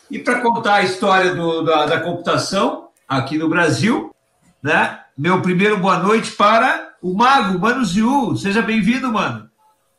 [0.08, 4.14] E para contar a história do, da, da, computação aqui no Brasil,
[4.62, 5.00] né?
[5.18, 8.36] Meu primeiro boa noite para o Mago, Mano Ziu.
[8.36, 9.50] Seja bem-vindo, mano.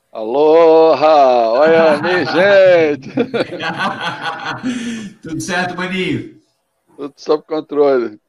[0.09, 1.49] Aloha!
[1.49, 3.11] Olha aí, gente!
[5.21, 6.39] Tudo certo, maninho?
[6.95, 8.21] Tudo sob controle.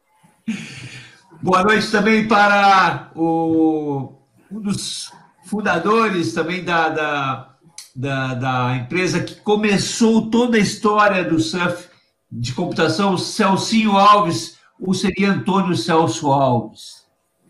[1.41, 4.12] Boa noite também para o,
[4.50, 5.22] um dos
[5.53, 7.55] fundadores também da, da,
[7.95, 11.89] da, da, empresa que começou toda a história do surf
[12.31, 17.03] de computação, Celcinho Alves, ou seria Antônio Celso Alves?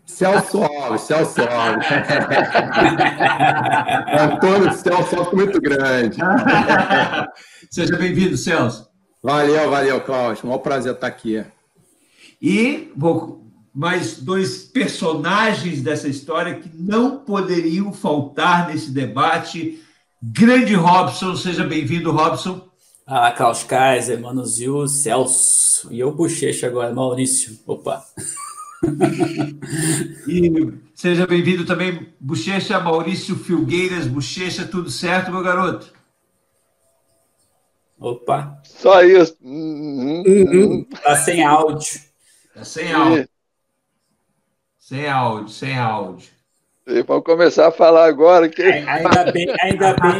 [0.05, 1.87] Celso Alves, Celso Alves.
[4.33, 6.17] Antônio Celso Alves muito grande.
[7.71, 8.85] Seja bem-vindo, Celso.
[9.23, 10.51] Valeu, valeu, Cláudio.
[10.51, 11.41] Um prazer estar aqui.
[12.41, 13.42] E vou
[13.73, 19.81] mais dois personagens dessa história que não poderiam faltar nesse debate.
[20.21, 22.69] Grande Robson, seja bem-vindo, Robson.
[23.05, 25.91] Ah, Klaus Kaiser, Manuzio, Celso.
[25.91, 27.59] E eu bochecha agora, Maurício.
[27.65, 28.05] Opa.
[30.27, 35.91] e seja bem-vindo também, Bochecha, Maurício Filgueiras, Bochecha, tudo certo, meu garoto?
[37.99, 38.59] Opa.
[38.63, 39.35] Só isso.
[39.41, 40.85] Uhum.
[41.03, 42.01] Tá sem áudio.
[42.53, 43.27] Tá sem áudio.
[44.83, 46.27] Sem áudio, sem áudio.
[46.85, 48.49] E vamos começar a falar agora.
[48.49, 48.63] Que...
[48.63, 50.19] Ainda bem, ainda bem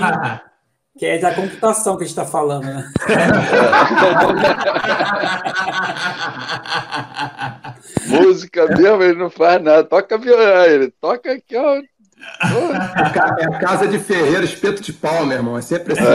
[0.97, 2.89] que é da computação que a gente está falando, né?
[8.07, 9.83] Música mesmo, ele não faz nada.
[9.83, 11.81] Toca violão, ele toca aqui, ó.
[11.81, 15.57] É a casa de ferreiro, espeto de pau, meu irmão.
[15.57, 16.05] É sempre assim.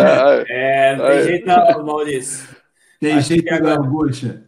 [0.49, 2.49] É, não tem jeito não, Maurício.
[2.99, 4.48] Tem Acho jeito não, bucha.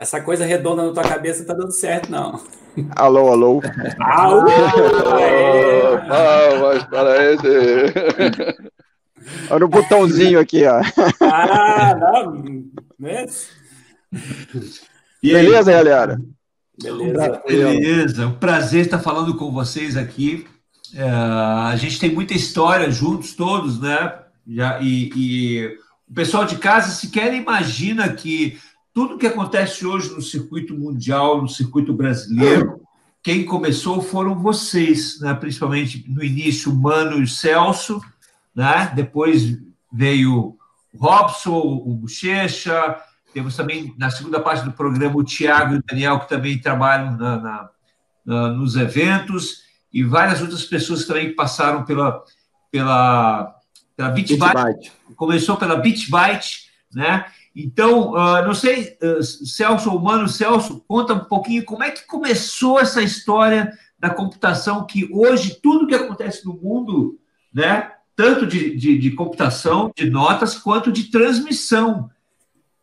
[0.00, 2.40] Essa coisa redonda na tua cabeça não tá dando certo, não.
[2.94, 3.60] Alô, alô.
[3.98, 4.44] Alô!
[6.08, 7.48] Palmas para esse.
[9.50, 10.80] Olha o botãozinho aqui, ó.
[11.20, 12.64] Ah, não.
[12.96, 13.26] Né?
[15.20, 16.20] Beleza, galera?
[16.80, 17.42] Beleza.
[17.46, 18.26] Beleza.
[18.28, 20.46] Um prazer estar falando com vocês aqui.
[20.94, 24.14] É, a gente tem muita história juntos, todos, né?
[24.46, 25.66] Já, e, e
[26.08, 28.58] o pessoal de casa sequer imagina que
[28.98, 32.80] tudo que acontece hoje no circuito mundial, no circuito brasileiro,
[33.22, 35.32] quem começou foram vocês, né?
[35.34, 38.00] principalmente no início, Mano e Celso,
[38.52, 38.90] né?
[38.96, 39.56] depois
[39.92, 40.56] veio
[40.92, 42.96] o Robson, o Bochecha,
[43.32, 47.16] temos também na segunda parte do programa o Tiago e o Daniel, que também trabalham
[47.16, 47.70] na, na,
[48.26, 52.20] na, nos eventos, e várias outras pessoas também que passaram pela,
[52.68, 53.54] pela,
[53.96, 54.36] pela Byte.
[54.36, 54.92] Byte.
[55.14, 57.26] Começou pela Beach Byte, né?
[57.54, 62.06] Então, uh, não sei, uh, Celso ou Mano, Celso, conta um pouquinho como é que
[62.06, 67.18] começou essa história da computação, que hoje tudo que acontece no mundo,
[67.52, 72.10] né, tanto de, de, de computação, de notas, quanto de transmissão,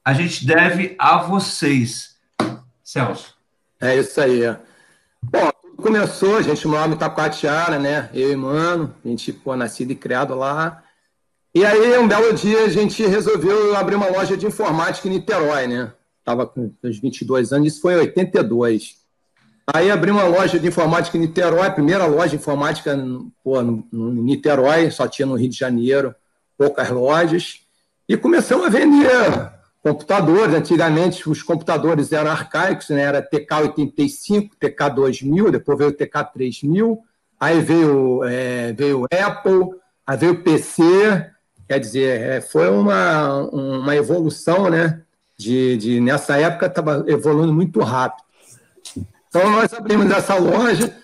[0.04, 2.16] a gente deve a vocês.
[2.84, 3.36] Celso.
[3.82, 4.42] É isso aí.
[5.24, 8.10] Bom, começou, a gente morava em Itacoatiara, né?
[8.14, 10.84] Eu e Mano, a gente, pô, nascido e criado lá.
[11.56, 15.68] E aí, um belo dia, a gente resolveu abrir uma loja de informática em Niterói,
[15.68, 15.94] né?
[16.20, 18.98] Estava com uns 22 anos, isso foi em 82.
[19.74, 22.94] Aí abri uma loja de informática em Niterói, primeira loja de informática
[23.42, 26.14] pô, no, Niterói, só tinha no Rio de Janeiro,
[26.58, 27.62] poucas lojas.
[28.10, 30.54] E começamos a vender computadores.
[30.54, 33.02] Antigamente, os computadores eram arcaicos, né?
[33.04, 36.98] era TK85, TK2000, depois veio o TK3000,
[37.40, 39.70] aí veio, é, veio Apple,
[40.06, 41.32] aí veio PC,
[41.68, 45.02] Quer dizer, é, foi uma, uma evolução, né?
[45.38, 48.24] De, de nessa época estava evoluindo muito rápido.
[49.28, 50.96] Então nós abrimos essa loja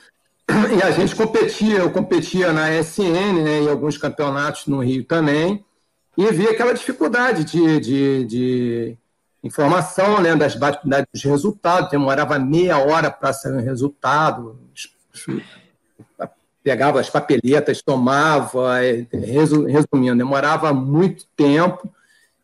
[0.77, 5.65] e a gente competia, eu competia na SN, né, em alguns campeonatos no Rio também,
[6.17, 8.97] e via aquela dificuldade de, de, de,
[9.43, 14.59] informação né, das, dos resultados, demorava meia hora para sair o resultado,
[16.63, 18.79] pegava as papeletas, tomava,
[19.11, 21.89] resumindo, demorava muito tempo.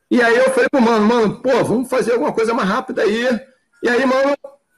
[0.10, 3.40] E aí eu falei pro mano, mano, pô, vamos fazer alguma coisa mais rápida aí.
[3.84, 4.36] E aí, mano,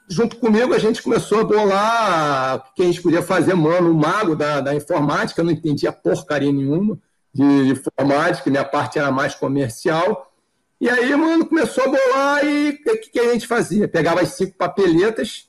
[0.09, 3.93] junto comigo, a gente começou a bolar o que a gente podia fazer, mano, o
[3.93, 6.97] mago da, da informática, eu não entendia porcaria nenhuma
[7.33, 10.33] de, de informática, minha parte era mais comercial.
[10.81, 13.87] E aí, mano, começou a bolar e o que, que a gente fazia?
[13.87, 15.48] Pegava as cinco papeletas,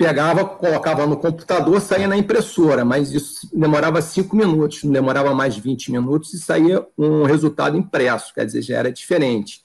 [0.00, 5.58] pegava, colocava no computador, saía na impressora, mas isso demorava cinco minutos, não demorava mais
[5.58, 9.62] 20 minutos e saía um resultado impresso, quer dizer, já era diferente.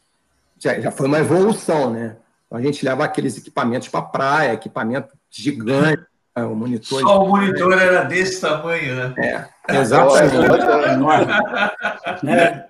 [0.59, 2.17] Já, já foi uma evolução, né?
[2.45, 6.03] Então a gente leva aqueles equipamentos para praia, equipamento gigante,
[6.35, 6.43] né?
[6.43, 6.99] o monitor.
[6.99, 9.13] Só o monitor era desse tamanho, né?
[9.17, 10.35] É, exatamente.
[12.27, 12.67] é,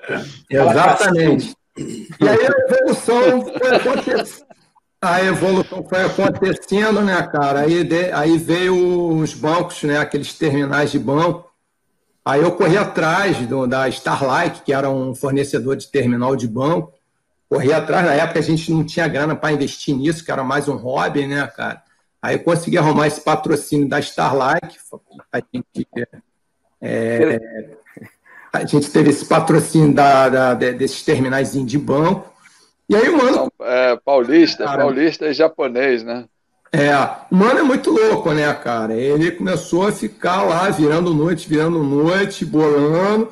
[0.51, 1.55] exatamente.
[1.75, 4.44] E aí a evolução foi acontecendo.
[5.01, 7.61] A evolução foi acontecendo, né, cara?
[7.61, 11.51] Aí, de, aí veio os bancos, né, aqueles terminais de banco.
[12.23, 16.95] Aí eu corri atrás do, da Starlight, que era um fornecedor de terminal de banco
[17.49, 18.05] corri atrás.
[18.05, 21.27] Na época a gente não tinha grana para investir nisso, que era mais um hobby,
[21.27, 21.83] né, cara?
[22.21, 24.79] Aí consegui arrumar esse patrocínio da Starlight.
[25.31, 25.87] A gente,
[26.81, 27.39] é,
[28.51, 32.33] a gente teve esse patrocínio da, da, desses terminais de banco.
[32.87, 33.51] E aí, mano.
[33.61, 36.25] É, paulista, cara, paulista e japonês, né?
[36.71, 36.93] É,
[37.31, 38.93] o mano é muito louco, né, cara?
[38.93, 43.29] Ele começou a ficar lá, virando noite, virando noite, bolando.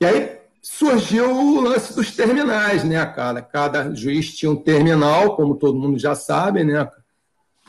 [0.00, 3.40] E aí surgiu o lance dos terminais, né, cara?
[3.40, 6.88] Cada juiz tinha um terminal, como todo mundo já sabe, né?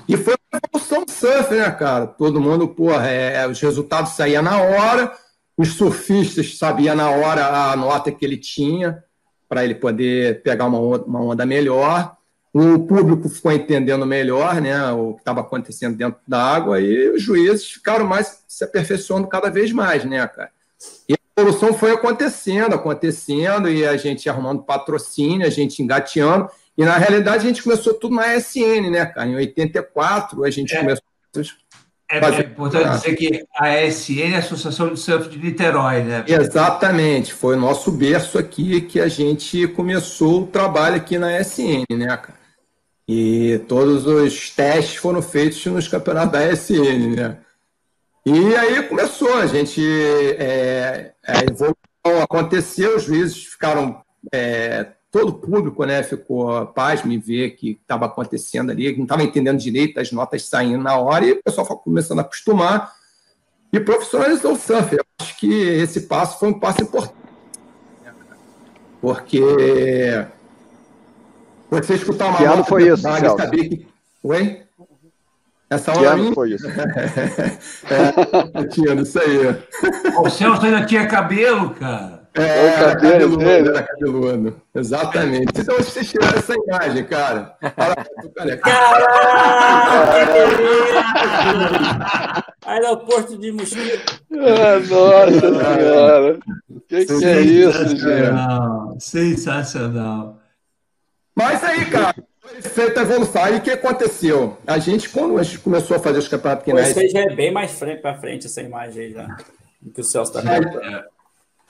[0.07, 2.07] E foi uma evolução do surf, né, cara?
[2.07, 5.13] Todo mundo, porra, é, os resultados saíam na hora,
[5.55, 9.03] os surfistas sabiam na hora a nota que ele tinha
[9.51, 12.15] para ele poder pegar uma onda, uma onda melhor.
[12.53, 17.21] O público ficou entendendo melhor né, o que estava acontecendo dentro da água e os
[17.21, 20.51] juízes ficaram mais se aperfeiçoando cada vez mais, né, cara?
[21.07, 26.49] E a evolução foi acontecendo, acontecendo, e a gente arrumando patrocínio, a gente engateando.
[26.77, 29.27] E na realidade a gente começou tudo na SN, né, cara?
[29.27, 30.79] Em 84 a gente é.
[30.79, 31.03] começou.
[32.11, 36.25] É, é importante dizer que a ASN é a Associação de Surf de Niterói, né?
[36.27, 41.85] Exatamente, foi o nosso berço aqui que a gente começou o trabalho aqui na ASN,
[41.89, 42.41] né, cara?
[43.07, 47.37] E todos os testes foram feitos nos campeonatos da ASN, né?
[48.25, 49.81] E aí começou, a gente.
[50.37, 54.01] É, a evolução aconteceu, os juízes ficaram.
[54.31, 59.23] É, todo o público né, ficou paz me ver que estava acontecendo ali, não estava
[59.23, 62.93] entendendo direito, as notas saindo na hora, e o pessoal foi começando a acostumar.
[63.73, 64.95] E profissionalizou o surf.
[64.95, 67.15] Eu acho que esse passo foi um passo importante.
[68.99, 69.41] Porque
[71.69, 73.87] você escutar uma que ano foi isso, saber que.
[74.23, 74.61] Oi?
[75.69, 76.67] Essa que ano foi isso?
[77.87, 79.37] é, tinha, isso aí.
[80.17, 82.20] O Celso ainda tinha cabelo, cara.
[82.33, 83.69] É, é era cabelo dele.
[83.69, 84.61] Era cabeludo.
[84.73, 85.51] Exatamente.
[85.55, 87.55] Então vocês tiraram essa imagem, cara.
[87.75, 88.71] Caraca!
[92.65, 94.21] Aeroporto de Mosquito.
[94.33, 96.39] Ah, nossa senhora.
[96.69, 98.99] O que, que é isso, gente?
[98.99, 100.39] Sensacional.
[101.35, 102.15] Mas aí, cara
[102.61, 103.43] feita a evolução.
[103.43, 104.57] Aí o que aconteceu?
[104.67, 106.89] A gente, quando a gente começou a fazer os campeonatos pequenos.
[106.89, 109.37] Você já é bem mais frente para frente essa imagem aí já.
[109.81, 110.59] Do que o Celso está é,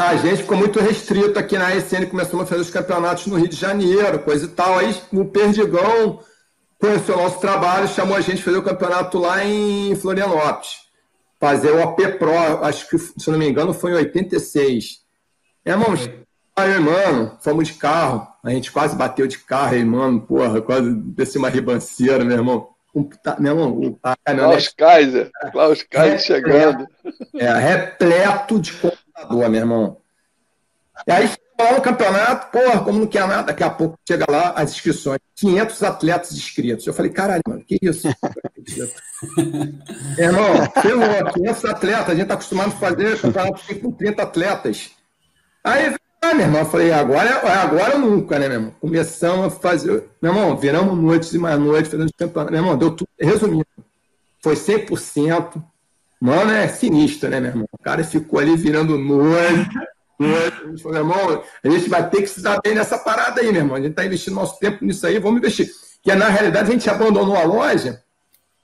[0.10, 3.48] A gente ficou muito restrito aqui na SN, começamos a fazer os campeonatos no Rio
[3.48, 4.80] de Janeiro, coisa e tal.
[4.80, 6.20] Aí o Perdigão
[6.80, 10.82] conheceu o nosso trabalho, chamou a gente para fazer o campeonato lá em Florianópolis.
[11.40, 15.02] Fazer o AP Pro, acho que, se não me engano, foi em 86.
[15.66, 16.10] Irmãos,
[16.56, 18.28] Aí, mano, fomos de carro.
[18.44, 22.70] A gente quase bateu de carro, aí, mano, porra, quase desci uma ribanceira, meu irmão.
[22.94, 26.86] Um, tá, meu irmão, o Klaus Kaiser, Klaus Kaiser chegando.
[27.36, 28.74] É, repleto de
[29.22, 29.98] computador, meu irmão.
[31.08, 34.52] E aí, lá no campeonato, porra, como não quer nada, daqui a pouco chega lá
[34.52, 35.20] as inscrições.
[35.36, 36.86] 500 atletas inscritos.
[36.86, 38.08] Eu falei, caralho, mano, que isso?
[39.38, 44.92] meu irmão, ferrou, 500 atletas, a gente tá acostumado a fazer campeonato com 30 atletas.
[45.64, 48.76] Aí ah, meu irmão, eu falei, agora, é, é agora ou nunca, né, meu irmão?
[48.80, 50.08] Começamos a fazer.
[50.22, 52.52] Meu irmão, viramos noites e mais noites fazendo campeonato.
[52.52, 53.10] Meu irmão, deu tudo.
[53.20, 53.66] Resumindo,
[54.40, 55.64] foi 100%.
[56.22, 57.68] Mano, é sinistro, né, meu irmão?
[57.72, 59.70] O cara ficou ali virando noite.
[60.20, 60.62] noite.
[60.64, 63.42] A gente falou, meu irmão, a gente vai ter que se dar bem nessa parada
[63.42, 63.76] aí, meu irmão.
[63.76, 65.68] A gente tá investindo nosso tempo nisso aí, vamos investir.
[66.04, 68.04] Que na realidade a gente abandonou a loja,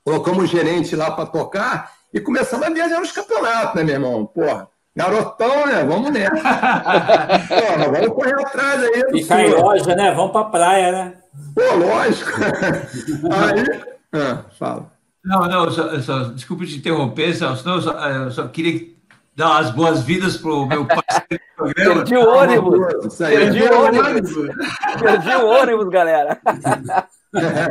[0.04, 4.26] colocamos o gerente lá para tocar e começamos a viajar nos campeonatos, né, meu irmão?
[4.26, 5.84] Porra Garotão, né?
[5.84, 6.32] Vamos nessa.
[7.48, 9.22] Pô, vamos correr atrás aí.
[9.22, 10.12] Ficar em loja, né?
[10.12, 11.14] Vamos pra praia, né?
[11.54, 12.32] Pô, lógico.
[13.30, 13.84] Aí.
[14.12, 14.92] Ah, fala.
[15.28, 17.68] Não, não, só, só, desculpa te interromper, Celso.
[17.68, 18.88] Não, só, eu só queria
[19.36, 21.96] dar as boas-vindas para o meu parceiro do programa.
[22.06, 23.18] Perdi o ônibus.
[23.18, 24.32] Perdi o ônibus.
[25.02, 26.40] Perdi o ônibus, galera.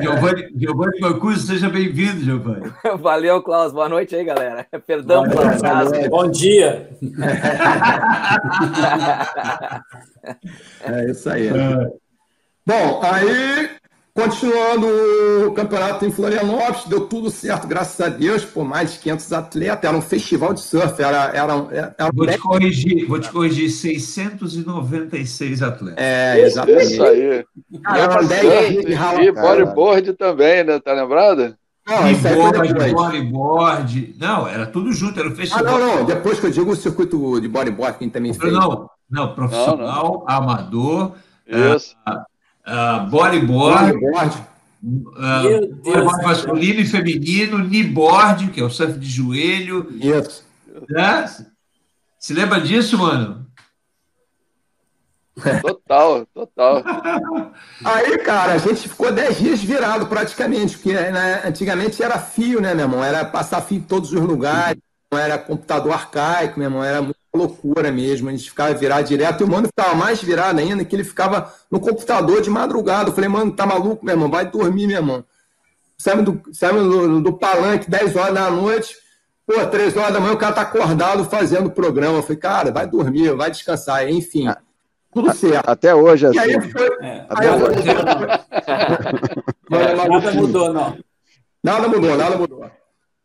[0.02, 2.70] Giovanni, Giovanni Mancuso, seja bem-vindo, Giovanni.
[3.00, 3.72] Valeu, Klaus.
[3.72, 4.66] Boa noite aí, galera.
[4.86, 5.92] Perdão pelo atraso.
[6.10, 6.90] Bom dia.
[10.82, 11.46] É isso aí.
[11.46, 11.52] É.
[12.66, 13.70] Bom, aí
[14.16, 14.86] Continuando
[15.46, 19.84] o campeonato em Florianópolis, deu tudo certo, graças a Deus, por mais de 500 atletas,
[19.84, 21.26] era um festival de surf, era...
[21.34, 26.02] era, era vou, te corrigir, vou te corrigir, 696 atletas.
[26.02, 26.94] É, exatamente.
[26.94, 27.44] Isso aí.
[27.84, 30.80] Cara, e, e bodyboard também, né?
[30.80, 31.54] Tá lembrado?
[31.86, 35.76] Não, bodyboard, bodyboard, não, era tudo junto, era o festival.
[35.76, 38.50] Ah, não, não, depois que eu digo o circuito de bodyboard, quem também fez.
[38.50, 40.24] Não, não, profissional, não, não.
[40.26, 41.12] amador...
[41.46, 41.94] Isso.
[42.08, 42.35] Uh,
[42.66, 44.46] uh, bodyboard, bodyboard.
[44.82, 49.88] Uh, masculino e feminino, kneeboard, que é o surf de joelho.
[50.00, 50.44] Isso.
[50.88, 51.26] Né?
[52.18, 53.46] Se lembra disso, mano?
[55.60, 56.82] Total, total.
[57.84, 62.74] Aí, cara, a gente ficou 10 dias virado praticamente, porque né, antigamente era fio, né,
[62.74, 63.04] meu irmão?
[63.04, 64.80] Era passar fio em todos os lugares,
[65.12, 68.28] não era computador arcaico, meu irmão, era muito loucura mesmo.
[68.28, 69.40] A gente ficava virado direto.
[69.40, 73.10] E o mano ficava mais virado ainda, que ele ficava no computador de madrugada.
[73.10, 74.30] Eu falei, mano, tá maluco, meu irmão?
[74.30, 75.24] Vai dormir, meu irmão.
[75.98, 78.96] Sabe do, sabe do, do palanque, 10 horas da noite.
[79.46, 82.18] Pô, 3 horas da manhã o cara tá acordado fazendo o programa.
[82.18, 84.08] Eu falei, cara, vai dormir, vai descansar.
[84.08, 84.48] Enfim,
[85.12, 85.68] tudo certo.
[85.68, 86.36] Até hoje, assim.
[86.36, 87.88] E aí foi, é, aí hoje.
[90.10, 90.98] nada mudou, não.
[91.62, 92.70] Nada mudou, nada mudou.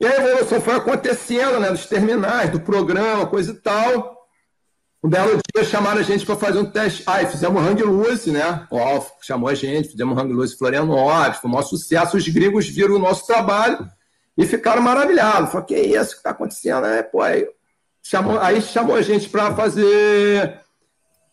[0.02, 4.18] E a evolução foi acontecendo, né, dos terminais, do programa, coisa e tal.
[5.04, 7.04] Um belo dia chamaram a gente para fazer um teste.
[7.06, 8.66] Aí fizemos Hang Loose, né?
[8.72, 12.18] O Alf chamou a gente, fizemos Hang Loose Florianópolis, foi um maior sucesso.
[12.18, 13.88] Os gringos viram o nosso trabalho
[14.36, 15.52] e ficaram maravilhados.
[15.52, 16.88] Falaram, que isso que está acontecendo?
[16.88, 17.48] É, pô, aí,
[18.02, 20.62] chamou, aí chamou a gente para fazer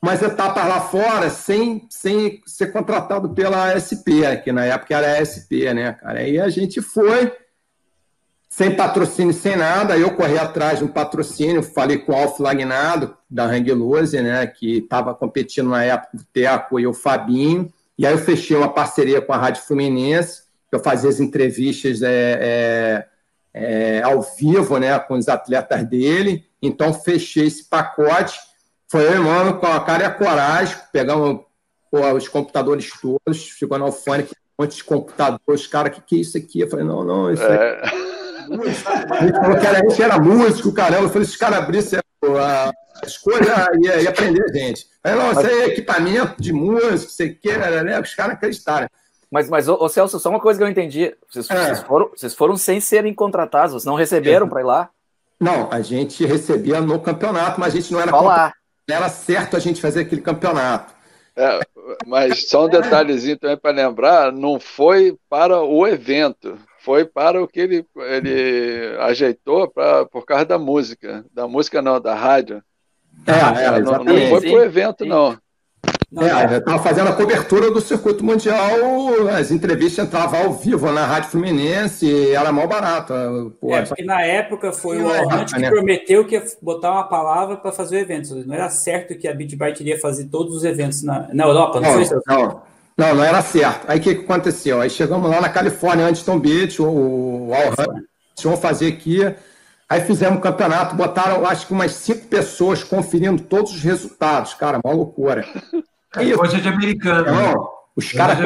[0.02, 5.24] umas etapas lá fora sem, sem ser contratado pela SP, que na época era a
[5.24, 6.18] SP, né, cara?
[6.20, 7.32] Aí a gente foi
[8.48, 9.96] sem patrocínio, sem nada.
[9.96, 14.46] Eu corri atrás de um patrocínio, falei com o Alf Lagnado, da Hang Loose, né,
[14.46, 17.72] que estava competindo na época o Teco e o Fabinho.
[17.98, 22.00] E aí eu fechei uma parceria com a Rádio Fluminense, que eu fazia as entrevistas
[22.00, 23.06] é, é,
[23.52, 26.44] é, ao vivo né, com os atletas dele.
[26.62, 28.38] Então fechei esse pacote.
[28.86, 31.42] Foi eu, mano, com a cara e a coragem, pegamos
[31.90, 34.24] pô, os computadores todos, ficou no Alfone,
[34.58, 36.60] um monte de computadores, cara, o que, que é isso aqui?
[36.60, 38.17] Eu falei, não, não, isso é a
[38.56, 41.04] gente falou que era, a gente era músico, caramba.
[41.04, 42.72] Eu falei, se os caras abrissem a
[43.06, 44.86] escolha, ia, ia aprender a gente.
[45.04, 48.00] Aí, não, isso aí é equipamento de músico, você quer, né?
[48.00, 48.88] Os caras acreditaram.
[49.30, 51.14] Mas, mas ô, Celso, só uma coisa que eu entendi.
[51.30, 51.66] Vocês, é.
[51.66, 54.48] vocês, foram, vocês foram sem serem contratados, vocês não receberam é.
[54.48, 54.90] para ir lá?
[55.38, 58.10] Não, a gente recebia no campeonato, mas a gente não era.
[58.10, 58.52] Não
[58.90, 60.94] era certo a gente fazer aquele campeonato.
[61.36, 61.60] É,
[62.06, 67.46] mas só um detalhezinho também para lembrar: não foi para o evento, foi para o
[67.46, 71.22] que ele, ele ajeitou pra, por causa da música.
[71.34, 72.62] Da música não, da rádio.
[73.26, 75.10] É, é não, não foi para o evento, sim.
[75.10, 75.36] não.
[76.10, 81.04] Não, é, estava fazendo a cobertura do circuito mundial, as entrevistas entravam ao vivo na
[81.04, 83.12] Rádio Fluminense, era mal barato.
[83.60, 85.68] Pô, é, porque na época foi o Arnott que né?
[85.68, 88.34] prometeu que ia botar uma palavra para fazer o evento.
[88.46, 91.98] Não era certo que a BitByte iria fazer todos os eventos na, na Europa, não,
[91.98, 92.18] não foi?
[92.26, 92.62] Não,
[92.98, 93.88] não, não era certo.
[93.88, 94.80] Aí o que, que aconteceu?
[94.80, 97.72] Aí chegamos lá na Califórnia, Huntington Beach, o, o Al
[98.42, 99.20] vão fazer aqui.
[99.88, 104.52] Aí fizemos o campeonato, botaram acho que umas cinco pessoas conferindo todos os resultados.
[104.54, 105.46] Cara, uma loucura.
[106.16, 107.26] É coisa de americano.
[107.26, 108.36] Não, os caras.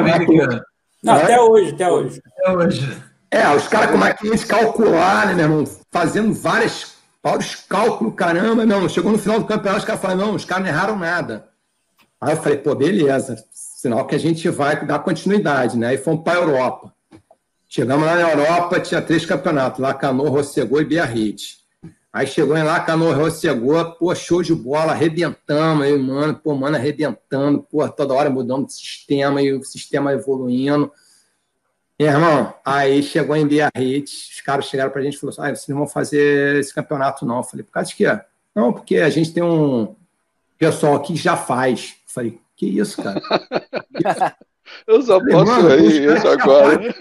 [1.03, 2.21] Não, até hoje, até hoje.
[2.27, 3.03] Até hoje.
[3.31, 5.63] É, os caras com máquina de calcular, né, meu irmão?
[5.91, 6.93] Fazendo várias,
[7.23, 8.87] vários cálculos, caramba, não.
[8.87, 11.47] Chegou no final do campeonato, os caras falaram, não, os caras não erraram nada.
[12.21, 13.43] Aí eu falei, pô, beleza
[13.83, 15.93] sinal que a gente vai dar continuidade, né?
[15.93, 16.93] E fomos para a Europa.
[17.67, 21.57] Chegamos lá na Europa, tinha três campeonatos, Lacanau, Rossegô e Biarritz.
[22.13, 27.61] Aí chegou em Lacanau, Rossegô, pô, show de bola, arrebentamos aí, mano, pô, mano, arrebentando,
[27.63, 30.89] pô, toda hora mudando de sistema e o sistema evoluindo.
[31.99, 35.55] E, irmão, aí chegou em Biarritz, os caras chegaram pra gente e falaram assim, ah,
[35.55, 37.37] vocês não vão fazer esse campeonato não.
[37.37, 38.17] Eu falei, por causa de quê?
[38.55, 39.93] Não, porque a gente tem um
[40.57, 41.95] pessoal aqui que já faz.
[42.07, 43.21] Eu falei, que isso, cara?
[44.87, 46.93] Eu só posso rir isso agora.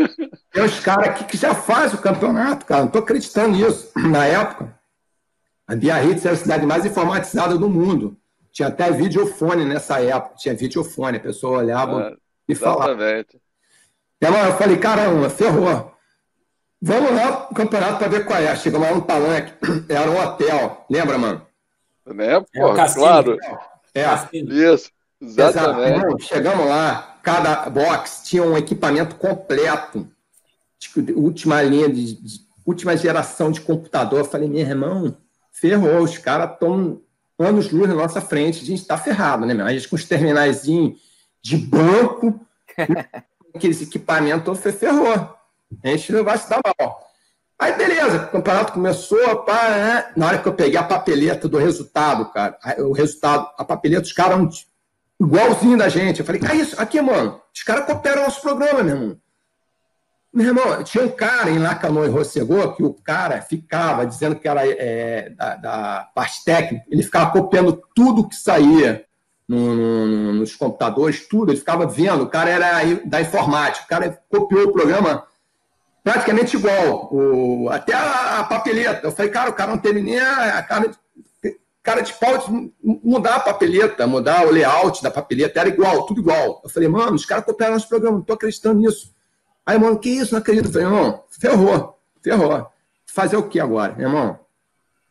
[0.53, 2.83] tem os caras aqui que já fazem o campeonato, cara.
[2.83, 3.91] Não estou acreditando nisso.
[3.97, 4.77] Na época,
[5.67, 8.17] A Biarritz era a cidade mais informatizada do mundo.
[8.53, 10.35] Tinha até videofone nessa época.
[10.37, 12.17] Tinha videofone, a pessoa olhava é,
[12.49, 12.93] e falava.
[12.93, 13.41] Exatamente.
[14.21, 15.93] Eu falei, caramba, ferrou.
[16.81, 18.55] Vamos lá pro campeonato para ver qual é.
[18.57, 19.53] Chegamos lá no palanque,
[19.89, 20.85] era um hotel.
[20.91, 21.47] Lembra, mano?
[22.07, 22.41] Né?
[22.53, 23.37] Pô, é claro.
[23.95, 24.05] É.
[24.37, 24.91] Isso,
[25.23, 25.99] exatamente.
[25.99, 26.23] Exato.
[26.23, 30.09] chegamos lá, cada box tinha um equipamento completo.
[30.79, 34.21] Tipo, última linha de, de última geração de computador.
[34.21, 35.17] Eu falei, meu irmão,
[35.53, 37.01] ferrou, os caras estão
[37.39, 39.67] anos luz na nossa frente, a gente está ferrado, né, meu?
[39.67, 42.41] A gente com os terminais de banco,
[43.55, 45.35] aqueles equipamentos, ferrou.
[45.83, 47.13] A gente não vai se dar mal.
[47.59, 50.13] Aí, beleza, o campeonato começou, pá, né?
[50.17, 54.13] na hora que eu peguei a papeleta do resultado, cara, o resultado, a papeleta, os
[54.13, 54.67] caras
[55.23, 56.21] igualzinho da gente.
[56.21, 59.17] Eu falei, ah, isso, aqui, mano, os caras copiaram nosso programa, meu irmão.
[60.33, 64.49] Meu irmão, tinha um cara em Lacanô e Rossegô que o cara ficava dizendo que
[64.49, 69.05] era é, da, da, parte técnica, ele ficava copiando tudo que saía
[69.47, 74.23] no, no, nos computadores, tudo, ele ficava vendo, o cara era da informática, o cara
[74.31, 75.23] copiou o programa
[76.03, 79.07] praticamente igual, o, até a, a, papeleta.
[79.07, 80.97] Eu falei, cara, o cara não teve nem a, a cara, de,
[81.83, 86.61] cara de pau mudar a papeleta, mudar o layout da papeleta, era igual, tudo igual.
[86.63, 89.13] Eu falei, mano, os caras copiaram nosso programa, não tô acreditando nisso.
[89.67, 90.33] Aí, mano, que isso?
[90.33, 90.67] Não acredito.
[90.67, 92.67] Eu falei, irmão, ferrou, ferrou.
[93.07, 94.39] Fazer o que agora, irmão?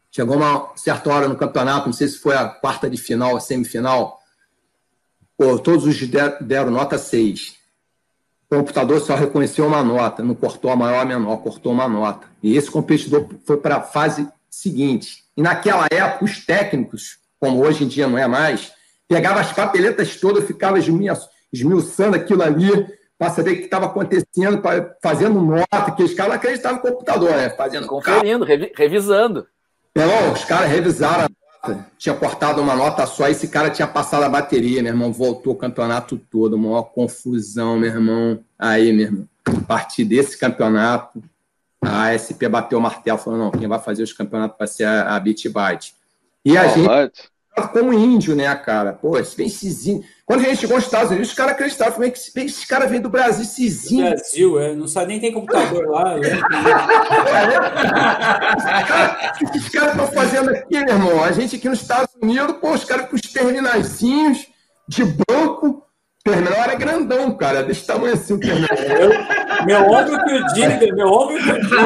[0.10, 3.40] Chegou uma certa hora no campeonato, não sei se foi a quarta de final, a
[3.40, 4.20] semifinal.
[5.38, 5.98] Pô, todos os
[6.42, 7.56] deram, nota 6.
[8.50, 12.28] O computador só reconheceu uma nota, não cortou a maior a menor, cortou uma nota.
[12.44, 15.24] E esse competidor foi para a fase seguinte.
[15.42, 18.74] E naquela época, os técnicos, como hoje em dia não é mais,
[19.08, 22.70] pegavam as papeletas todas, ficava esmiuçando aquilo ali,
[23.18, 27.32] para saber o que estava acontecendo, pra, fazendo nota, que os caras acreditavam no computador,
[27.32, 27.50] né?
[27.50, 29.48] Fazendo Conferindo, revi revisando.
[29.96, 34.22] Irmão, os caras revisaram a nota, tinha cortado uma nota só, esse cara tinha passado
[34.22, 38.40] a bateria, meu irmão, voltou o campeonato todo, maior confusão, meu irmão.
[38.60, 41.20] Aí, meu irmão, a partir desse campeonato,
[41.82, 45.16] a ASP bateu o martelo, falou, não, quem vai fazer os campeonatos vai ser a,
[45.16, 45.94] a Bitbyte.
[46.46, 47.32] E a oh, gente
[47.74, 48.94] como índio, né, cara?
[48.94, 49.86] Pô, esses
[50.26, 52.90] Quando a gente chegou aos Estados Unidos, os caras acreditavam como é que esses caras
[52.90, 54.10] vêm do Brasil, índios.
[54.10, 56.18] Brasil, é, não sabe nem tem computador lá.
[56.18, 56.30] Né?
[59.34, 61.24] O que esses caras estão fazendo aqui, meu irmão?
[61.24, 64.48] A gente aqui nos Estados Unidos, pô, os caras com os terminaizinhos
[64.88, 65.84] de banco,
[66.24, 68.70] terminal era grandão, cara, desse tamanho assim o terminal.
[69.66, 71.78] meu ombro que eu digo, meu ombro que eu digo.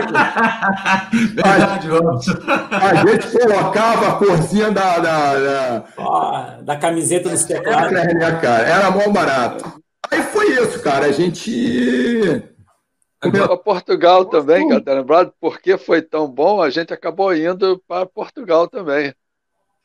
[1.34, 2.26] Verdade, vamos.
[2.30, 5.00] A gente colocava a corzinha da.
[5.00, 7.91] Da, da, ah, da camiseta nos teclados.
[7.98, 8.67] Era, cara?
[8.67, 9.82] Era mó barato.
[10.12, 11.06] Aí foi isso, cara.
[11.06, 12.43] A gente.
[13.21, 15.34] A Portugal também, cara, tá lembrado?
[15.39, 19.13] Porque foi tão bom, a gente acabou indo para Portugal também.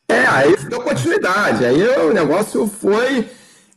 [0.08, 1.64] É, aí deu continuidade.
[1.64, 3.26] Aí o negócio foi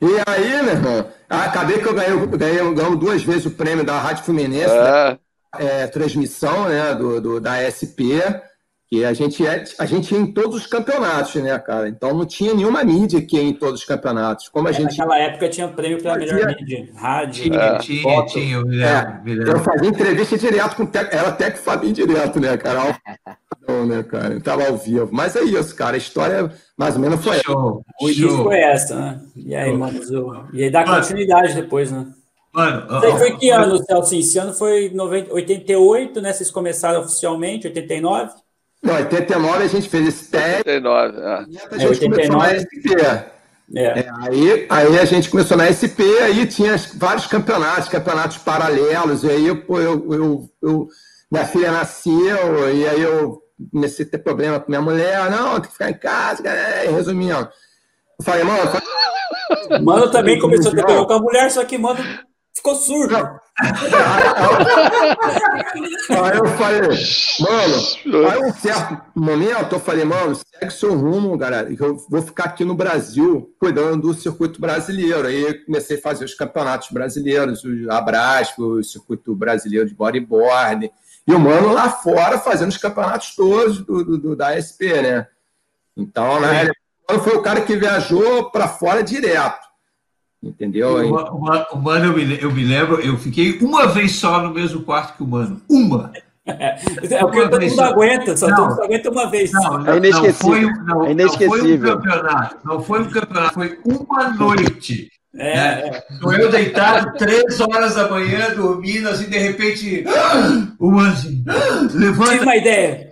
[0.10, 4.00] e aí, meu irmão, acabei que eu ganhei, ganhei, ganhei duas vezes o prêmio da
[4.00, 5.18] Rádio Fluminense, é.
[5.60, 8.20] é, transmissão né, do, do, da SP,
[8.94, 11.90] que a gente, é, a gente ia em todos os campeonatos, né, cara?
[11.90, 14.50] Então não tinha nenhuma mídia que ia em todos os campeonatos.
[14.50, 14.96] Como a é, gente...
[14.96, 17.44] Naquela época tinha prêmio para melhor mídia, rádio.
[17.46, 18.34] Tinha, é, tinha, foto.
[18.34, 18.58] tinha.
[18.86, 22.96] É, eu fazia entrevista direto com o Tec, era até que Fabinho direto, né, cara?
[23.68, 24.40] Não, né, cara?
[24.40, 25.10] Tava ao vivo.
[25.12, 25.96] Mas é isso, cara.
[25.96, 27.84] A história mais ou menos foi Show.
[28.00, 29.22] O início foi essa, né?
[29.36, 30.00] E aí, mano,
[30.54, 32.06] e aí dá continuidade depois, né?
[32.54, 34.14] Mano, foi que ano, Celso?
[34.14, 36.32] Esse ano foi 90, 88, né?
[36.32, 38.43] Vocês começaram oficialmente, 89?
[38.84, 40.70] Não, 89 a gente fez esse teste.
[40.70, 41.34] 89, é.
[41.34, 41.44] A
[41.78, 42.10] gente é, 89.
[42.10, 42.86] começou na SP.
[43.02, 43.34] É.
[43.76, 49.30] É, aí, aí a gente começou na SP, aí tinha vários campeonatos, campeonatos paralelos, e
[49.32, 50.88] aí pô, eu, eu, eu,
[51.32, 53.42] minha filha nasceu, e aí eu
[53.72, 56.44] comecei a ter problema com minha mulher, não, tem que ficar em casa,
[56.92, 57.50] resumindo.
[58.20, 58.72] Eu falei, mano.
[59.82, 62.00] Mano também começou a ter problema com a mulher, só que, mano,
[62.54, 63.16] ficou surdo.
[66.10, 66.82] Aí eu falei,
[67.40, 72.22] mano, aí um certo momento eu falei, mano, segue seu rumo, galera, que eu vou
[72.22, 75.28] ficar aqui no Brasil cuidando do circuito brasileiro.
[75.28, 80.92] Aí comecei a fazer os campeonatos brasileiros, o Abrasco, o circuito brasileiro de bodyboard.
[81.28, 85.28] E o mano lá fora fazendo os campeonatos todos do, do, do da SP, né?
[85.96, 86.70] Então, né,
[87.24, 89.63] foi o cara que viajou para fora direto.
[90.44, 90.98] Entendeu?
[91.08, 94.54] Uma, uma, o Mano, eu me, eu me lembro, eu fiquei uma vez só no
[94.54, 95.62] mesmo quarto que o Mano.
[95.70, 96.12] Uma!
[96.46, 99.52] É, é porque todo mundo aguenta, só não, todo mundo aguenta uma vez.
[99.54, 100.70] Não, não, é inesquecível.
[100.70, 101.48] Não foi, não, é inesquecível.
[101.48, 105.10] Não foi um campeonato, não foi um campeonato, foi uma noite.
[105.36, 106.04] É, é.
[106.22, 110.04] Eu deitado três horas da manhã, dormindo, assim, de repente,
[110.78, 111.42] o Anzi
[111.96, 112.32] levanta.
[112.32, 113.10] Tive uma ideia.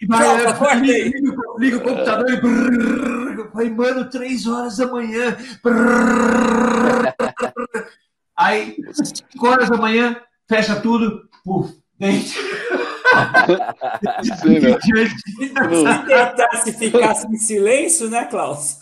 [0.00, 5.36] E vai, liga, liga, liga, o computador e brrr, vai, mano, três horas da manhã.
[5.62, 7.14] Brrr,
[8.36, 10.16] aí, cinco horas da manhã,
[10.48, 12.38] fecha tudo, puf, dente.
[14.40, 14.78] Sim, né?
[14.84, 18.76] Se tentasse ficar em silêncio, né, Klaus?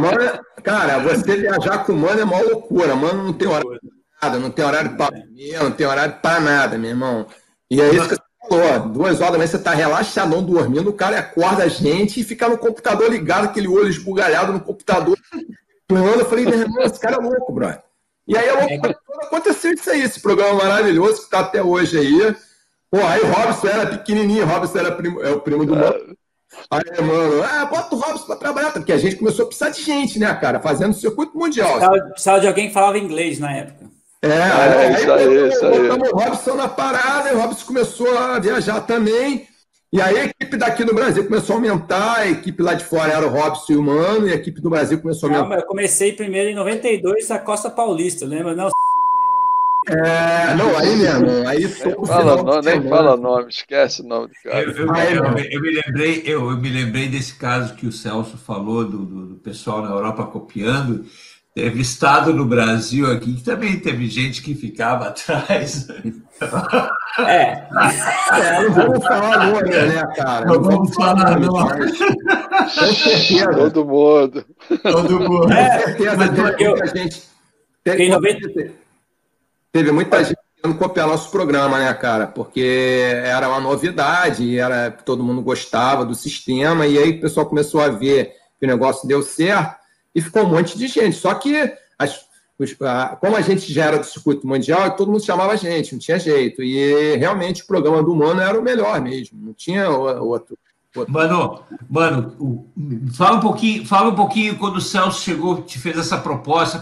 [0.00, 2.96] Mano, cara, você viajar com o mano é uma loucura.
[2.96, 6.40] Mano não tem horário para nada, não tem horário para comer, não tem horário para
[6.40, 7.26] nada, meu irmão.
[7.70, 8.88] E é isso que falou.
[8.88, 12.48] Duas horas da manhã você tá relaxadão dormindo, o cara acorda a gente e fica
[12.48, 15.18] no computador ligado, aquele olho esbugalhado no computador.
[15.88, 17.82] Eu falei, meu irmão, esse cara é louco, brother.
[18.26, 18.48] E aí
[19.22, 22.36] aconteceu isso aí, esse programa maravilhoso que está até hoje aí.
[22.90, 26.16] Pô, aí o Robson era pequenininho, o Robson era primo, é o primo do mano.
[26.70, 29.82] Aí, mano, ah, bota o Robson para trabalhar, porque a gente começou a precisar de
[29.82, 30.58] gente, né, cara?
[30.58, 31.68] Fazendo circuito mundial.
[31.68, 33.95] Precisava, precisava de alguém que falava inglês na época.
[34.32, 35.88] É, é aí, isso aí, isso aí.
[35.88, 39.46] botamos o Robson na parada, e o Robson começou a viajar também.
[39.92, 43.12] E aí a equipe daqui no Brasil começou a aumentar, a equipe lá de fora
[43.12, 45.54] era o Robson e o Mano, e a equipe do Brasil começou a aumentar.
[45.54, 48.54] Não, eu comecei primeiro em 92 na Costa Paulista, lembra?
[48.54, 48.68] Não,
[49.88, 54.62] é, não, aí mesmo, aí fala nome, nem fala nome, esquece o nome do cara.
[54.64, 58.84] Eu, eu, eu, eu, me lembrei, eu, me lembrei desse caso que o Celso falou
[58.84, 61.06] do, do, do pessoal na Europa copiando.
[61.56, 65.88] Teve estado no Brasil aqui que também teve gente que ficava atrás.
[67.18, 67.66] É.
[68.34, 70.44] é não vamos falar nome, né, cara?
[70.44, 71.40] Não, vamos falar
[72.68, 73.54] certeza.
[73.54, 74.44] Todo mundo.
[74.82, 75.50] Todo mundo.
[75.50, 77.22] É, Com certeza, mas teve muita gente.
[77.82, 78.72] Teve, 90...
[79.72, 82.26] teve muita gente querendo copiar nosso programa, né, cara?
[82.26, 87.80] Porque era uma novidade, era todo mundo gostava do sistema, e aí o pessoal começou
[87.80, 89.85] a ver que o negócio deu certo
[90.16, 91.14] e ficou um monte de gente.
[91.14, 91.54] Só que,
[91.98, 92.24] as,
[92.58, 95.92] os, a, como a gente já era do circuito mundial, todo mundo chamava a gente,
[95.92, 96.62] não tinha jeito.
[96.62, 100.56] E realmente o programa do Mano era o melhor mesmo, não tinha outro.
[101.08, 102.66] Mano, mano,
[103.12, 106.78] fala um pouquinho, fala um pouquinho quando o Celso chegou, te fez essa proposta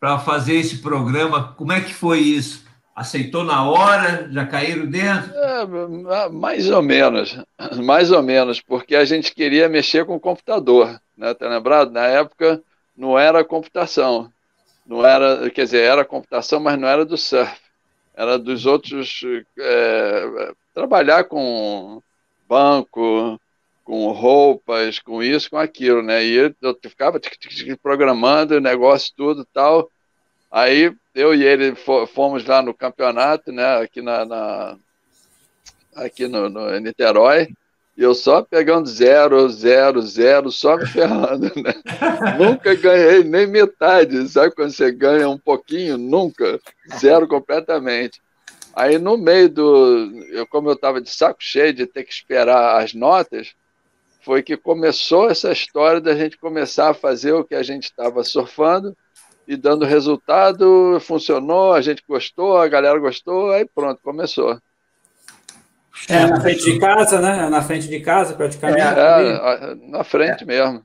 [0.00, 1.54] para fazer esse programa.
[1.56, 2.63] Como é que foi isso?
[2.94, 4.28] Aceitou na hora?
[4.30, 5.32] Já caíram dentro?
[5.34, 7.36] É, mais ou menos,
[7.84, 11.34] mais ou menos, porque a gente queria mexer com o computador né?
[11.34, 11.90] Tá lembrado?
[11.90, 12.62] Na época
[12.96, 14.32] não era computação,
[14.86, 17.60] não era, quer dizer, era computação, mas não era do surf,
[18.14, 19.20] era dos outros
[19.58, 22.00] é, trabalhar com
[22.48, 23.40] banco,
[23.84, 26.24] com roupas, com isso, com aquilo, né?
[26.24, 27.20] E eu ficava
[27.82, 29.90] programando o negócio tudo tal.
[30.50, 31.74] Aí eu e ele
[32.12, 33.76] fomos lá no campeonato, né?
[33.76, 34.76] Aqui na, na
[35.94, 37.48] aqui no, no Niterói.
[37.96, 41.74] E eu só pegando zero, zero, zero, só me ferrando, né?
[42.36, 45.96] nunca ganhei nem metade, sabe quando você ganha um pouquinho?
[45.96, 46.58] Nunca,
[46.98, 48.20] zero completamente.
[48.74, 52.82] Aí no meio do, eu, como eu estava de saco cheio de ter que esperar
[52.82, 53.54] as notas,
[54.20, 58.24] foi que começou essa história da gente começar a fazer o que a gente estava
[58.24, 58.96] surfando
[59.46, 64.58] e dando resultado, funcionou, a gente gostou, a galera gostou, aí pronto, começou.
[66.08, 67.48] É, na frente de casa, né?
[67.48, 68.80] Na frente de casa, praticamente.
[68.80, 70.46] É, é na frente é.
[70.46, 70.82] mesmo.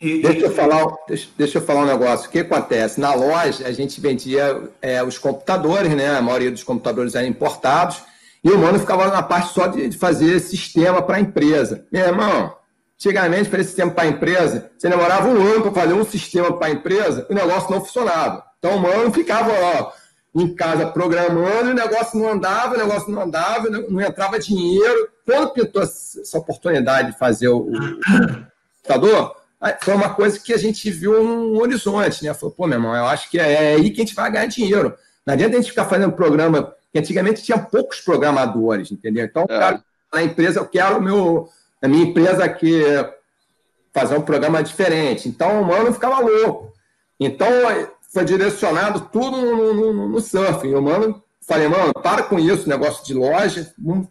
[0.00, 2.28] E, deixa, eu falar, deixa, deixa, eu falar um negócio.
[2.28, 3.00] O que acontece?
[3.00, 6.16] Na loja, a gente vendia é, os computadores, né?
[6.16, 8.02] A maioria dos computadores eram importados.
[8.42, 11.84] E o mano ficava na parte só de, de fazer sistema para a empresa.
[11.90, 12.54] Meu irmão,
[12.98, 16.66] antigamente, fazer sistema para a empresa, você demorava um ano para fazer um sistema para
[16.66, 18.44] a empresa, o negócio não funcionava.
[18.58, 19.92] Então o mano ficava, ó,
[20.34, 25.08] em casa programando, o negócio não andava, o negócio não andava, não entrava dinheiro.
[25.24, 27.70] Quando pintou essa oportunidade de fazer o,
[28.82, 29.36] computador,
[29.80, 32.34] foi uma coisa que a gente viu um horizonte, né?
[32.34, 34.94] Falou, pô, meu irmão, eu acho que é aí que a gente vai ganhar dinheiro.
[35.24, 39.24] Não adianta a gente ficar fazendo programa, que antigamente tinha poucos programadores, entendeu?
[39.24, 39.58] Então, é.
[39.58, 41.48] cara, na empresa, eu quero o meu,
[41.80, 42.82] a minha empresa aqui
[43.92, 45.28] fazer um programa diferente.
[45.28, 46.72] Então, o mano ficava louco.
[47.18, 47.48] Então,
[48.12, 50.70] foi direcionado tudo no, no, no surfing.
[50.70, 54.08] Eu, mano, falei, mano, para com isso, negócio de loja, vamos,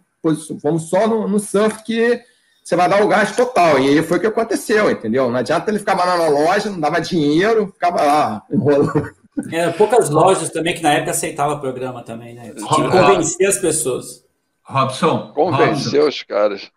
[0.62, 2.21] vamos só no, no surf que
[2.63, 3.80] você vai dar o gás total.
[3.80, 5.30] E aí foi o que aconteceu, entendeu?
[5.30, 9.15] Não adianta ele ficar lá na loja, não dava dinheiro, ficava lá enrolando.
[9.51, 12.51] É, poucas lojas também que na época aceitavam o programa também, né?
[12.53, 14.25] Tinha que convencer as pessoas.
[14.63, 15.32] Robson.
[15.34, 16.71] Convencer os caras.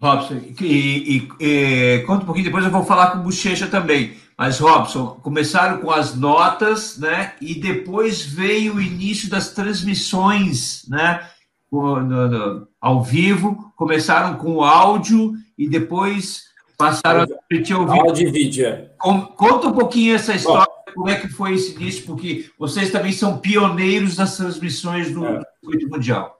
[0.00, 4.14] Robson, e, e, e, conta um pouquinho, depois eu vou falar com o Bochecha também.
[4.36, 7.32] Mas, Robson, começaram com as notas, né?
[7.40, 11.26] E depois veio o início das transmissões, né?
[11.72, 16.44] No, no, ao vivo, começaram com o áudio e depois
[16.76, 18.06] passaram a repetir o vídeo.
[18.06, 18.66] Áudio e vídeo.
[18.66, 18.90] É.
[18.98, 23.12] Conta um pouquinho essa história, Bom, como é que foi esse início, porque vocês também
[23.12, 25.40] são pioneiros das transmissões do é.
[25.60, 26.35] circuito mundial.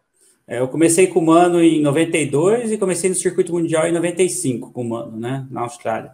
[0.49, 4.71] É, eu comecei com o Mano em 92 e comecei no circuito mundial em 95
[4.71, 6.13] com o Mano, né, na Austrália.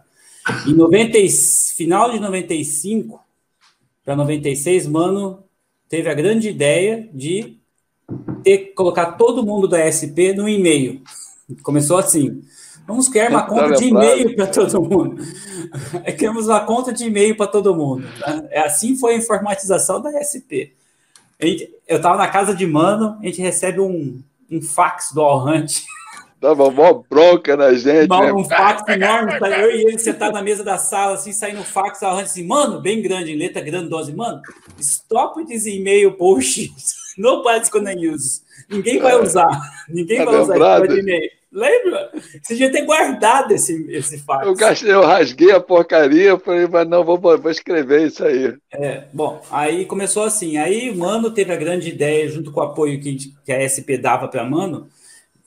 [0.67, 1.17] Em 90,
[1.75, 3.21] final de 95
[4.03, 5.43] para 96, Mano
[5.87, 7.59] teve a grande ideia de
[8.43, 11.01] ter colocar todo mundo da SP no e-mail.
[11.61, 12.41] Começou assim.
[12.85, 15.23] Vamos criar uma conta de e-mail para todo mundo.
[16.17, 18.05] Criamos uma conta de e-mail para todo mundo.
[18.19, 18.43] Tá?
[18.49, 20.75] É assim foi a informatização da SP.
[21.39, 25.81] Eu estava na casa de mano, a gente recebe um, um fax do All Hunt.
[26.39, 28.09] Tava mó bronca na gente.
[28.09, 28.33] Né?
[28.33, 31.65] Um fax enorme, tá eu e ele sentado na mesa da sala, assim, saindo o
[31.65, 34.41] fax, All Hunt assim, mano, bem grande, em letra grandose, mano,
[34.79, 36.73] stop this e-mail bullshit.
[37.17, 38.41] No Pascal News.
[38.69, 39.47] Ninguém vai usar.
[39.87, 41.29] Ninguém tá vai usar esse e-mail.
[41.53, 42.09] Lembra?
[42.41, 44.47] Você devia ter guardado esse, esse fax.
[44.47, 48.55] Eu, gastei, eu rasguei a porcaria, falei, mas não, vou, vou escrever isso aí.
[48.71, 50.57] É, bom, aí começou assim.
[50.57, 54.27] Aí Mano teve a grande ideia, junto com o apoio que, que a SP dava
[54.27, 54.89] para Mano,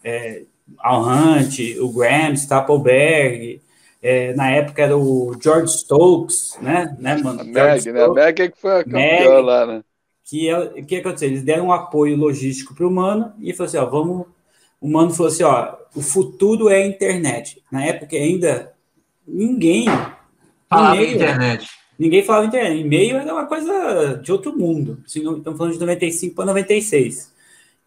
[0.04, 0.42] é,
[0.78, 3.60] Al Hunt, o Graham, Stapleberg,
[4.00, 6.96] é, na época era o George Stokes, né?
[7.00, 7.40] né mano?
[7.40, 8.04] A Meg, né?
[8.04, 9.82] A Meg é que foi a campeã lá, né?
[10.24, 11.28] Que, é, que aconteceu?
[11.28, 14.26] Eles deram um apoio logístico para o Mano e falou assim: ó, vamos
[14.80, 17.62] o Mano falou assim: ó, o futuro é a internet.
[17.70, 18.72] Na época ainda
[19.26, 19.86] ninguém
[20.68, 21.68] falava internet.
[21.98, 22.80] Ninguém falava internet.
[22.80, 25.02] E-mail era uma coisa de outro mundo.
[25.06, 27.32] Estamos falando de 95 para 96.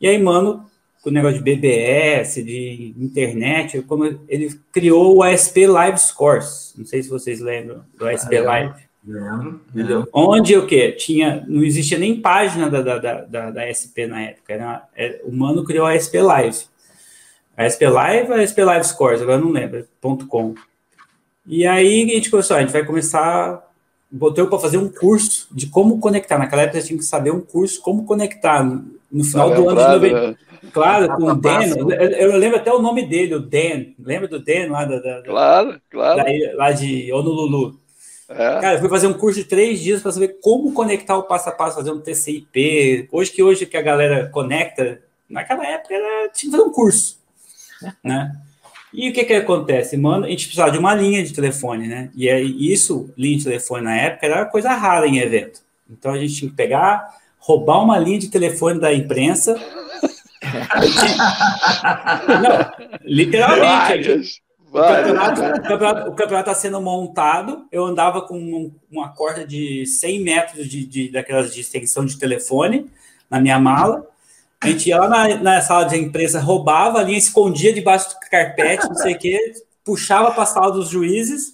[0.02, 0.66] E aí, mano,
[1.02, 6.74] com o negócio de BBS, de internet, como ele criou o ASP Live Scores.
[6.78, 8.74] Não sei se vocês lembram do ASP ah, Live.
[9.06, 10.10] Lembro, lembro.
[10.12, 10.92] Onde o quê?
[10.92, 14.54] Tinha, não existia nem página da, da, da, da, SP na época.
[14.54, 16.66] Era, era, é, o Mano criou a ASP Live.
[17.60, 20.56] A SP Live ou a SP Live Scores, agora não lembro, ponto .com.
[21.46, 23.70] E aí a gente começou, a gente vai começar,
[24.10, 26.38] botou para fazer um curso de como conectar.
[26.38, 29.82] Naquela época a gente tinha que saber um curso como conectar no final do ano
[29.82, 30.28] de 90.
[30.30, 30.38] Né?
[30.72, 31.66] Claro, com o Dan.
[32.18, 33.88] Eu, lembro até o nome dele, o Dan.
[34.00, 36.16] Lembra do Dan lá da, da claro, claro.
[36.16, 37.78] Da, lá de Honolulu.
[38.30, 38.36] É.
[38.62, 41.50] Cara, eu fui fazer um curso de três dias para saber como conectar o passo
[41.50, 43.10] a passo, fazer um TCP.
[43.12, 47.20] Hoje que hoje que a galera conecta, naquela época era, tinha que fazer um curso
[48.04, 48.32] né?
[48.92, 49.96] E o que que acontece?
[49.96, 52.10] Mano, a gente precisava de uma linha de telefone, né?
[52.16, 55.62] E aí, isso, linha de telefone na época, era coisa rara em evento.
[55.90, 59.56] Então a gente tinha que pegar, roubar uma linha de telefone da imprensa.
[62.28, 62.72] Não,
[63.04, 64.42] literalmente.
[64.72, 67.66] O campeonato está sendo montado.
[67.72, 72.90] Eu andava com uma corda de 100 metros de, de, daquelas de extensão de telefone
[73.30, 74.08] na minha mala.
[74.62, 78.20] A gente ia lá na, na sala de imprensa, roubava a linha, escondia debaixo do
[78.30, 79.54] carpete, não sei o quê,
[79.86, 81.54] puxava para a sala dos juízes,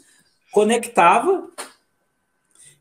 [0.52, 1.48] conectava,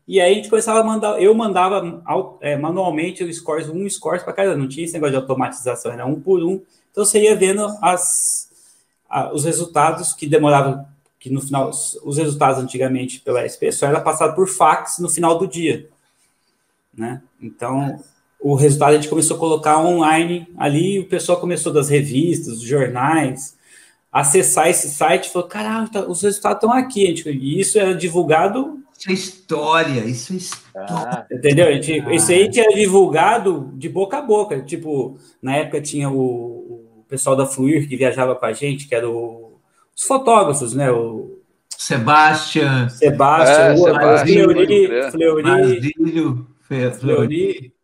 [0.07, 2.03] e aí a gente começava a mandar, eu mandava
[2.39, 6.05] é, manualmente o scores, um scores para cada, não tinha esse negócio de automatização, era
[6.05, 6.61] um por um.
[6.91, 8.49] Então você ia vendo as,
[9.09, 10.85] a, os resultados que demoravam,
[11.19, 15.39] que no final, os resultados antigamente pela SP só era passado por fax no final
[15.39, 15.89] do dia.
[16.93, 17.21] Né?
[17.41, 17.99] Então,
[18.39, 22.67] o resultado a gente começou a colocar online ali, o pessoal começou das revistas, dos
[22.67, 23.57] jornais,
[24.11, 27.07] acessar esse site e falou: caralho, tá, os resultados estão aqui.
[27.07, 28.79] Gente, e isso era divulgado.
[28.97, 30.87] Isso é história, isso é história.
[30.89, 31.73] Ah, entendeu?
[31.73, 32.13] Gente, ah.
[32.13, 34.61] Isso aí tinha divulgado de boca a boca.
[34.61, 36.15] Tipo, na época tinha o,
[36.99, 39.59] o pessoal da Fluir que viajava com a gente, que era o,
[39.95, 40.91] os fotógrafos, né?
[40.91, 41.35] O,
[41.77, 42.87] Sebastian.
[42.89, 47.74] Sebastian, é, o Sebastian Fleury, Fleury, Fleury, gente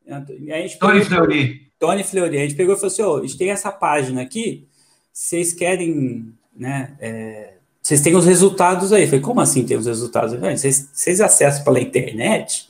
[0.80, 1.72] Tony Fleury.
[1.80, 2.38] Tony Fleury.
[2.38, 4.68] A gente pegou e falou assim: oh, a gente tem essa página aqui,
[5.12, 6.96] vocês querem, né?
[7.00, 9.04] É, vocês têm os resultados aí.
[9.04, 10.34] Eu falei, como assim tem os resultados?
[10.40, 12.70] Falei, vocês, vocês acessam pela internet?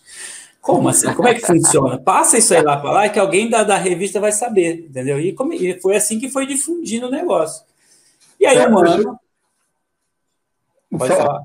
[0.62, 1.12] Como assim?
[1.14, 1.98] Como é que funciona?
[2.00, 5.20] Passa isso aí lá para lá que alguém da, da revista vai saber, entendeu?
[5.20, 7.66] E, como, e foi assim que foi difundindo o negócio.
[8.40, 9.20] E aí, é, mano.
[10.98, 11.42] Pode falar.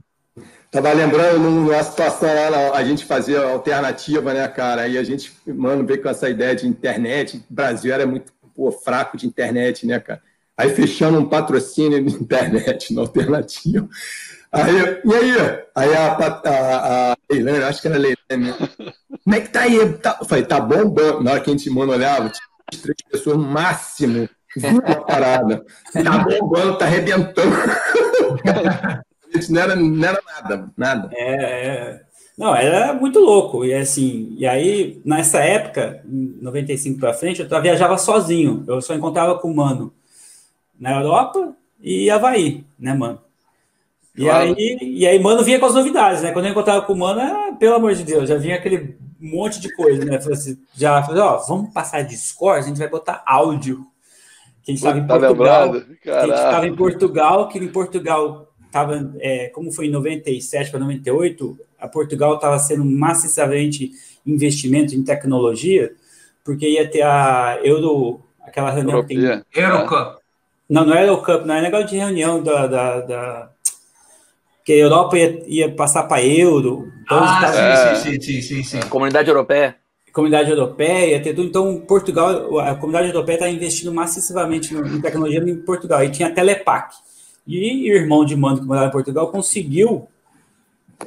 [0.76, 4.82] Tava lembrando numa situação lá, a gente fazia alternativa, né, cara?
[4.82, 7.38] Aí a gente, mano, veio com essa ideia de internet.
[7.38, 10.20] O Brasil era muito pô, fraco de internet, né, cara?
[10.54, 13.88] Aí fechando um patrocínio de internet na alternativa.
[14.52, 15.58] Aí, e aí?
[15.74, 18.54] Aí a, a, a Leilane, acho que era a Leilane,
[19.24, 19.92] como é que tá aí?
[19.94, 21.22] Tá, eu falei, tá bombando.
[21.22, 24.28] Na hora que a gente, mano, olhava, tinha três pessoas no máximo.
[24.54, 25.64] Viu a parada?
[25.90, 27.56] Tá bombando, tá arrebentando.
[29.50, 31.10] não era, não era nada, nada.
[31.12, 32.02] É, é,
[32.36, 33.64] Não, era muito louco.
[33.64, 38.64] E assim, e aí, nessa época, em 95 para frente, eu viajava sozinho.
[38.66, 39.92] Eu só encontrava com o Mano
[40.78, 43.20] na Europa e Havaí, né, mano?
[44.16, 44.54] E claro.
[44.56, 46.32] aí, e aí, mano, vinha com as novidades, né?
[46.32, 49.60] Quando eu encontrava com o mano, era, pelo amor de Deus, já vinha aquele monte
[49.60, 50.16] de coisa, né?
[50.16, 53.86] Assim, já falei, ó, vamos passar de score, a gente vai botar áudio
[54.62, 55.72] Que a gente estava em tá Portugal.
[56.02, 58.45] Que a gente estava em Portugal, que em Portugal
[58.76, 63.92] estava, é, como foi em 97 para 98, a Portugal estava sendo maciçamente
[64.26, 65.92] investimento em tecnologia,
[66.44, 69.44] porque ia ter a Euro, aquela reunião Europia.
[69.48, 69.64] que tem.
[69.64, 70.20] Eurocup.
[70.68, 73.50] Não, não é Eurocup, não é negócio de reunião da, da, da
[74.64, 76.92] que a Europa ia, ia passar para euro.
[77.04, 79.76] Então ah, sim, sim, sim, sim, sim, Comunidade Europeia.
[80.12, 81.46] Comunidade Europeia, ter tudo.
[81.46, 86.02] Então, Portugal, a comunidade europeia está investindo massivamente em tecnologia em Portugal.
[86.02, 86.94] E tinha a Telepac.
[87.46, 90.08] E o irmão de mando que morava em Portugal conseguiu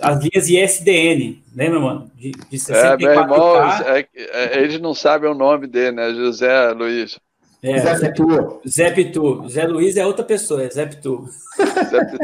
[0.02, 2.12] as linhas ISDN, lembra, mano?
[2.16, 2.76] De, de 64K.
[2.76, 6.14] É, meu irmão, é, é, eles não sabem o nome dele, né?
[6.14, 7.20] José Luiz.
[7.62, 8.62] É, Zé Pitu.
[8.68, 9.50] Zé Pitu.
[9.50, 11.28] Zé Luiz é outra pessoa, é Zé Pitu.
[11.58, 12.24] Zé Pitu.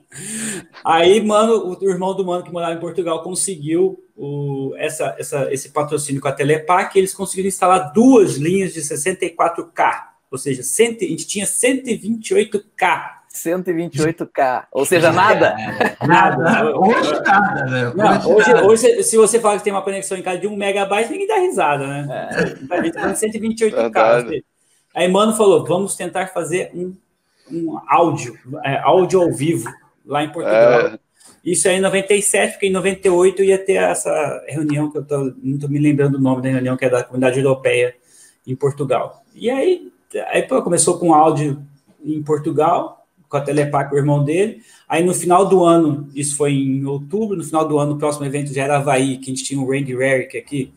[0.82, 5.70] Aí, mano, o irmão do mano que morava em Portugal conseguiu o, essa, essa, esse
[5.70, 11.08] patrocínio com a Telepac, eles conseguiram instalar duas linhas de 64K, ou seja, cento, a
[11.08, 14.64] gente tinha 128K 128K.
[14.72, 15.54] Ou seja, nada.
[15.58, 16.76] É, nada.
[16.76, 17.92] Hoje nada, né?
[17.94, 21.10] Não, hoje, hoje, se você fala que tem uma conexão em casa de 1 megabyte,
[21.10, 22.08] ninguém dá risada, né?
[22.10, 22.74] É.
[22.74, 24.42] A gente tá 128K.
[24.94, 26.94] Aí, mano, falou: vamos tentar fazer um,
[27.50, 29.70] um áudio, é, áudio ao vivo,
[30.04, 30.88] lá em Portugal.
[30.88, 30.98] É.
[31.44, 35.54] Isso aí em 97, porque em 98 ia ter essa reunião, que eu tô, não
[35.54, 37.94] estou me lembrando o nome da reunião, que é da Comunidade Europeia
[38.46, 39.24] em Portugal.
[39.34, 39.90] E aí,
[40.28, 41.62] aí pô, começou com áudio
[42.04, 44.62] em Portugal, com a Telepac, o irmão dele.
[44.88, 48.26] Aí no final do ano, isso foi em outubro, no final do ano, o próximo
[48.26, 50.72] evento já era Havaí, que a gente tinha o Randy Rarick aqui,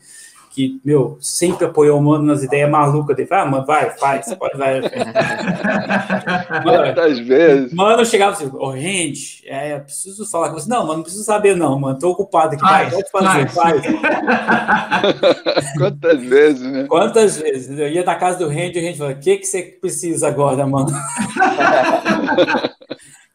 [0.54, 3.28] que, meu, sempre apoiou o mano nas ideias malucas dele.
[3.32, 4.82] Ah, mano, vai, faz, pode, vai.
[6.62, 7.74] Quantas vezes?
[7.74, 10.70] Mano, eu chegava assim, ô, oh, Randy, é, preciso falar com você.
[10.70, 12.62] Não, mano, não preciso saber, não, mano, tô ocupado aqui.
[12.62, 13.82] Vai, pode fazer, faz.
[15.76, 16.86] Quantas vezes, né?
[16.88, 17.80] Quantas vezes?
[17.80, 20.28] Eu ia na casa do Randy e o Randy falava, o que, que você precisa
[20.28, 20.92] agora, mano?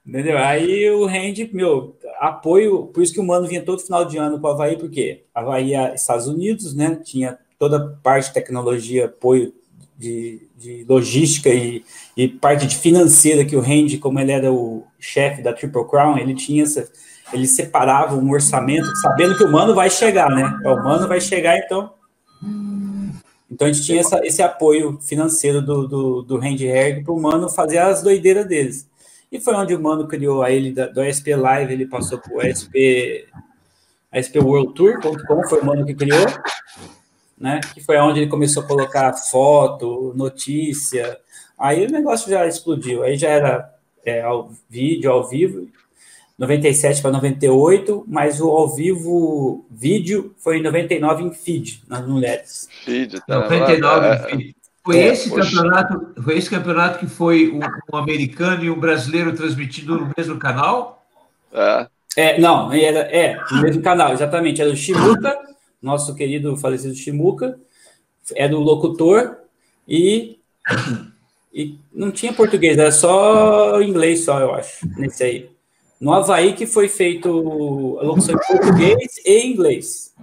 [0.08, 0.38] Entendeu?
[0.38, 4.40] Aí o Randy, meu, apoio, por isso que o Mano vinha todo final de ano
[4.40, 6.98] para o Havaí, porque Havaí é Estados Unidos, né?
[7.04, 9.52] Tinha toda parte de tecnologia, apoio
[9.98, 11.84] de, de logística e,
[12.16, 16.16] e, parte de financeira que o Randy, como ele era o chefe da Triple Crown,
[16.16, 16.88] ele tinha essa,
[17.30, 20.58] ele separava um orçamento, sabendo que o Mano vai chegar, né?
[20.64, 21.92] O Mano vai chegar, então.
[23.50, 27.20] Então a gente tinha essa, esse apoio financeiro do, do, do Randy Herg para o
[27.20, 28.87] Mano fazer as doideiras deles.
[29.30, 32.40] E foi onde o Mano criou a ele do SP Live, ele passou para o
[32.40, 33.28] SP,
[34.12, 36.26] SPWorldTour.com, foi o Mano que criou,
[37.36, 37.60] né?
[37.74, 41.18] Que foi onde ele começou a colocar foto, notícia.
[41.58, 43.02] Aí o negócio já explodiu.
[43.02, 45.68] Aí já era é, ao vídeo, ao vivo,
[46.38, 52.68] 97 para 98, mas o ao vivo vídeo foi em 99 em feed, nas mulheres.
[52.84, 54.57] Feed, tá 99 em feed.
[54.88, 55.50] Foi é, esse poxa.
[55.50, 57.60] campeonato, foi esse campeonato que foi um,
[57.92, 61.06] um, americano e um brasileiro transmitido no mesmo canal?
[61.52, 61.86] É.
[62.16, 64.62] é não, era, é, no mesmo canal, exatamente.
[64.62, 65.38] Era o Shimuka,
[65.82, 67.60] nosso querido falecido Shimuka,
[68.34, 69.36] era o locutor
[69.86, 70.38] e,
[71.52, 75.50] e não tinha português, era só inglês só, eu acho, nesse aí.
[76.00, 77.28] No Havaí que foi feito
[78.00, 80.14] a locução em português e inglês.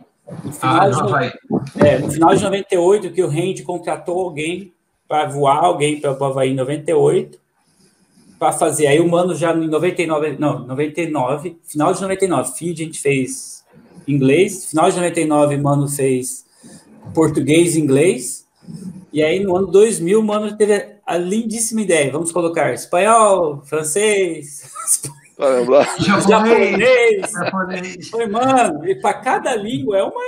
[0.44, 4.74] No final, ah, de, é, no final de 98, que o Randy contratou alguém
[5.08, 7.40] para voar, alguém para o Havaí em 98,
[8.40, 8.88] para fazer.
[8.88, 13.64] Aí o Mano já em 99, não, 99, final de 99, feed a gente fez
[14.08, 16.46] inglês, final de 99, Mano fez
[17.14, 18.48] português e inglês,
[19.14, 24.70] e aí no ano 2000, o Mano teve a lindíssima ideia, vamos colocar espanhol, francês,
[26.28, 27.32] japonês.
[27.32, 28.10] japonês.
[28.10, 30.22] Foi, mano, e para cada língua é uma.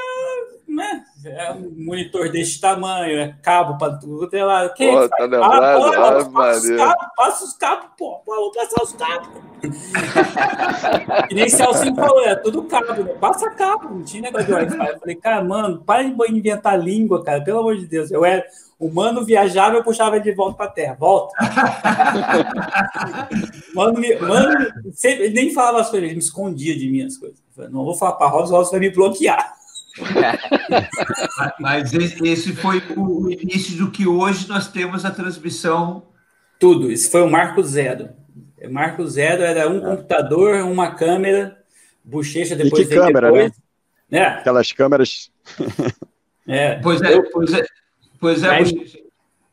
[0.68, 1.04] Né?
[1.26, 4.30] É um monitor desse tamanho, é cabo para tudo.
[4.30, 4.68] Tem lá.
[4.70, 5.64] Quem pô, tá lembrado?
[5.64, 8.22] Ah, pô, passa, os cabos, passa os cabos, pô.
[8.26, 9.30] pô vou passar os cabos.
[11.32, 13.14] e nem Celcinho falou, é tudo cabo, né?
[13.14, 14.88] Passa cabo, não tinha negócio de Wi-Fi.
[14.88, 18.12] Eu falei, cara, mano, para de inventar língua, cara, pelo amor de Deus.
[18.12, 18.46] Eu era
[18.80, 20.96] o mano viajava, eu puxava ele de volta para a terra.
[21.00, 21.34] Volta.
[23.74, 27.38] mano, mano sempre, ele nem falava as coisas, ele me escondia de mim as coisas.
[27.56, 29.56] Falei, não vou falar para Rosa, Rosa vai me bloquear.
[31.60, 36.04] Mas esse foi o início do que hoje nós temos a transmissão.
[36.60, 38.10] Tudo, isso foi o Marco Zero.
[38.64, 41.58] O Marco Zero era um computador, uma câmera,
[42.04, 42.86] bochecha depois.
[42.86, 43.52] E que câmera, depois.
[44.10, 44.20] né?
[44.20, 44.26] É.
[44.26, 45.32] Aquelas câmeras.
[46.48, 46.76] É.
[46.76, 47.66] Pois é, pois é.
[48.20, 49.04] Pois é, aí,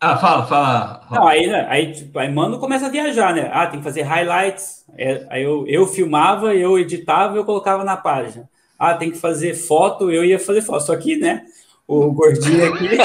[0.01, 1.07] Ah, fala, fala.
[1.11, 3.51] Não, aí, né, aí, tipo, aí mano começa a viajar, né?
[3.53, 4.85] Ah, tem que fazer highlights.
[4.97, 8.49] É, aí eu, eu filmava, eu editava e eu colocava na página.
[8.79, 10.85] Ah, tem que fazer foto, eu ia fazer foto.
[10.85, 11.45] Só que, né?
[11.87, 12.97] o gordinho aqui,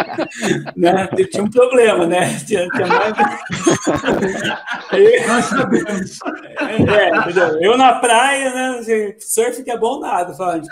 [0.76, 1.06] né?
[1.30, 2.38] Tinha um problema, né?
[2.46, 3.14] Tinha, tinha mais...
[5.28, 6.18] Nós sabemos.
[6.58, 8.80] É, eu na praia, né?
[9.20, 10.32] Surf que é bom nada.
[10.34, 10.66] Falando,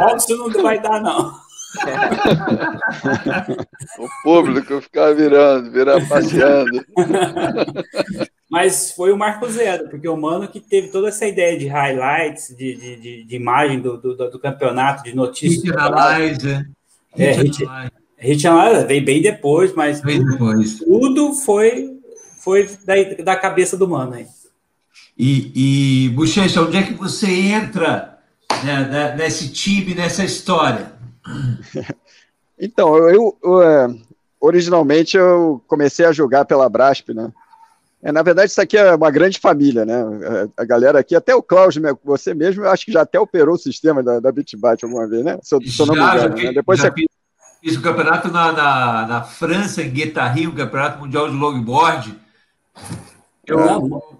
[0.00, 1.32] óbvio, não vai dar, não.
[3.98, 6.84] O público ficar virando, virar passeando.
[8.50, 12.54] Mas foi o Marco Zero, porque o Mano que teve toda essa ideia de highlights,
[12.56, 15.64] de, de, de, de imagem do, do, do, campeonato, de notícias.
[15.64, 16.66] Hit Analyze,
[17.16, 17.32] é.
[17.32, 17.64] Hit,
[18.18, 20.78] Hit Analyze veio bem depois, mas bem depois.
[20.80, 21.96] tudo foi,
[22.40, 22.94] foi da,
[23.24, 24.26] da cabeça do Mano aí.
[25.18, 28.18] E, e Bochecha, onde é que você entra
[28.64, 30.91] né, nesse time, nessa história?
[32.64, 33.88] Então, eu, eu, é,
[34.40, 37.32] originalmente eu comecei a jogar pela Brasp, né?
[38.00, 39.94] É, na verdade, isso aqui é uma grande família, né?
[40.22, 43.56] É, a galera aqui, até o Cláudio, você mesmo, eu acho que já até operou
[43.56, 45.38] o sistema da, da Bitbat alguma vez, né?
[45.42, 46.36] Se eu, se eu não me engano.
[46.36, 46.52] né?
[46.52, 47.06] Depois já você...
[47.62, 52.14] fiz, o campeonato na, na, na França, em Guetarri, o campeonato mundial de longboard.
[53.44, 53.58] Eu,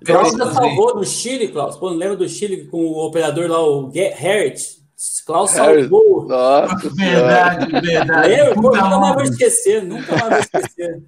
[0.04, 1.80] já salvou no Chile, Klaus.
[1.80, 4.81] Não lembra do Chile com o operador lá, o Hertz?
[5.26, 6.26] Klaus salvou.
[6.26, 8.34] Nossa, verdade, verdade.
[8.34, 11.02] Eu, pô, nunca mais vou esquecer, nunca mais vou esquecer.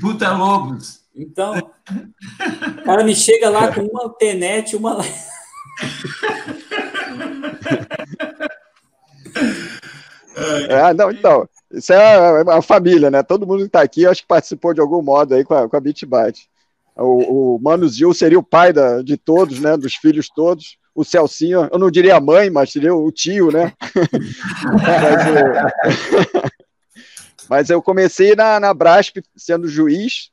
[0.00, 1.00] Puta Lobos.
[1.14, 4.98] Então, o cara me chega lá com uma tenete, uma.
[10.68, 13.22] É, não, então, isso é a, família, né?
[13.22, 15.76] Todo mundo que está aqui, acho que participou de algum modo aí com a, com
[15.76, 16.48] a BitBat.
[16.96, 19.76] O, o Mano Zil seria o pai da, de todos, né?
[19.76, 20.78] Dos filhos todos.
[20.96, 23.70] O Celcinho, eu não diria a mãe, mas seria o tio, né?
[24.72, 26.50] mas, eu,
[27.50, 30.30] mas, eu comecei na, na Brasp sendo juiz,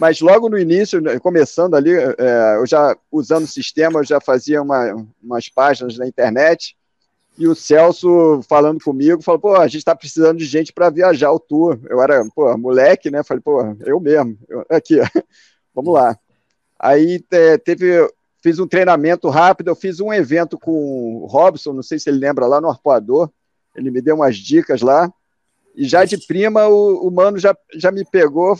[0.00, 4.20] mas logo no início, né, começando ali, é, eu já usando o sistema, eu já
[4.20, 6.76] fazia uma, umas páginas na internet,
[7.38, 11.30] e o Celso falando comigo, falou, pô, a gente está precisando de gente para viajar
[11.30, 11.78] o tour.
[11.88, 13.22] Eu era, pô, moleque, né?
[13.22, 14.96] Falei, pô, eu mesmo, eu, aqui,
[15.74, 16.18] vamos lá.
[16.78, 18.06] Aí é, teve,
[18.42, 22.18] fiz um treinamento rápido, eu fiz um evento com o Robson, não sei se ele
[22.18, 23.30] lembra, lá no Arpoador,
[23.74, 25.12] ele me deu umas dicas lá,
[25.74, 28.58] e já de prima o, o mano já, já me pegou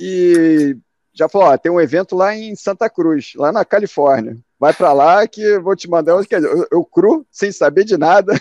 [0.00, 0.76] e
[1.12, 4.38] já falou: ó, tem um evento lá em Santa Cruz, lá na Califórnia.
[4.58, 6.12] Vai para lá que eu vou te mandar.
[6.12, 8.32] Eu, eu cru, sem saber de nada,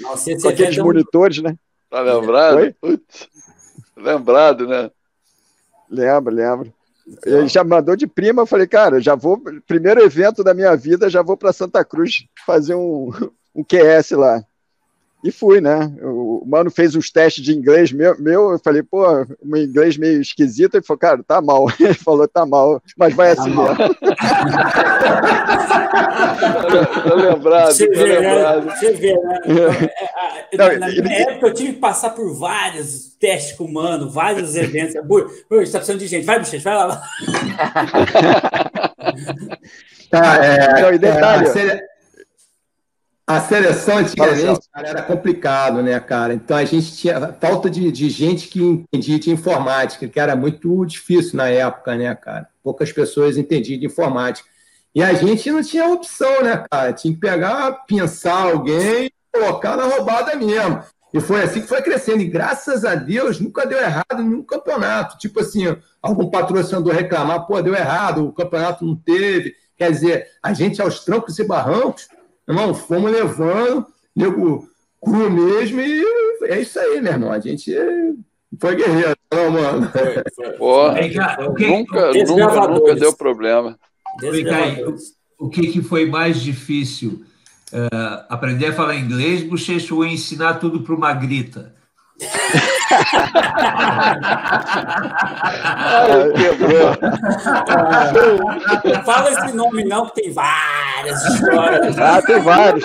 [0.00, 1.56] Nossa, com aqueles é monitores, né?
[1.88, 2.74] Tá lembrado?
[2.80, 3.28] Putz,
[3.96, 4.90] lembrado, né?
[5.88, 6.72] Lembro, lembro.
[7.24, 11.10] Ele já mandou de prima, eu falei, cara, já vou, primeiro evento da minha vida,
[11.10, 13.10] já vou para Santa Cruz fazer um,
[13.54, 14.44] um QS lá.
[15.22, 15.92] E fui, né?
[16.02, 19.04] O mano fez uns testes de inglês meu, meu eu falei, pô,
[19.44, 20.76] um inglês meio esquisito.
[20.76, 21.66] Ele falou, cara, tá mal.
[21.78, 23.76] Ele falou, tá mal, mas vai assim tá mesmo.
[27.08, 28.28] tô lembrado, você vê, né?
[28.30, 28.64] lembrado.
[28.64, 28.76] Né?
[28.76, 29.40] Você vê, né?
[30.52, 34.10] É, é, na minha época eu tive que passar por vários testes com o mano,
[34.10, 34.94] vários eventos.
[35.06, 35.18] Pô,
[35.60, 36.24] está precisando de gente.
[36.24, 37.00] Vai, bicho, vai lá.
[40.10, 41.50] Tá, é, Não, e detalhe, é,
[43.36, 46.34] a seleção antigamente cara, era complicado, né, cara?
[46.34, 50.84] Então a gente tinha falta de, de gente que entendia de informática, que era muito
[50.84, 52.48] difícil na época, né, cara?
[52.62, 54.48] Poucas pessoas entendiam de informática.
[54.92, 56.92] E a gente não tinha opção, né, cara?
[56.92, 60.82] Tinha que pegar, pensar alguém e colocar na roubada mesmo.
[61.14, 62.22] E foi assim que foi crescendo.
[62.22, 65.18] E graças a Deus nunca deu errado em nenhum campeonato.
[65.18, 69.54] Tipo assim, algum patrocinador reclamar, pô, deu errado, o campeonato não teve.
[69.76, 72.08] Quer dizer, a gente aos trancos e barrancos
[72.50, 74.68] Irmão, fomos levando, nego
[75.02, 76.04] cru mesmo, e
[76.44, 77.32] é isso aí, meu irmão.
[77.32, 77.72] A gente
[78.58, 79.92] foi guerreiro, não, mano.
[80.58, 83.78] Porra, nunca, nunca, nunca deu problema.
[85.38, 87.24] o que, que foi mais difícil?
[87.72, 91.72] Uh, aprender a falar inglês, bochecho, ou ensinar tudo para uma grita?
[96.36, 96.94] Quebrou.
[99.04, 101.98] fala esse nome, não, que tem várias histórias.
[101.98, 102.84] Ah, tem vários.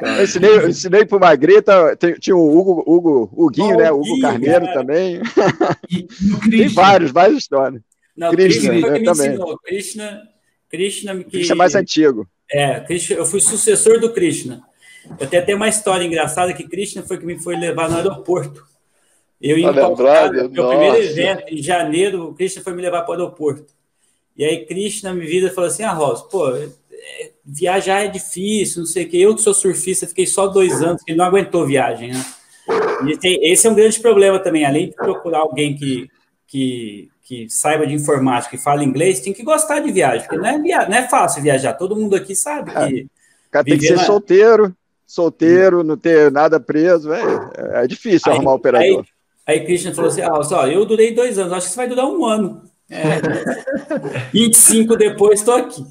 [0.00, 3.92] Eu ensinei, eu ensinei para uma grita, tem, tinha o Hugo, Hugo Huguinho, oh, né?
[3.92, 4.72] O Hugo Carneiro é.
[4.72, 5.20] também.
[6.50, 7.82] Tem vários, várias histórias.
[8.16, 9.28] Não, Krishna, Krishna né, também.
[9.28, 9.58] Ensinou.
[9.58, 10.22] Krishna,
[10.70, 12.26] Krishna, que, Krishna é mais antigo.
[12.50, 14.62] É, Krishna, eu fui sucessor do Krishna.
[15.18, 18.69] Eu tenho até uma história engraçada que Krishna foi que me foi levar no aeroporto.
[19.40, 20.68] Eu ia tá lembrado, meu nossa.
[20.68, 23.72] primeiro evento, em janeiro, o Krishna foi me levar para o aeroporto.
[24.36, 26.68] E aí Krishna me vida falou assim, ah, Rosa, pô, é,
[27.44, 29.16] viajar é difícil, não sei o quê.
[29.18, 32.24] Eu que sou surfista, fiquei só dois anos, que não aguentou viagem, né?
[33.06, 36.08] E tem, esse é um grande problema também, além de procurar alguém que,
[36.46, 40.46] que, que saiba de informática e fala inglês, tem que gostar de viagem, porque não
[40.46, 43.00] é, via, não é fácil viajar, todo mundo aqui sabe que...
[43.00, 43.20] É,
[43.50, 44.04] cara tem que ser na...
[44.04, 44.74] solteiro,
[45.06, 47.12] solteiro, não ter nada preso.
[47.12, 49.00] É, é difícil aí, arrumar operador.
[49.00, 49.19] Aí,
[49.50, 52.06] aí Christian falou assim: ah, só, eu durei dois anos, acho que você vai durar
[52.06, 52.62] um ano.
[52.92, 53.20] É,
[54.34, 55.84] 25 depois estou aqui.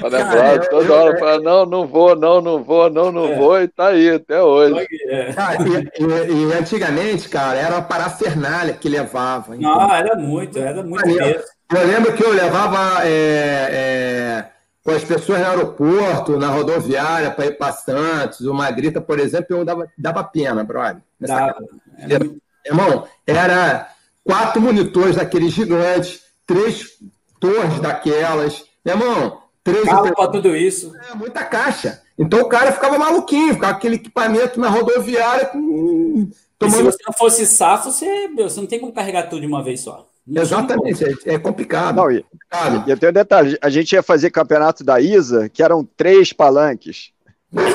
[0.00, 3.36] Para lembrar, toda hora fala, não, não vou, não, não vou, não, não é.
[3.36, 4.84] vou, e tá aí até hoje.
[5.06, 5.32] É.
[5.36, 9.56] Ah, e, e, e, antigamente, cara, era a parafernália que levava.
[9.56, 9.70] Então.
[9.72, 11.42] Não, era muito, era muito mesmo.
[11.72, 14.51] Eu lembro que eu levava é, é,
[14.84, 19.56] com as pessoas no aeroporto, na rodoviária, para ir para Santos, o Magrita, por exemplo,
[19.56, 21.02] eu dava, dava pena, brother.
[21.20, 21.56] Dava.
[21.98, 23.88] É Irmão, era
[24.24, 26.98] quatro monitores daqueles gigantes, três
[27.40, 28.64] torres daquelas.
[28.84, 29.84] Meu irmão, três.
[29.84, 30.92] para tudo isso.
[31.10, 32.02] É, muita caixa.
[32.18, 36.30] Então o cara ficava maluquinho, ficava aquele equipamento na rodoviária com.
[36.58, 36.76] Tomando...
[36.76, 39.80] se você não fosse safo, você, você não tem como carregar tudo de uma vez
[39.80, 40.08] só.
[40.28, 41.96] Exatamente, é, é, complicado.
[41.96, 42.90] Não, e, complicado.
[42.90, 47.10] e tem um detalhe: a gente ia fazer campeonato da ISA, que eram três palanques.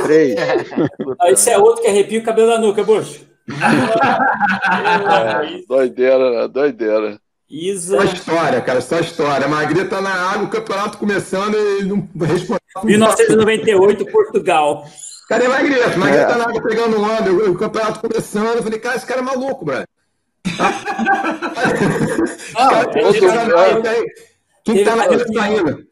[0.03, 0.35] Três.
[1.27, 3.53] Esse é outro que arrepia o cabelo da nuca, Bush é,
[5.67, 6.47] doideira, né?
[6.47, 7.19] Doideira.
[7.49, 7.97] Isa.
[7.97, 9.47] Só história, cara, só história.
[9.47, 12.59] Magrita tá na água, o campeonato começando e não respondeu.
[12.83, 14.85] 1998, Portugal.
[15.29, 15.97] Cadê Magrita?
[15.97, 16.25] Magrita é.
[16.25, 18.57] tá na água pegando onda, o campeonato começando.
[18.57, 19.87] Eu falei, cara, esse cara é maluco, brother.
[22.53, 24.05] Não, cara, é,
[24.63, 25.87] Quem tá na água saindo?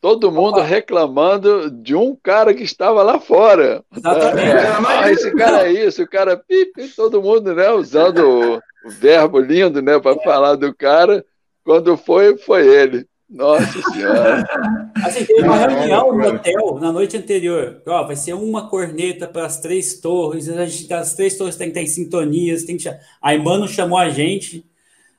[0.00, 3.84] todo mundo reclamando de um cara que estava lá fora.
[3.94, 4.48] Exatamente.
[4.48, 9.38] É, ah, esse cara é isso, o cara pipi, todo mundo, né, usando o verbo
[9.38, 11.24] lindo, né, para falar do cara.
[11.62, 13.06] Quando foi, foi ele.
[13.30, 14.44] Nossa Senhora.
[15.04, 17.80] Assim, teve uma reunião no hotel na noite anterior.
[17.86, 20.48] Ó, vai ser uma corneta para as três torres.
[20.48, 22.64] A gente, as três torres tem que ter sintonias.
[22.64, 22.88] Tem que...
[23.22, 24.66] Aí, mano, chamou a gente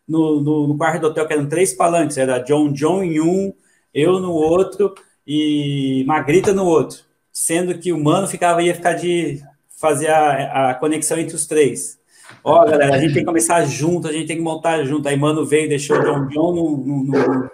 [0.06, 2.18] no, no, no quarto do hotel, que eram três palanques.
[2.18, 3.54] Era John John em um,
[3.94, 4.94] eu no outro
[5.26, 7.00] e Magrita no outro,
[7.32, 9.42] sendo que o Mano ficava ia ficar de
[9.80, 11.98] fazer a, a conexão entre os três.
[12.44, 15.08] Ó, galera, a gente tem que começar junto, a gente tem que montar junto.
[15.08, 17.52] Aí Mano veio, deixou o John John no, no,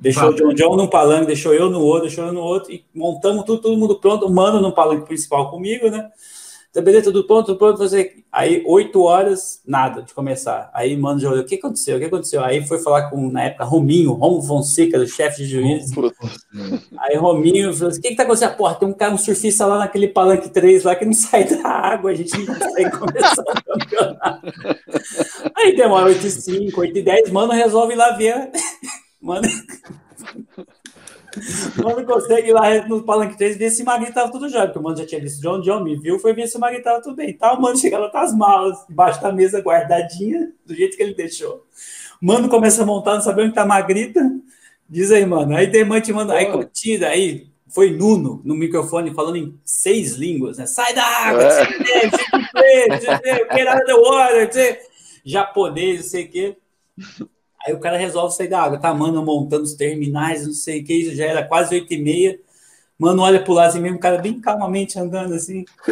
[0.00, 2.84] deixou o John John num palanque, deixou eu no outro, deixou eu no outro e
[2.94, 4.26] montamos tudo, todo mundo pronto.
[4.26, 6.10] O Mano no palanque principal comigo, né?
[6.70, 7.78] Então, beleza, tudo pronto, tudo pronto.
[7.78, 8.24] Fazer.
[8.30, 10.70] Aí, oito horas, nada de começar.
[10.72, 11.96] Aí, mano, já olhou, o que aconteceu?
[11.96, 12.44] O que aconteceu?
[12.44, 15.90] Aí foi falar com, na época, Rominho, Romo Fonseca, do chefe de juiz.
[16.96, 18.56] Aí, Rominho falou assim: o que que tá acontecendo?
[18.56, 21.68] Porra, tem um cara, um surfista lá naquele palanque 3 lá que não sai da
[21.68, 24.52] água, a gente não consegue começar o campeonato.
[25.56, 28.48] Aí demora 8 e 5, 8 e 10, mano, resolve ir lá ver.
[29.20, 29.48] Mano.
[31.82, 34.66] Mano consegue ir lá no palanque 3 e ver se o Magri tava tudo jóia,
[34.66, 36.82] porque o mano já tinha visto John John, me viu, foi ver se o Magri
[36.82, 37.36] tava tudo bem.
[37.36, 41.02] Tá, o mano chega lá com as malas, embaixo da mesa, guardadinha, do jeito que
[41.02, 41.64] ele deixou.
[42.20, 44.20] Mano começa a montar, não sabe onde tá a Magrita.
[44.88, 45.56] Diz aí, mano.
[45.56, 50.66] Aí Demante manda, aí curtida, aí foi Nuno no microfone falando em seis línguas, né?
[50.66, 52.90] Sai da água, é.
[53.54, 54.80] get out of the water,
[55.24, 56.56] japonês, não sei o quê.
[57.66, 60.84] Aí o cara resolve sair da água, tá, mano, montando os terminais, não sei o
[60.84, 62.38] que, isso já era quase oito e meia.
[63.00, 65.64] Mano, olha pro lado assim mesmo, o cara bem calmamente andando assim.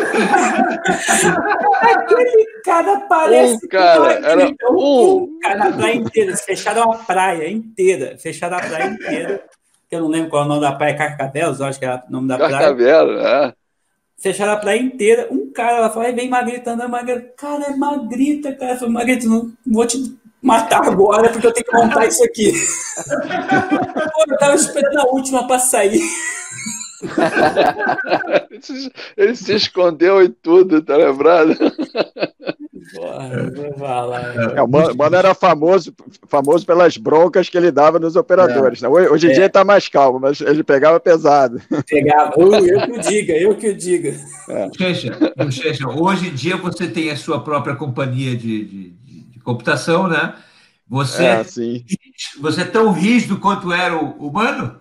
[1.81, 3.64] Aquele cara parece.
[3.64, 5.25] Um cara, era um.
[5.25, 9.43] um cara na praia inteira, fecharam a praia inteira, fecharam a praia inteira.
[9.91, 12.29] Eu não lembro qual é o nome da praia, Carcavelos, acho que era o nome
[12.29, 12.53] da praia.
[12.53, 13.55] Carcavelos, é.
[14.19, 17.33] Fecharam a praia inteira, um cara lá fala, vem Magrita andando, Magrita.
[17.39, 18.73] Cara, é Magrita, cara.
[18.73, 22.53] Eu falei, Magrita, não vou te matar agora, porque eu tenho que montar isso aqui.
[23.05, 26.01] Pô, eu tava esperando a última para sair.
[29.16, 31.57] Ele se escondeu em tudo, tá lembrado?
[34.57, 35.93] É, o mano, era famoso,
[36.26, 38.82] famoso pelas broncas que ele dava nos operadores.
[38.82, 38.89] É.
[38.89, 39.09] Né?
[39.11, 39.34] Hoje em é.
[39.34, 41.61] dia está mais calmo, mas ele pegava pesado.
[41.86, 44.14] Pegava, eu, eu que o diga, eu que o diga.
[44.49, 44.68] É.
[46.01, 48.97] hoje em dia você tem a sua própria companhia de, de
[49.49, 50.34] computação, né?
[50.86, 51.42] Você, é,
[52.38, 54.78] você é tão rígido quanto era o humano?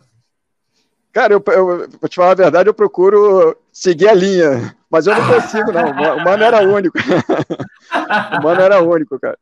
[1.14, 5.16] Cara, eu, eu, pra te falar a verdade, eu procuro seguir a linha, mas eu
[5.16, 5.92] não consigo, não.
[5.92, 6.98] O mano era único.
[8.40, 9.38] o mano era único, cara.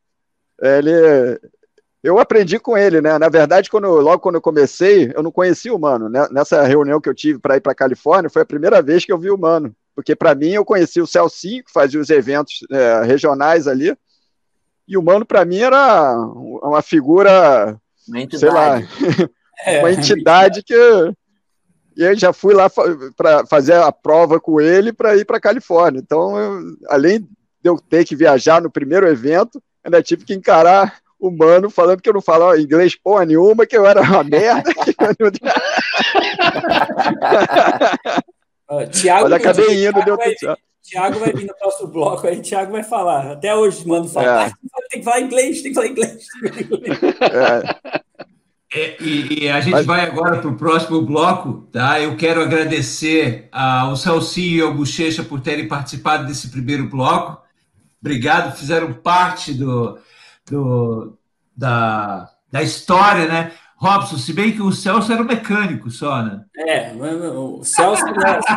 [0.61, 1.39] Ele,
[2.03, 3.17] eu aprendi com ele, né?
[3.17, 6.07] Na verdade, quando, logo quando eu comecei, eu não conhecia o Mano.
[6.07, 6.27] Né?
[6.31, 9.17] Nessa reunião que eu tive para ir para Califórnia, foi a primeira vez que eu
[9.17, 9.75] vi o Mano.
[9.95, 13.95] Porque para mim eu conhecia o Celcinho, que fazia os eventos é, regionais ali,
[14.87, 16.15] e o Mano, para mim, era
[16.61, 17.77] uma figura,
[18.31, 18.81] sei lá,
[19.65, 19.79] é.
[19.79, 20.75] uma entidade que.
[21.97, 22.69] E eu já fui lá
[23.15, 25.99] para fazer a prova com ele para ir para Califórnia.
[25.99, 27.27] Então, eu, além de
[27.63, 32.09] eu ter que viajar no primeiro evento, ainda tive que encarar o mano falando que
[32.09, 34.71] eu não falava inglês porra nenhuma, que eu era uma merda.
[38.91, 40.61] Tiago, Mas acabei indo, deu tudo certo.
[40.85, 43.31] Tiago vai vir no próximo bloco, aí Tiago vai falar.
[43.31, 44.45] Até hoje, mano, fala.
[44.45, 44.51] É.
[44.91, 46.27] tem que falar inglês, tem que falar inglês.
[48.73, 48.79] É.
[48.79, 48.97] é.
[49.01, 49.85] E, e, a gente Mas...
[49.85, 51.99] vai agora para o próximo bloco, tá?
[51.99, 57.41] Eu quero agradecer ao Salsinho e ao Bochecha por terem participado desse primeiro bloco.
[57.99, 59.97] Obrigado, fizeram parte do,
[60.45, 61.17] do
[61.57, 63.51] da, da história, né?
[63.85, 66.43] Robson, se bem que o Celso era o mecânico só, né?
[66.57, 68.47] É, o Celso, o Celso,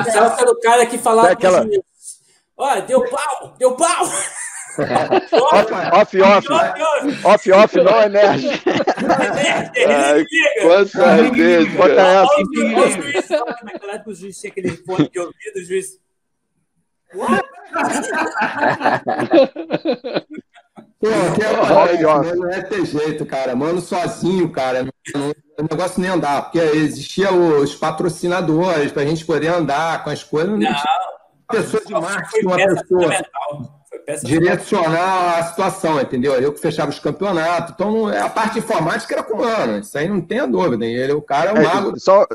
[0.00, 1.64] o Celso era o cara que falava aquela...
[2.56, 4.04] Olha, deu pau, deu pau!
[5.92, 6.48] off, off,
[7.24, 8.48] off, off, não emerge.
[10.62, 11.72] Quantas vezes?
[11.74, 12.32] Bota essa.
[12.32, 12.46] Olha o
[12.90, 13.28] juiz,
[13.62, 16.00] naquela época o juiz tinha aquele fone de ouvido, o juiz.
[21.00, 23.54] Pô, que é, não é ter jeito, cara.
[23.54, 24.88] Mano, sozinho, cara.
[25.14, 30.22] o negócio nem andar, porque existia os patrocinadores para a gente poder andar com as
[30.22, 30.50] coisas.
[30.50, 30.74] Não, não
[31.50, 33.10] pessoa de marketing, uma pessoa
[34.22, 36.34] direcionar a situação, entendeu?
[36.34, 37.72] Eu que fechava os campeonatos.
[37.74, 39.78] Então, a parte informática era com o Mano.
[39.78, 40.84] Isso aí não tem a dúvida.
[40.84, 41.98] Ele, o cara é um é, mago.
[41.98, 42.26] Só,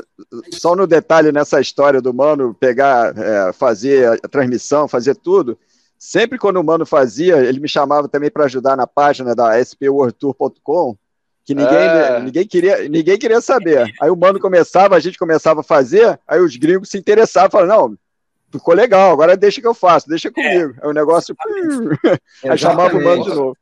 [0.52, 5.58] só no detalhe nessa história do Mano pegar, é, fazer a transmissão, fazer tudo
[6.00, 10.96] sempre quando o Mano fazia, ele me chamava também para ajudar na página da spworldtour.com,
[11.44, 12.20] que ninguém, é.
[12.20, 13.92] ninguém, queria, ninguém queria saber.
[14.00, 17.88] Aí o Mano começava, a gente começava a fazer, aí os gringos se interessavam, falavam,
[17.90, 17.98] não,
[18.50, 20.30] ficou legal, agora deixa que eu faço, deixa é.
[20.30, 20.74] comigo.
[20.78, 20.84] É.
[20.84, 21.36] Aí o negócio...
[22.48, 23.56] aí chamava o Mano de novo.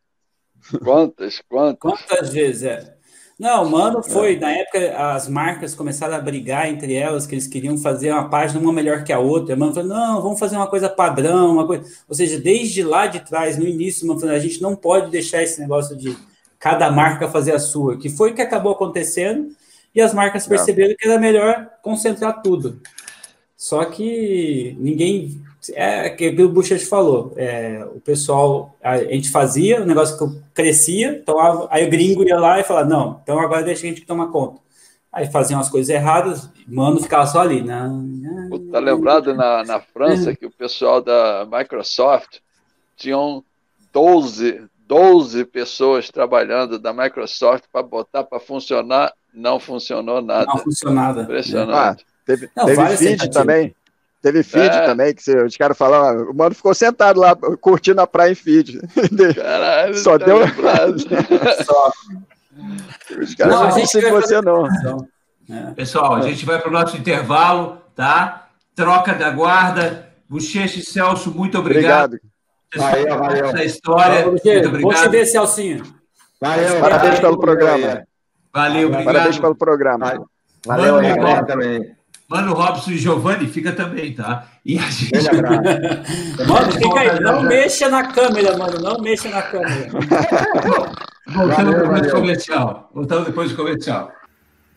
[0.83, 1.79] Quantas, quantas?
[1.79, 2.98] Quantas vezes, é?
[3.39, 4.37] Não, mano, foi.
[4.37, 8.59] Na época, as marcas começaram a brigar entre elas, que eles queriam fazer uma página
[8.59, 9.55] uma melhor que a outra.
[9.55, 11.85] Mano, falou, não, vamos fazer uma coisa padrão, uma coisa.
[12.09, 15.61] Ou seja, desde lá de trás, no início, mano, a gente não pode deixar esse
[15.61, 16.17] negócio de
[16.59, 19.55] cada marca fazer a sua, que foi o que acabou acontecendo,
[19.95, 22.81] e as marcas perceberam que era melhor concentrar tudo.
[23.57, 25.41] Só que ninguém
[25.73, 27.33] é aquilo que o Buchas falou.
[27.37, 32.39] É, o pessoal, a gente fazia, o negócio que crescia, então aí o gringo ia
[32.39, 34.61] lá e falava, não, então agora deixa a gente tomar conta.
[35.13, 37.63] Aí faziam as coisas erradas, mano ficava só ali.
[37.63, 37.91] Né?
[38.71, 42.39] Tá lembrado na, na França que o pessoal da Microsoft
[42.97, 43.43] tinham
[43.93, 50.47] 12, 12 pessoas trabalhando da Microsoft para botar para funcionar, não funcionou nada.
[50.47, 51.23] Não funcionou nada.
[51.23, 52.05] Impressionante.
[52.05, 53.75] Ah, teve não, teve feed também.
[54.21, 54.85] Teve feed é.
[54.85, 58.81] também, que os caras falavam, o mano ficou sentado lá, curtindo a praia em feed.
[59.37, 60.39] Caralho, só tá deu.
[61.65, 61.93] Só.
[63.21, 65.09] Os caras não, não você, não.
[65.49, 65.71] É.
[65.71, 68.49] Pessoal, a gente vai para o nosso intervalo, tá?
[68.75, 70.09] Troca da guarda.
[70.29, 72.19] Bochecha e Celso, muito obrigado.
[72.75, 73.07] Obrigado.
[73.07, 73.47] Valeu, valeu.
[73.47, 74.15] Essa história.
[74.25, 74.81] Valeu, muito obrigado.
[74.81, 75.83] Vou te ver, Celcinho.
[76.41, 76.81] Valeu.
[76.81, 78.03] Parabéns pelo programa.
[78.53, 79.05] Valeu, obrigado.
[79.05, 80.29] Parabéns pelo programa.
[80.67, 81.98] Valeu, valeu também.
[82.31, 84.47] Mano Robson e Giovanni fica também, tá?
[84.63, 85.13] E a gente.
[86.47, 88.79] mano, fica aí, não mexa na câmera, mano.
[88.81, 89.89] Não mexa na câmera.
[91.27, 92.91] Voltando depois do comercial.
[92.93, 94.13] Voltando depois do comercial.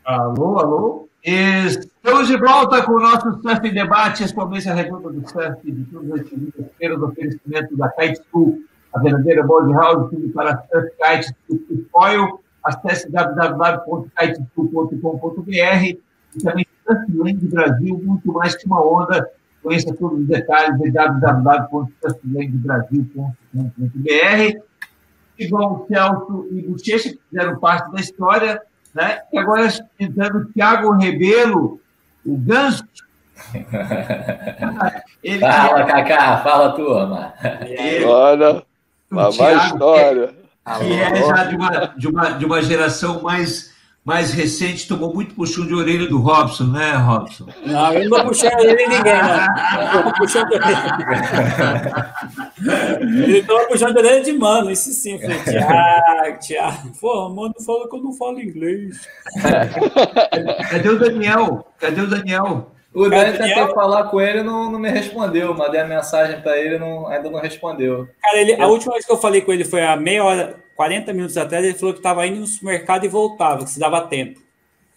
[0.06, 1.10] Alô, alô?
[1.24, 6.22] Estamos de volta com o nosso Surf em Debate, experiência redonda do surf de todas
[6.22, 8.60] as segundas-feiras do oferecimento da Kite School,
[8.94, 12.42] a verdadeira board house, tudo para surf, kite, e foil.
[12.64, 16.00] Acesse www.kiteschool.com.br e
[16.42, 16.66] também
[16.96, 19.28] Surfland Brasil, muito mais que uma onda.
[19.62, 20.80] Conheça todos os detalhes
[24.06, 24.62] em.
[25.38, 28.62] Igual o Celso e Bochecha, que fizeram parte da história,
[28.94, 29.22] né?
[29.32, 29.68] e agora
[30.00, 31.80] entrando o Thiago Rebelo,
[32.26, 32.84] o Ganso.
[35.24, 35.86] Ele fala, é...
[35.86, 37.34] Cacá, fala turma.
[38.06, 38.64] Olha,
[39.10, 40.36] uma mais história.
[40.78, 43.71] Que é já de uma, de, uma, de uma geração mais
[44.04, 47.46] mais recente tomou muito puxão de orelha do Robson, né, Robson?
[47.64, 49.94] Não, eu não vou puxar a orelha de ninguém, não.
[49.94, 52.16] Eu vou puxar de orelha.
[53.12, 55.20] Ele estava puxando a orelha de mano, isso sim.
[55.20, 56.92] falei, Tiago, Tiago.
[57.00, 59.08] Pô, mano falou que eu não falo inglês.
[60.72, 61.68] Cadê o Daniel?
[61.78, 62.72] Cadê o Daniel?
[62.94, 65.54] O Daniel tentou falar com ele não, não me respondeu.
[65.54, 68.08] Mandei a mensagem para ele não ainda não respondeu.
[68.22, 71.14] Cara, ele, a última vez que eu falei com ele foi há meia hora, 40
[71.14, 74.42] minutos atrás, ele falou que estava indo no supermercado e voltava, que se dava tempo.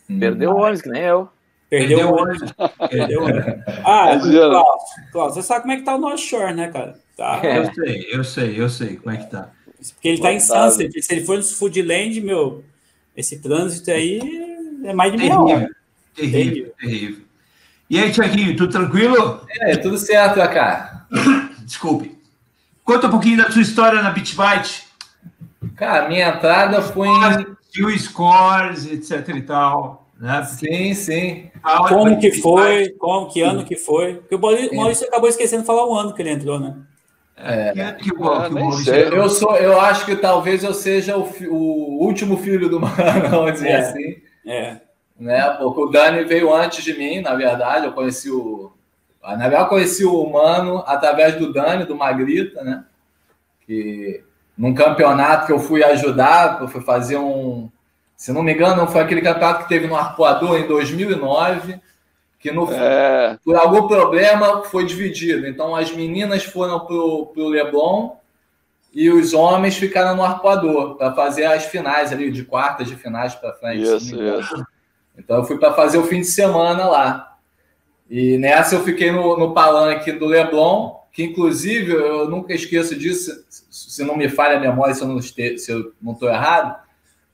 [0.09, 0.19] Hum.
[0.19, 1.29] Perdeu o ônibus, que nem eu.
[1.69, 2.55] Perdeu, Perdeu o ônibus.
[2.89, 3.55] Perdeu o ônibus.
[3.85, 4.83] Ah, Klaus,
[5.13, 6.99] Klaus, você sabe como é que tá o North Shore, né, cara?
[7.15, 7.39] Tá.
[7.45, 9.51] Eu sei, eu sei, eu sei como é que tá.
[9.93, 11.03] Porque ele tá em Sunset.
[11.03, 12.65] Se ele for no Foodland, meu,
[13.15, 14.21] esse trânsito aí
[14.85, 15.69] é mais de meia hora.
[16.15, 17.25] Terrível, terrível.
[17.91, 19.47] E aí, Tiaguinho, tudo tranquilo?
[19.61, 21.07] É, tudo certo, cara.
[21.63, 22.17] Desculpe.
[22.83, 24.35] Conta um pouquinho da sua história na Bite.
[25.77, 27.55] Cara, minha entrada foi em.
[27.77, 30.09] E scores, etc e tal.
[30.19, 30.43] Né?
[30.45, 31.51] Sim, sim.
[31.89, 32.91] Como que foi?
[32.91, 34.15] Como, que ano que foi?
[34.15, 36.77] Porque o Maurício acabou esquecendo de falar o ano que ele entrou, né?
[37.37, 38.95] É, é que bom, que Maurício...
[38.95, 43.53] eu, sou, eu acho que talvez eu seja o, o último filho do Mano, vamos
[43.55, 44.17] dizer é, assim.
[44.47, 44.81] É.
[45.19, 45.51] Né?
[45.59, 47.87] Porque o Dani veio antes de mim, na verdade.
[47.87, 48.73] Eu conheci o.
[49.23, 52.85] Na verdade, eu conheci o Mano através do Dani, do Magrita, né?
[53.67, 54.23] Que
[54.57, 57.69] num campeonato que eu fui ajudar, eu fui fazer um,
[58.17, 61.81] se não me engano, foi aquele campeonato que teve no Arpoador em 2009,
[62.39, 63.39] que no, é.
[63.45, 65.47] por algum problema foi dividido.
[65.47, 68.17] Então as meninas foram para o Leblon
[68.93, 73.35] e os homens ficaram no Arpoador para fazer as finais ali, de quartas de finais
[73.35, 73.83] para frente.
[73.83, 74.67] Isso, isso.
[75.19, 77.37] Então eu fui para fazer o fim de semana lá.
[78.09, 83.33] E nessa eu fiquei no, no palanque do Leblon, que inclusive eu nunca esqueço disso,
[83.49, 86.85] se não me falha a memória, se eu não estou errado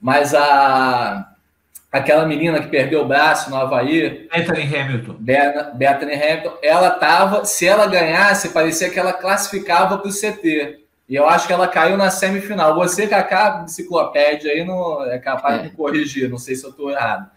[0.01, 1.27] mas a
[1.91, 5.17] aquela menina que perdeu o braço no Havaí, Bethany Hamilton.
[5.75, 10.79] Bethany Hamilton, ela tava, se ela ganhasse, parecia que ela classificava para o CT.
[11.09, 12.73] E eu acho que ela caiu na semifinal.
[12.75, 16.89] Você, Cacá, enciclopédia aí, não é capaz de me corrigir, não sei se eu estou
[16.89, 17.29] errado.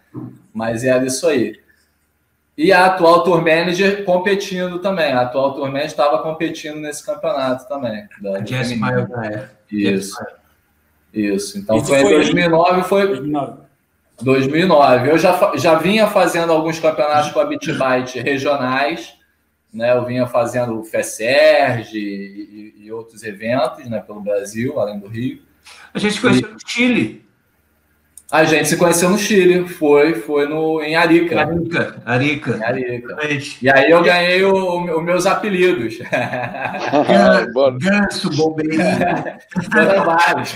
[0.53, 1.59] Mas era isso aí.
[2.57, 5.11] E a atual tour manager competindo também.
[5.11, 8.07] A atual tour manager estava competindo nesse campeonato também.
[8.21, 9.07] Da, Jess Maio,
[9.69, 10.17] Isso.
[11.13, 11.57] Isso.
[11.57, 13.65] Então foi, foi em 2009, foi 2009.
[14.21, 15.11] 2009.
[15.11, 19.13] Eu já, já vinha fazendo alguns campeonatos com a BitByte regionais,
[19.73, 19.93] né?
[19.93, 25.41] Eu vinha fazendo o FESERG e, e, outros eventos, né, pelo Brasil, além do Rio.
[25.93, 26.53] A gente conheceu e...
[26.53, 27.24] no Chile.
[28.35, 31.39] A gente se conheceu no Chile, foi, foi no, em Arica.
[31.39, 32.57] Arica, Arica.
[32.57, 33.17] Em Arica.
[33.61, 35.99] E aí eu ganhei os meus apelidos.
[37.79, 38.83] ganso, bombeirinho.
[40.03, 40.53] vários.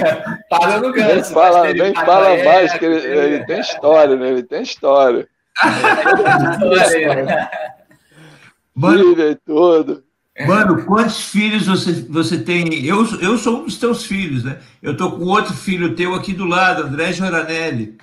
[0.49, 1.13] Para no ganso.
[1.13, 4.27] Nem fala, nem fala mais, que ele, ele, tem história, né?
[4.27, 5.25] Ele tem história.
[8.75, 9.15] Mano,
[9.45, 10.03] tudo.
[10.47, 12.85] Mano, quantos filhos você, você tem?
[12.85, 14.59] Eu, eu sou um dos teus filhos, né?
[14.81, 17.97] Eu tô com outro filho teu aqui do lado, André Joranelli.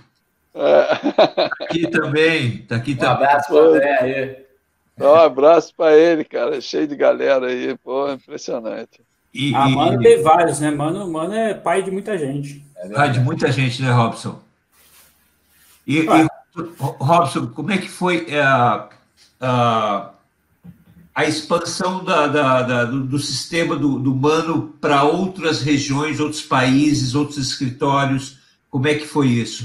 [0.55, 1.12] É.
[1.12, 3.26] Tá aqui também, tá aqui um também.
[3.26, 3.99] abraço para André
[4.99, 5.07] aí.
[5.07, 9.01] um abraço para ele, cara, cheio de galera aí, pô, impressionante.
[9.32, 10.70] E, ah, Mano tem vários, né?
[10.70, 12.64] Mano, Mano é pai de muita gente.
[12.76, 14.41] É pai de muita gente, né, Robson?
[15.87, 16.22] E, ah.
[16.22, 18.89] e Robson, como é que foi uh,
[19.43, 20.15] uh,
[21.16, 27.14] a expansão da, da, da, do, do, sistema do, do para outras regiões, outros países,
[27.14, 28.38] outros escritórios?
[28.70, 29.64] Como é que foi isso?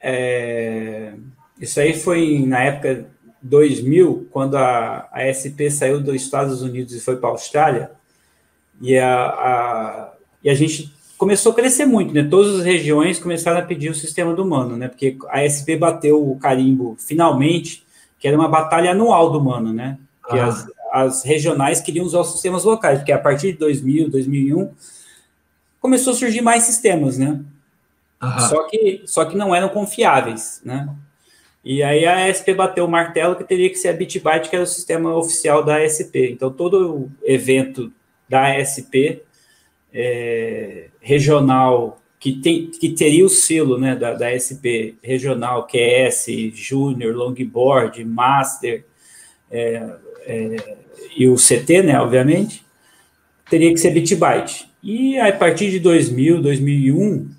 [0.00, 1.12] É,
[1.60, 3.06] isso aí foi na época
[3.42, 7.90] 2000, quando a, a SP saiu dos Estados Unidos e foi para a Austrália,
[8.80, 10.12] e a, a,
[10.42, 12.24] e a gente começou a crescer muito, né?
[12.24, 14.88] Todas as regiões começaram a pedir o sistema do Mano, né?
[14.88, 17.84] Porque a SP bateu o carimbo finalmente,
[18.18, 19.98] que era uma batalha anual do Mano, né?
[20.28, 20.46] Que ah.
[20.46, 24.72] as, as regionais queriam usar os sistemas locais, porque a partir de 2000, 2001,
[25.80, 27.40] começou a surgir mais sistemas, né?
[28.48, 30.88] Só que, só que não eram confiáveis, né?
[31.64, 34.64] E aí a SP bateu o martelo que teria que ser a Bitbyte, que era
[34.64, 36.32] o sistema oficial da SP.
[36.32, 37.90] Então, todo evento
[38.28, 39.24] da SP
[39.92, 47.14] é, regional, que, tem, que teria o selo né, da, da SP regional, QS, Júnior,
[47.14, 48.84] Longboard, Master,
[49.50, 49.96] é,
[50.26, 50.76] é,
[51.16, 52.64] e o CT, né, obviamente,
[53.48, 54.68] teria que ser bit byte.
[54.82, 57.30] E a partir de 2000, 2001,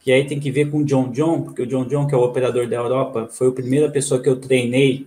[0.00, 2.18] que aí tem que ver com o John John, porque o John John, que é
[2.18, 5.06] o operador da Europa, foi a primeira pessoa que eu treinei.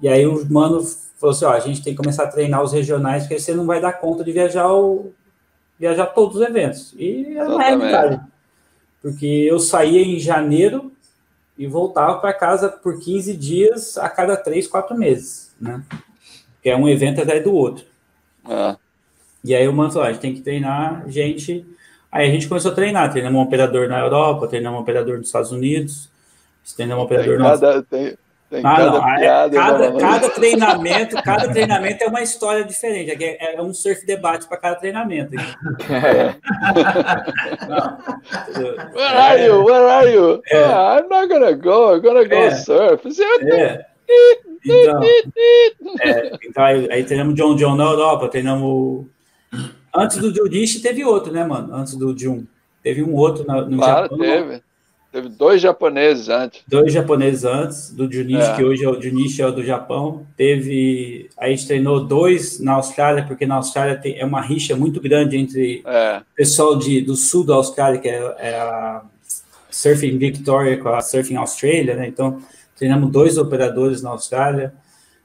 [0.00, 0.82] E aí o mano
[1.18, 3.66] falou assim: ó, a gente tem que começar a treinar os regionais, porque você não
[3.66, 5.12] vai dar conta de viajar o,
[5.78, 6.94] viajar todos os eventos.
[6.98, 8.20] E é uma realidade.
[9.00, 10.92] Porque eu saía em janeiro
[11.58, 15.82] e voltava para casa por 15 dias a cada 3, 4 meses né?
[16.62, 17.84] Que é um evento atrás do outro.
[18.48, 18.76] É.
[19.44, 21.64] E aí o falou, a gente tem que treinar gente...
[22.10, 25.28] Aí a gente começou a treinar, treinamos um operador na Europa, treinamos um operador nos
[25.28, 26.10] Estados Unidos,
[26.76, 27.38] treinamos um operador...
[27.38, 28.18] Tem cada, tem,
[28.52, 33.24] tem ah, cada, não, piada, cada, cada treinamento, cada treinamento é uma história diferente.
[33.24, 35.34] É, é um surf debate para cada treinamento.
[35.88, 36.36] É.
[38.94, 39.64] Where are you?
[39.64, 40.42] Where are you?
[40.50, 40.66] É.
[40.66, 41.94] Oh, I'm not gonna go.
[41.94, 42.50] I'm gonna go é.
[42.56, 43.08] surf.
[43.50, 43.86] É.
[44.64, 45.02] Então,
[46.02, 49.06] é, então aí, aí treinamos John John na Europa, treinamos.
[49.94, 51.74] Antes do Junichi teve outro, né, mano?
[51.74, 52.44] Antes do Jun.
[52.82, 54.18] Teve um outro no, no claro, Japão.
[54.18, 54.62] Teve.
[55.12, 56.62] Teve dois japoneses antes.
[56.66, 58.56] Dois japoneses antes, do Junichi, é.
[58.56, 60.26] que hoje é o Junichi é o do Japão.
[60.38, 61.28] Teve.
[61.36, 65.36] A gente treinou dois na Austrália, porque na Austrália tem, é uma rixa muito grande
[65.36, 66.22] entre é.
[66.34, 69.02] pessoal de, do sul da Austrália, que é, é a
[69.70, 72.08] Surfing Victoria com a Surfing Australia, né?
[72.08, 72.40] Então,
[72.82, 74.74] treinamos dois operadores na Austrália.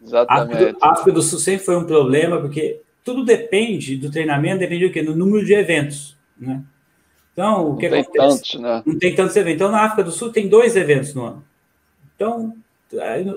[0.03, 0.53] Exatamente.
[0.53, 4.87] África do, África do Sul sempre foi um problema, porque tudo depende do treinamento, depende
[4.87, 5.01] do quê?
[5.01, 6.61] Do número de eventos, né?
[7.33, 8.27] Então, o não que tem acontece?
[8.27, 8.83] Tantos, né?
[8.85, 9.55] Não tem tantos eventos.
[9.55, 11.43] Então, na África do Sul tem dois eventos no ano.
[12.15, 12.55] Então,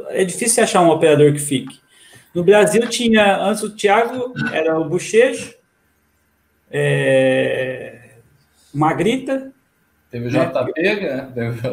[0.09, 1.81] é difícil achar um operador que fique.
[2.35, 5.55] No Brasil tinha, antes o Thiago, era o Bochecho,
[6.71, 8.11] é,
[8.73, 9.50] Magrita.
[10.11, 11.29] Teve o JP, né?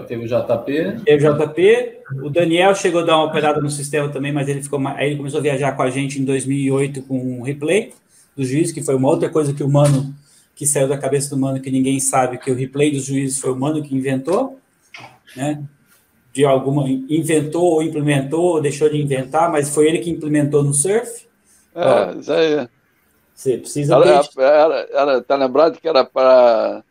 [0.07, 1.01] Teve, o JP.
[1.03, 1.97] Teve o JP.
[2.21, 5.17] O Daniel chegou a dar uma operada no sistema também, mas ele ficou aí ele
[5.17, 7.93] começou a viajar com a gente em 2008 com um replay
[8.35, 10.13] do juiz, que foi uma outra coisa que o Mano,
[10.55, 13.51] que saiu da cabeça do Mano, que ninguém sabe, que o replay dos juízes foi
[13.51, 14.59] o Mano que inventou,
[15.35, 15.63] né?
[16.31, 20.75] De alguma, inventou ou implementou, ou deixou de inventar, mas foi ele que implementou no
[20.75, 21.25] surf.
[21.73, 22.67] É, isso aí.
[23.33, 23.95] Você precisa.
[23.95, 26.83] Ela, ela, ela, tá lembrado que era para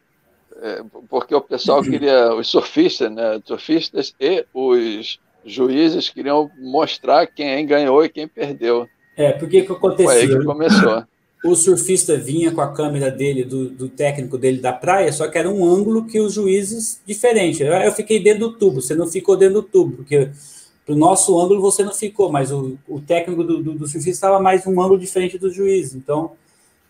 [0.62, 7.66] é, porque o pessoal queria, os surfistas, né, surfistas e os juízes queriam mostrar quem
[7.66, 8.88] ganhou e quem perdeu.
[9.16, 10.10] É, porque que aconteceu?
[10.10, 11.04] Foi aí que começou.
[11.44, 15.38] O surfista vinha com a câmera dele, do, do, técnico dele da praia, só que
[15.38, 17.62] era um ângulo que os juízes diferente.
[17.62, 20.30] Eu fiquei dentro do tubo, você não ficou dentro do tubo, porque
[20.84, 24.10] para o nosso ângulo você não ficou, mas o, o técnico do, do, do surfista
[24.10, 25.94] estava mais um ângulo diferente do juiz.
[25.94, 26.32] Então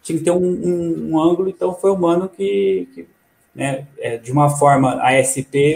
[0.03, 3.07] tinha que ter um, um, um ângulo, então foi o mano que, que
[3.57, 5.75] né, é, de uma forma ASP,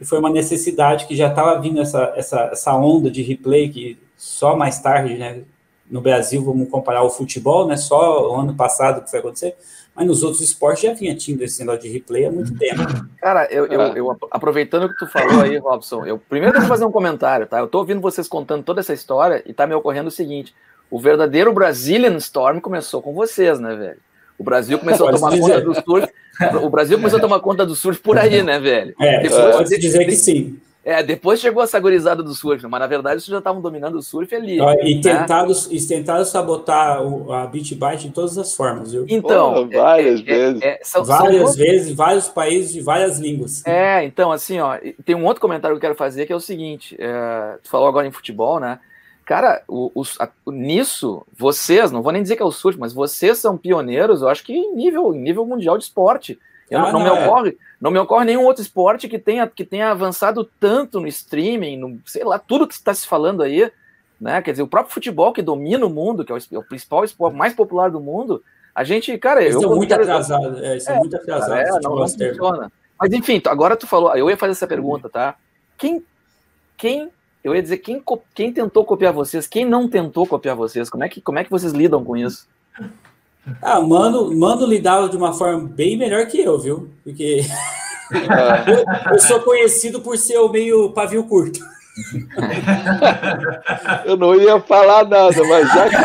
[0.00, 3.98] e foi uma necessidade que já estava vindo essa, essa, essa onda de replay, que
[4.16, 5.42] só mais tarde, né,
[5.88, 9.56] no Brasil, vamos comparar o futebol, né, só o ano passado que foi acontecer,
[9.94, 12.82] mas nos outros esportes já vinha tindo esse negócio de replay há muito tempo.
[13.18, 16.68] Cara, eu, eu, eu aproveitando o que tu falou aí, Robson, eu primeiro eu vou
[16.68, 17.58] fazer um comentário, tá?
[17.58, 20.54] Eu tô ouvindo vocês contando toda essa história e tá me ocorrendo o seguinte:
[20.88, 23.98] o verdadeiro Brazilian Storm começou com vocês, né, velho?
[24.38, 26.08] O Brasil começou a tomar conta do surf.
[26.62, 28.94] O Brasil começou a tomar conta do surf por aí, né, velho?
[29.00, 30.58] É, depois, pode dizer que sim.
[30.88, 34.02] É, depois chegou essa gurizada do surf, mas na verdade eles já estavam dominando o
[34.02, 34.56] surf ali.
[34.56, 35.00] E né?
[35.02, 39.04] tentaram, e tentaram sabotar o, a Beach Bite de todas as formas, viu?
[39.06, 39.68] Então.
[39.68, 40.62] Pô, várias é, é vezes.
[40.62, 41.58] É, são, várias são...
[41.58, 43.62] vezes, vários países de várias línguas.
[43.66, 46.40] É, então, assim, ó, tem um outro comentário que eu quero fazer que é o
[46.40, 48.78] seguinte: é, tu falou agora em futebol, né?
[49.28, 52.94] Cara, o, o, a, nisso, vocês, não vou nem dizer que é o surf, mas
[52.94, 56.38] vocês são pioneiros, eu acho que em nível, em nível mundial de esporte.
[56.70, 57.26] Eu, ah, não, não, me é.
[57.26, 61.76] ocorre, não me ocorre nenhum outro esporte que tenha, que tenha avançado tanto no streaming,
[61.76, 63.70] no, sei lá, tudo que está se falando aí,
[64.18, 64.40] né?
[64.40, 67.04] Quer dizer, o próprio futebol que domina o mundo, que é o, é o principal
[67.04, 68.42] esporte mais popular do mundo,
[68.74, 71.54] a gente, cara, eles eu estão muito atrasados, é, é, muito atrasados.
[71.54, 72.72] É, não, não funciona.
[72.98, 75.34] Mas enfim, agora tu falou, eu ia fazer essa pergunta, tá?
[75.76, 76.02] Quem,
[76.78, 77.10] quem
[77.42, 78.02] eu ia dizer quem,
[78.34, 81.50] quem tentou copiar vocês, quem não tentou copiar vocês, como é que, como é que
[81.50, 82.48] vocês lidam com isso?
[83.62, 86.90] Ah, Mano, Mano lidava de uma forma bem melhor que eu, viu?
[87.02, 87.42] Porque
[88.66, 91.60] eu, eu, sou conhecido por ser o meio pavio curto.
[94.04, 95.96] eu não ia falar nada, mas já que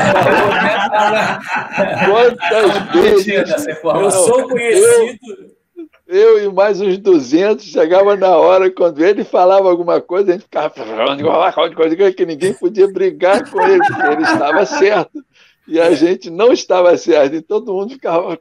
[2.06, 5.63] falou, quantas vezes eu sou conhecido eu
[6.08, 10.70] e mais uns 200 chegava na hora, quando ele falava alguma coisa, a gente ficava
[10.70, 11.22] falando
[11.76, 15.24] coisa que ninguém podia brigar com ele, porque ele estava certo.
[15.66, 18.38] E a gente não estava certo, e todo mundo ficava.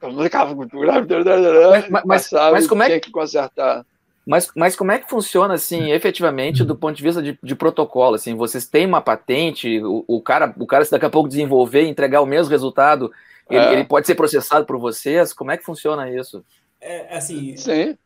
[1.70, 3.86] Mas, mas, mas como é que, tinha que consertar.
[4.26, 8.16] Mas, mas como é que funciona, assim, efetivamente, do ponto de vista de, de protocolo?
[8.16, 11.84] Assim, vocês têm uma patente, o, o, cara, o cara, se daqui a pouco desenvolver
[11.84, 13.12] e entregar o mesmo resultado,
[13.48, 13.72] ele, é.
[13.72, 15.32] ele pode ser processado por vocês?
[15.32, 16.44] Como é que funciona isso?
[16.82, 17.56] É, assim.
[17.56, 17.96] Sim,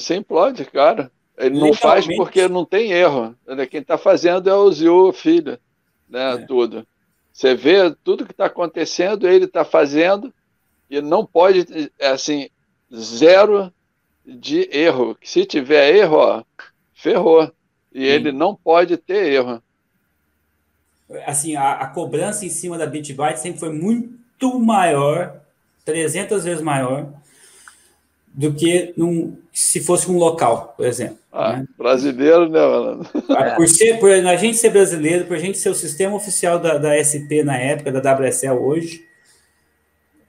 [0.00, 1.12] sim, pode, cara.
[1.36, 3.36] Ele não faz porque não tem erro.
[3.70, 5.58] Quem está fazendo é o Zio Filho,
[6.08, 6.34] né?
[6.34, 6.38] É.
[6.38, 6.86] Tudo.
[7.30, 10.32] Você vê tudo que está acontecendo, ele está fazendo
[10.88, 12.48] e não pode, é assim,
[12.94, 13.70] zero
[14.24, 15.16] de erro.
[15.22, 16.44] Se tiver erro, ó,
[16.94, 17.52] ferrou.
[17.92, 18.06] E Sim.
[18.06, 19.62] ele não pode ter erro.
[21.26, 25.40] Assim, a, a cobrança em cima da BitByte sempre foi muito maior,
[25.84, 27.12] 300 vezes maior,
[28.36, 31.16] do que num, se fosse um local, por exemplo.
[31.32, 31.66] Ah, né?
[31.78, 33.06] Brasileiro, né, mano?
[33.30, 36.58] Ah, por, ser, por a gente ser brasileiro, por a gente ser o sistema oficial
[36.58, 39.02] da, da SP na época, da WSL hoje,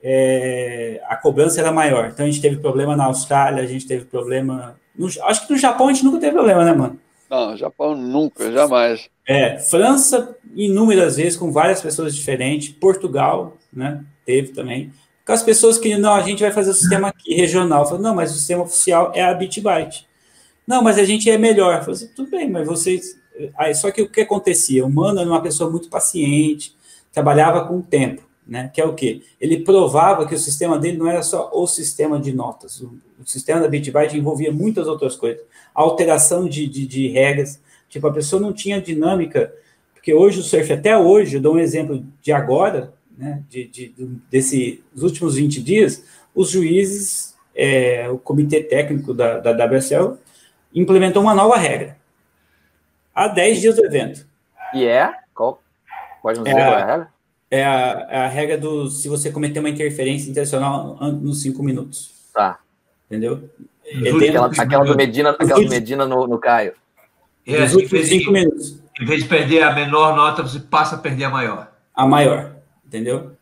[0.02, 2.08] é, a cobrança era maior.
[2.08, 4.80] Então a gente teve problema na Austrália, a gente teve problema.
[4.96, 6.98] No, acho que no Japão a gente nunca teve problema, né, mano?
[7.28, 9.10] Não, Japão nunca, jamais.
[9.26, 12.70] É, França, inúmeras vezes, com várias pessoas diferentes.
[12.70, 14.02] Portugal, né?
[14.24, 14.90] Teve também
[15.28, 17.86] com as pessoas que, não, a gente vai fazer o sistema aqui, regional.
[17.86, 20.08] Falo, não, mas o sistema oficial é a BitByte.
[20.66, 21.80] Não, mas a gente é melhor.
[21.80, 23.14] Falo, assim, tudo bem, mas vocês...
[23.54, 24.86] Aí, só que o que acontecia?
[24.86, 26.74] O Mano era uma pessoa muito paciente,
[27.12, 28.26] trabalhava com o tempo.
[28.46, 28.70] né?
[28.72, 29.20] Que é o quê?
[29.38, 32.80] Ele provava que o sistema dele não era só o sistema de notas.
[32.80, 35.42] O, o sistema da Bitbyte envolvia muitas outras coisas.
[35.74, 37.60] alteração de, de, de, regras.
[37.86, 39.52] Tipo, a pessoa não tinha dinâmica.
[39.92, 43.42] Porque hoje o surf, até hoje, eu dou um exemplo de agora, né?
[43.50, 43.94] De, de,
[44.30, 46.04] desse, dos últimos 20 dias,
[46.34, 50.16] os juízes, é, o comitê técnico da, da WSL,
[50.72, 51.98] implementou uma nova regra.
[53.12, 54.24] Há 10 dias do evento.
[54.72, 55.12] E é?
[55.34, 55.60] Qual?
[56.22, 57.08] Pode nos dizer é qual é a regra?
[57.50, 62.12] É a, é a regra do se você cometer uma interferência intencional nos cinco minutos.
[62.32, 62.60] Tá.
[63.06, 63.48] Entendeu?
[63.84, 66.74] É aquela, aquela do Medina, aquela do Medina no, no Caio.
[67.46, 68.78] É, nos últimos cinco minutos.
[69.00, 71.72] Em vez de perder a menor nota, você passa a perder a maior.
[71.94, 72.57] A maior,
[72.88, 73.32] entendeu?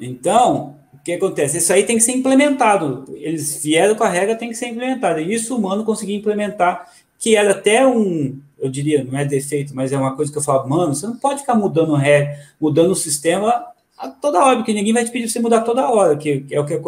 [0.00, 1.58] Então, o que acontece?
[1.58, 3.04] Isso aí tem que ser implementado.
[3.14, 5.20] Eles vieram com a regra, tem que ser implementado.
[5.20, 9.74] E isso o humano conseguiu implementar, que era até um, eu diria, não é defeito,
[9.74, 12.92] mas é uma coisa que eu falo, mano, você não pode ficar mudando ré, mudando
[12.92, 13.64] o sistema
[13.98, 16.54] a toda hora, porque ninguém vai te pedir para você mudar toda hora, que, que
[16.54, 16.80] é o que,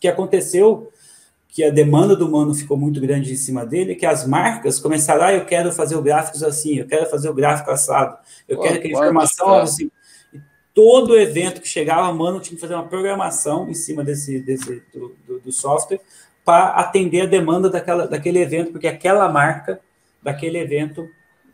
[0.00, 0.90] que aconteceu,
[1.48, 5.24] que a demanda do mano ficou muito grande em cima dele, que as marcas começaram,
[5.24, 8.16] ah, eu quero fazer o gráficos assim, eu quero fazer o gráfico assado,
[8.48, 9.90] eu quero que a informação assim.
[10.76, 15.16] Todo evento que chegava, mano, tinha que fazer uma programação em cima desse, desse do,
[15.26, 16.00] do, do software
[16.44, 19.80] para atender a demanda daquela, daquele evento, porque aquela marca
[20.22, 21.08] daquele evento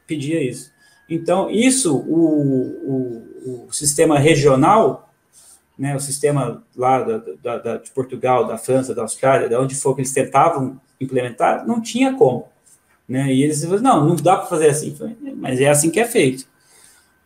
[0.08, 0.72] pedia isso.
[1.08, 5.08] Então, isso, o, o, o sistema regional,
[5.78, 9.76] né, o sistema lá da, da, da, de Portugal, da França, da Austrália, de onde
[9.76, 12.48] for que eles tentavam implementar, não tinha como.
[13.08, 13.32] Né?
[13.32, 14.96] E eles falaram, não, não dá para fazer assim.
[15.36, 16.50] Mas é assim que é feito.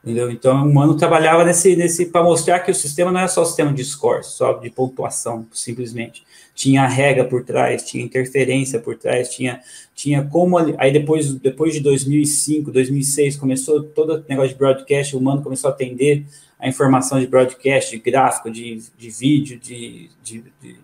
[0.07, 0.31] Entendeu?
[0.31, 3.73] Então, o humano trabalhava nesse, nesse para mostrar que o sistema não é só sistema
[3.73, 6.23] de score, só de pontuação, simplesmente.
[6.55, 9.61] Tinha regra por trás, tinha interferência por trás, tinha,
[9.97, 10.59] tinha como.
[10.79, 15.71] Aí depois, depois de 2005, 2006, começou todo o negócio de broadcast, o humano começou
[15.71, 16.25] a atender
[16.57, 20.77] a informação de broadcast, de gráfico, de, de vídeo, de, de, de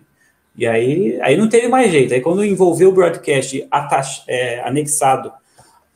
[0.53, 2.13] e aí, aí não teve mais jeito.
[2.13, 5.31] Aí quando envolveu o broadcast atach, é, anexado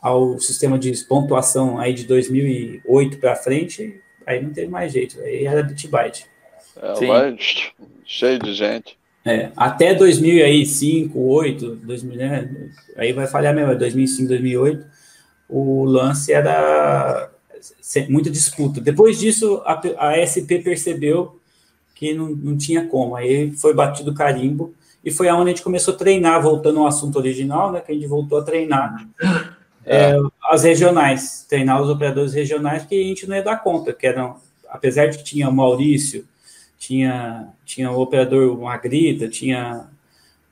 [0.01, 5.45] ao sistema de pontuação aí de 2008 para frente, aí não teve mais jeito, aí
[5.45, 6.25] era Bitbyte.
[6.77, 6.95] É,
[8.05, 8.97] cheio de gente.
[9.25, 12.49] É, até 2005, 2008, 2000, né,
[12.95, 14.85] aí vai falhar mesmo, 2005, 2008,
[15.49, 17.29] o lance era
[18.07, 18.79] muita disputa.
[18.79, 21.39] Depois disso, a, a SP percebeu
[21.93, 24.73] que não, não tinha como, aí foi batido carimbo,
[25.03, 27.95] e foi aonde a gente começou a treinar, voltando ao assunto original, né, que a
[27.95, 29.07] gente voltou a treinar
[29.87, 30.15] é,
[30.49, 34.37] as regionais, treinar os operadores regionais, que a gente não ia dar conta, que eram,
[34.69, 36.25] apesar de que tinha o Maurício,
[36.77, 39.87] tinha, tinha o operador Magrita, tinha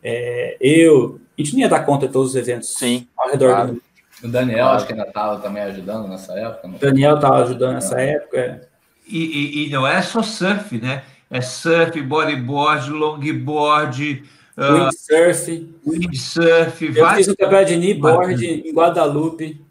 [0.07, 3.49] é, eu, a gente não ia dar conta de todos os eventos Sim, ao redor
[3.49, 3.67] claro.
[3.67, 3.81] do mundo.
[4.23, 6.67] O Daniel, acho que ainda estava também ajudando nessa época.
[6.67, 8.11] O Daniel estava ajudando nessa é.
[8.11, 8.37] época.
[8.37, 8.61] É.
[9.07, 11.03] E, e, e, não é só surf, né?
[11.29, 14.23] É surf, bodyboard, longboard,
[14.57, 15.69] ah, windsurf.
[15.85, 16.97] Windsurf.
[16.97, 19.61] Eu fiz um campeonato de kneeboard em Guadalupe.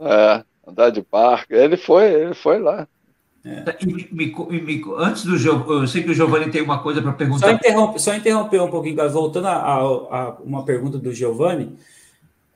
[0.00, 1.52] É, andar de barco.
[1.52, 2.86] Ele foi, ele foi lá.
[3.44, 3.64] É.
[3.84, 7.12] Me, me, me, antes do jogo, eu sei que o Giovanni tem uma coisa para
[7.12, 7.46] perguntar.
[7.46, 11.78] Só interromper, só interromper um pouquinho, voltando a, a, a, uma pergunta do Giovanni.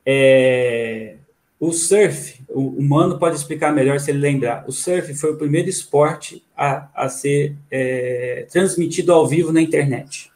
[0.05, 1.17] É,
[1.59, 4.65] o surf, o humano pode explicar melhor se ele lembrar.
[4.67, 10.32] O surf foi o primeiro esporte a, a ser é, transmitido ao vivo na internet.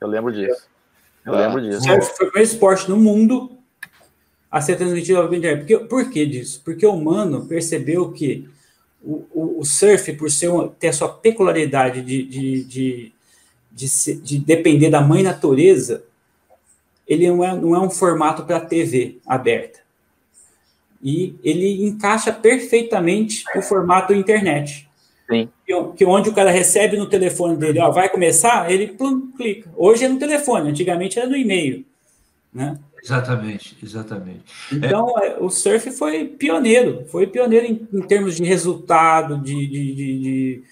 [0.00, 0.68] Eu lembro disso.
[1.24, 1.82] Eu ah, lembro disso.
[1.82, 3.56] Surf foi o primeiro esporte no mundo
[4.50, 5.58] a ser transmitido ao internet.
[5.58, 6.62] Porque, por que disso?
[6.64, 8.48] Porque o humano percebeu que
[9.02, 13.12] o, o, o surf, por ser uma, ter a sua peculiaridade de, de, de,
[13.72, 16.04] de, de depender da mãe natureza,
[17.06, 19.80] ele não é, não é um formato para TV aberta.
[21.02, 24.85] E ele encaixa perfeitamente o formato internet.
[25.28, 25.48] Sim.
[25.96, 29.68] Que, onde o cara recebe no telefone dele, ó, vai começar, ele plum, clica.
[29.76, 31.84] Hoje é no telefone, antigamente era no e-mail.
[32.52, 32.78] Né?
[33.02, 34.44] Exatamente, exatamente.
[34.72, 35.36] Então, é.
[35.38, 40.62] o surf foi pioneiro, foi pioneiro em, em termos de resultado, de, de, de, de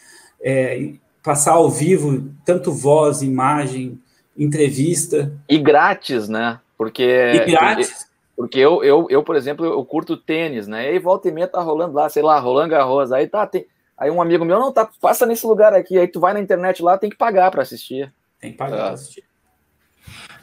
[0.41, 0.93] é,
[1.23, 4.01] passar ao vivo, tanto voz, imagem,
[4.37, 5.33] entrevista.
[5.49, 6.61] E grátis, né?
[6.77, 7.03] Porque.
[7.03, 8.09] E grátis.
[8.37, 10.87] Porque eu, eu, eu, por exemplo, eu curto tênis, né?
[10.87, 13.13] E aí volta e meia tá rolando lá, sei lá, Roland Garros.
[13.13, 13.65] Aí tá, tem,
[13.97, 15.99] Aí um amigo meu, não, tá, passa nesse lugar aqui.
[15.99, 18.13] Aí tu vai na internet lá, tem que pagar para assistir.
[18.41, 19.25] Tem que pagar para assistir.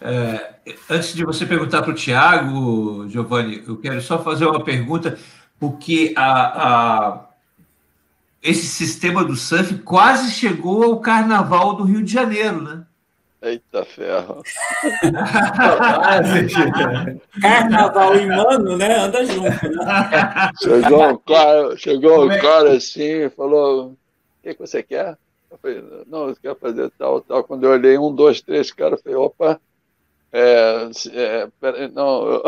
[0.01, 0.55] É,
[0.89, 5.17] antes de você perguntar para o Tiago, Giovanni, eu quero só fazer uma pergunta,
[5.59, 7.25] porque a, a,
[8.41, 12.83] esse sistema do surf quase chegou ao carnaval do Rio de Janeiro, né?
[13.41, 14.43] Eita ferro.
[17.41, 18.99] Carnaval e mano, né?
[18.99, 20.51] Anda junto, né?
[20.61, 23.97] Chegou um cara, chegou um é cara assim e falou: O
[24.43, 25.17] que, que você quer?
[25.51, 27.43] Eu falei, não, eu quero fazer tal, tal.
[27.43, 29.59] Quando eu olhei um, dois, três, cara, eu falei, opa,
[30.31, 32.43] é, é, pera, não, eu,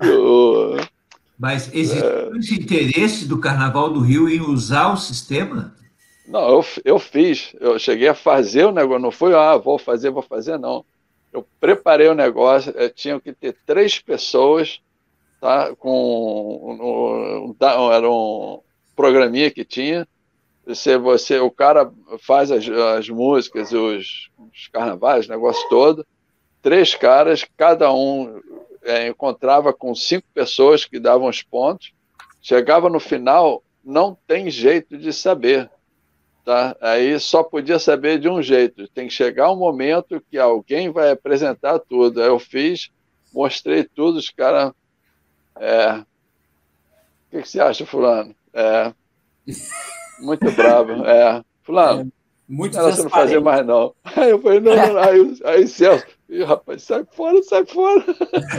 [0.02, 0.76] eu,
[1.38, 5.72] Mas existe é, interesse do Carnaval do Rio em usar o sistema?
[6.30, 10.10] Não, eu, eu fiz, eu cheguei a fazer o negócio, não foi, ah, vou fazer,
[10.10, 10.84] vou fazer, não.
[11.32, 14.80] Eu preparei o negócio, eu tinha que ter três pessoas,
[15.40, 18.60] tá, com, um, um, era um
[18.94, 20.06] programinha que tinha,
[20.64, 26.06] você, você, o cara faz as, as músicas, os, os carnavais, o negócio todo.
[26.62, 28.40] Três caras, cada um
[28.84, 31.92] é, encontrava com cinco pessoas que davam os pontos.
[32.40, 35.68] Chegava no final, não tem jeito de saber.
[36.44, 36.76] Tá?
[36.80, 38.88] Aí só podia saber de um jeito.
[38.88, 42.20] Tem que chegar um momento que alguém vai apresentar tudo.
[42.20, 42.90] Aí eu fiz,
[43.32, 44.72] mostrei tudo, os caras.
[45.56, 46.04] É, o
[47.30, 48.34] que, que você acha, Fulano?
[48.52, 48.92] É,
[50.20, 51.04] muito bravo.
[51.04, 51.44] É.
[51.62, 52.06] Fulano, é,
[52.48, 53.94] muito não você não fazer mais, não.
[54.16, 54.98] Aí eu falei, não, não, não.
[54.98, 56.04] Aí, aí Celso,
[56.46, 58.04] rapaz, sai fora, sai fora.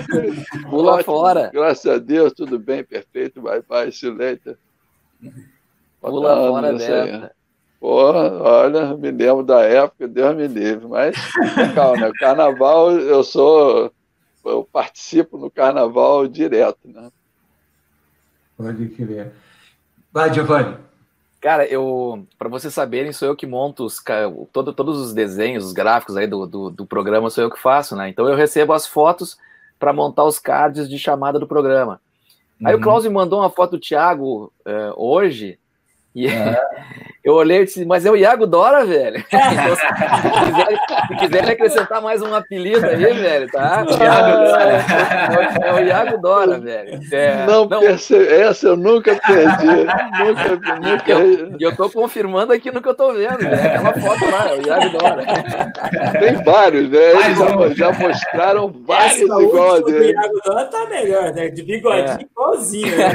[0.70, 1.50] Pula fora.
[1.52, 4.58] Graças a Deus, tudo bem, perfeito, vai, vai, silêncio.
[6.00, 7.41] Pula fora dessa.
[7.82, 10.88] Porra, olha, me lembro da época, Deus me livre.
[10.88, 11.16] Mas,
[11.74, 12.12] calma, né?
[12.20, 13.92] carnaval, eu sou.
[14.46, 17.10] Eu participo no carnaval direto, né?
[18.56, 19.32] Pode crer.
[20.14, 20.78] Vai, Giovanni.
[21.42, 24.00] Cara, eu, para vocês saberem, sou eu que monto os,
[24.54, 27.96] todo, todos os desenhos, os gráficos aí do, do, do, programa, sou eu que faço,
[27.96, 28.10] né?
[28.10, 29.40] Então eu recebo as fotos
[29.80, 32.00] para montar os cards de chamada do programa.
[32.60, 32.68] Uhum.
[32.68, 32.84] Aí o uhum.
[32.84, 35.58] Klaus me mandou uma foto do Thiago uh, hoje,
[36.14, 36.62] e é.
[37.24, 39.24] eu olhei e disse, mas é o Iago Dora, velho.
[39.28, 43.86] Então, se, quiser, se quiser acrescentar mais um apelido aí, velho, tá?
[44.02, 44.86] Iago Dora.
[45.62, 47.00] É, é, o Iago Dora, velho.
[47.12, 49.66] É, não, não essa eu nunca perdi.
[49.68, 51.12] nunca, nunca...
[51.12, 53.54] Eu, eu tô confirmando aqui no que eu tô vendo, velho.
[53.54, 55.24] Aquela foto lá, é o Iago Dora.
[56.20, 57.12] Tem vários, né?
[57.12, 60.00] Eles já, já mostraram vários igual dele.
[60.00, 61.50] O Iago Dora tá melhor, né?
[61.50, 62.22] De bigodinho é.
[62.22, 62.98] igualzinho.
[62.98, 63.10] Né?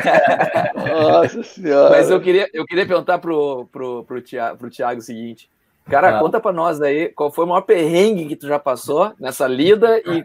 [0.94, 1.90] Nossa senhora.
[1.90, 5.48] Mas eu queria, eu queria perguntar pro, pro, pro, Thiago, pro Thiago o seguinte.
[5.88, 6.20] Cara, ah.
[6.20, 9.98] conta para nós aí qual foi o maior perrengue que tu já passou nessa lida
[9.98, 10.24] e,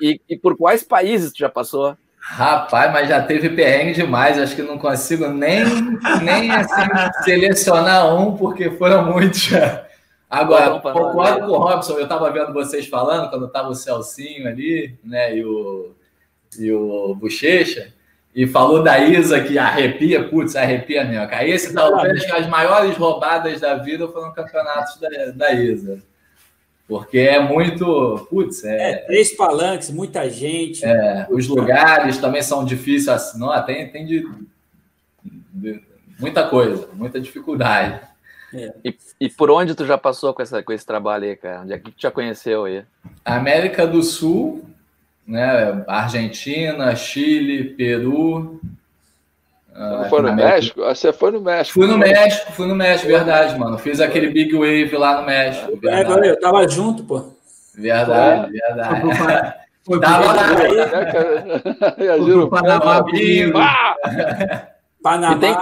[0.00, 1.96] e, e, e, por quais países tu já passou?
[2.20, 4.38] Rapaz, mas já teve perrengue demais.
[4.38, 5.64] Acho que não consigo nem,
[6.22, 6.88] nem assim,
[7.24, 9.50] selecionar um, porque foram muitos.
[10.30, 11.94] Agora, concordo com o Robson.
[11.94, 15.92] Eu estava vendo vocês falando quando estava o Celcinho ali, né, e o,
[16.58, 17.92] e o Bochecha
[18.34, 21.28] e falou da Isa que arrepia, putz, arrepia mesmo.
[21.28, 21.46] Cara.
[21.46, 26.02] Esse talvez as maiores roubadas da vida foram campeonatos da, da Isa.
[26.88, 28.26] Porque é muito.
[28.28, 30.84] Putz, é, é, três palanques, muita gente.
[30.84, 33.38] É, os lugares também são difíceis assim.
[33.38, 34.28] Não, tem, tem de,
[35.22, 35.80] de
[36.18, 38.00] muita coisa, muita dificuldade.
[38.52, 38.72] É.
[38.84, 41.62] E, e, por onde tu já passou com, essa, com esse trabalho aí, cara?
[41.62, 42.84] Onde é que tu já conheceu aí?
[43.24, 44.64] América do Sul,
[45.26, 45.84] né?
[45.86, 48.60] Argentina, Chile, Peru.
[49.74, 50.82] Você foi no México?
[50.84, 51.80] Ah, você foi no México.
[51.80, 53.76] Fui no México, fui no México, verdade, mano.
[53.76, 55.72] Fiz aquele Big Wave lá no México.
[55.72, 56.28] É, verdade.
[56.28, 57.32] É, eu tava junto, pô.
[57.74, 58.60] Verdade, foi.
[58.60, 59.54] verdade.
[59.84, 60.44] Foi tava lá.
[62.48, 63.04] Panamá,
[65.02, 65.38] Panamá.
[65.38, 65.56] Tem...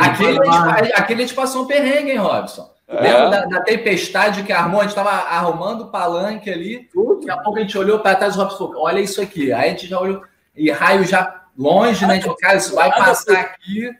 [0.00, 2.68] Aquele, a gente, aquele a gente passou um perrengue, hein, Robson?
[2.92, 3.00] É.
[3.00, 4.80] Lembra da, da, tempestade que armou?
[4.80, 6.88] A gente estava arrumando o palanque ali.
[6.92, 7.20] Tudo.
[7.20, 9.52] Daqui a pouco a gente olhou para trás e falou: Olha isso aqui.
[9.52, 10.22] Aí a gente já olhou,
[10.54, 12.12] e raio já longe, né?
[12.12, 13.90] A gente falou: Cara, isso vai passar aqui.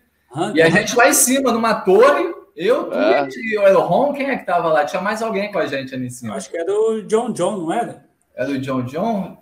[0.55, 2.35] E a gente lá em cima, numa torre.
[2.55, 3.29] Eu, é.
[3.35, 4.85] e o Ron, quem é que tava lá?
[4.85, 6.35] Tinha mais alguém com a gente ali em cima.
[6.35, 8.05] Acho que era o John John, não era?
[8.37, 9.39] Era o John John?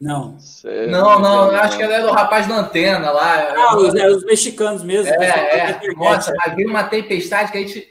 [0.00, 0.38] Não.
[0.38, 3.54] Sei, não, não, acho que era do rapaz da antena lá.
[3.56, 5.12] Ah, os, é, os mexicanos mesmo.
[5.12, 5.92] É, é.
[5.96, 7.88] Nossa, mas veio uma tempestade que a gente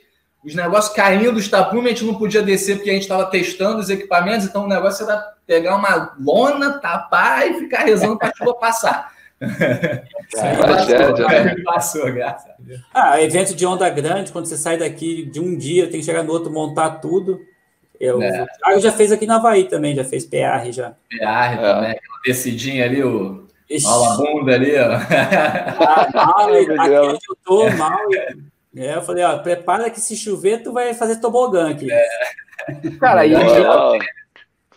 [0.48, 3.80] os negócios caindo dos tapumes, a gente não podia descer porque a gente estava testando
[3.80, 8.34] os equipamentos, então o negócio era pegar uma lona, tapar e ficar rezando para a
[8.34, 9.12] chuva passar.
[10.32, 11.56] passou, né?
[11.66, 12.80] passou, graças a Deus.
[12.94, 16.24] Ah, evento de onda grande, quando você sai daqui de um dia, tem que chegar
[16.24, 17.42] no outro, montar tudo.
[18.00, 18.44] Eu, é.
[18.44, 20.92] O Thiago já fez aqui na Havaí também, já fez PR já.
[21.10, 21.58] PR é.
[21.58, 23.46] também, aquela descidinha ali, o
[23.86, 24.94] a bunda ali, ó.
[24.94, 28.00] Ah, mal, aqui onde eu tô, mal.
[28.78, 31.92] É, eu falei, ó, prepara que se chover, tu vai fazer tobogã aqui.
[31.92, 32.08] É.
[33.00, 33.34] Cara, e,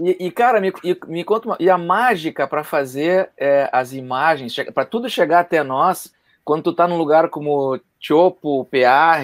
[0.01, 3.93] e, e, cara, me, e, me conta uma, e a mágica para fazer é, as
[3.93, 6.13] imagens, para tudo chegar até nós,
[6.45, 9.23] quando tu tá num lugar como Chopo, PR,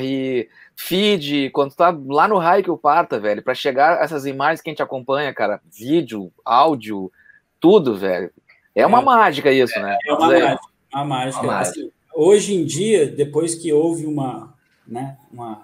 [0.75, 4.61] feed, quando tu tá lá no raio que eu parta, velho, para chegar essas imagens
[4.61, 7.11] que a gente acompanha, cara, vídeo, áudio,
[7.59, 8.31] tudo, velho.
[8.75, 9.05] É uma é.
[9.05, 9.97] mágica isso, né?
[10.07, 10.61] É uma mágica.
[10.93, 11.43] Uma mágica.
[11.43, 11.81] Uma mágica.
[11.81, 14.55] Assim, hoje em dia, depois que houve uma,
[14.87, 15.63] né, uma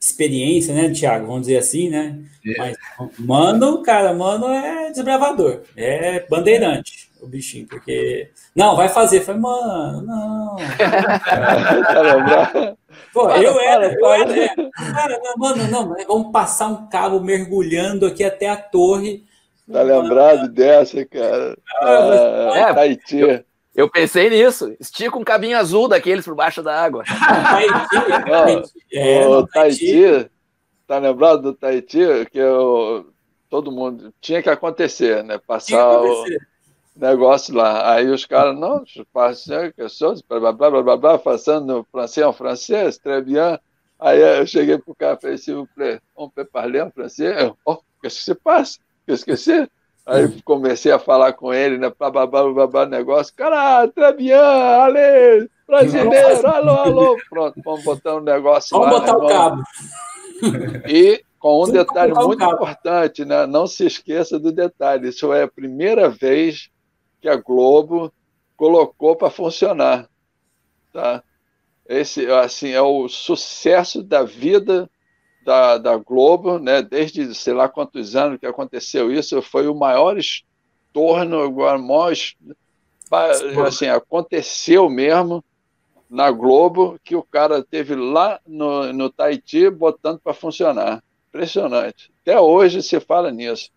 [0.00, 1.26] experiência, né, Thiago?
[1.26, 2.18] Vamos dizer assim, né?
[2.46, 2.58] É.
[2.58, 2.76] Mas,
[3.18, 8.30] mano, cara, mano é desbravador, é bandeirante o bichinho, porque.
[8.54, 9.20] Não, vai fazer.
[9.20, 10.56] Foi, mano, não.
[13.12, 14.70] Pô, para, eu era, para, eu era.
[14.94, 19.26] Cara, não, mano, não, vamos passar um cabo mergulhando aqui até a torre.
[19.70, 21.58] Tá lembrado dessa, cara?
[21.80, 23.18] Ah, é, Tahiti.
[23.18, 23.44] Eu,
[23.76, 24.74] eu pensei nisso.
[24.80, 27.04] Estica um cabinho azul daqueles por baixo da água.
[28.26, 28.72] Tahiti.
[28.92, 30.30] É, o Tahiti,
[30.86, 31.98] tá lembrado do Tahiti?
[32.32, 33.12] Que eu,
[33.50, 35.38] todo mundo tinha que acontecer, né?
[35.46, 36.24] Passar o
[36.96, 37.92] negócio lá.
[37.92, 38.82] Aí os caras, não,
[39.12, 39.74] passando,
[40.26, 43.58] blá, blá, blá, blá, blá, passando francês, francês, très bien.
[44.00, 47.52] Aí eu cheguei pro cara e falei, s'il vous plaît, on peut parler en français?
[47.64, 48.78] Oh, qu'est-ce que se passe?
[49.06, 49.68] Qu'est-ce que c'est?
[50.06, 51.92] Aí comecei a falar com ele, né?
[51.98, 53.34] Blá, blá, negócio.
[53.34, 57.16] Cara, très bien, ale, brasileiro, alô, alô.
[57.28, 59.00] Pronto, vamos botar um negócio vamos lá.
[59.00, 59.62] Vamos botar né,
[60.40, 60.86] o cabo.
[60.88, 63.46] E com um detalhe muito importante, né?
[63.46, 65.08] Não se esqueça do detalhe.
[65.08, 66.70] Isso é a primeira vez
[67.20, 68.12] que a Globo
[68.56, 70.08] colocou para funcionar,
[70.92, 71.22] tá?
[71.88, 74.88] Esse, assim, é o sucesso da vida
[75.46, 76.82] da, da Globo, né?
[76.82, 82.12] Desde sei lá quantos anos que aconteceu isso, foi o maior estorno, agora maior,
[83.64, 85.42] assim, aconteceu mesmo
[86.10, 91.00] na Globo que o cara teve lá no, no Tahiti botando para funcionar.
[91.28, 92.10] Impressionante.
[92.22, 93.70] Até hoje se fala nisso.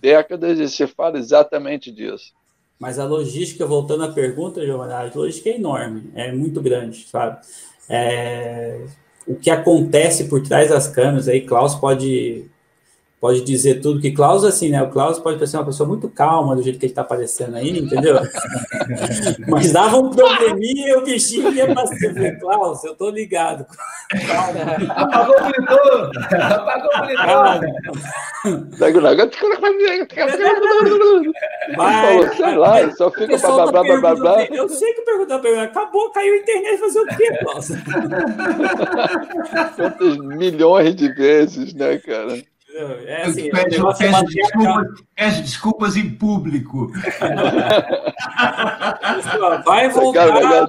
[0.00, 2.34] Décadas e se fala exatamente disso.
[2.78, 7.40] Mas a logística, voltando à pergunta, Giovanni, a logística é enorme, é muito grande, sabe?
[7.88, 8.84] É,
[9.26, 12.44] o que acontece por trás das câmeras, aí Klaus pode
[13.24, 14.82] pode dizer tudo que Klaus, assim, né?
[14.82, 17.78] O Klaus pode parecer uma pessoa muito calma do jeito que ele tá aparecendo aí,
[17.78, 18.16] entendeu?
[19.48, 22.32] Mas dava um probleminha e o bichinho ia pra cima.
[22.38, 23.64] Klaus, eu tô ligado.
[24.94, 26.10] Apagou o monitor!
[26.34, 27.60] Apagou o monitor!
[31.78, 34.44] Mas, sei lá, só fica blá, blá, blá, blá, blá.
[34.50, 37.68] Eu sei que pergunta acabou, caiu a internet, fazer o quê, Klaus?
[39.76, 42.44] Quantas milhões de vezes, né, cara?
[43.06, 46.90] É assim, pede, pede, desculpas, pede desculpas em público.
[49.64, 50.66] Vai voltar.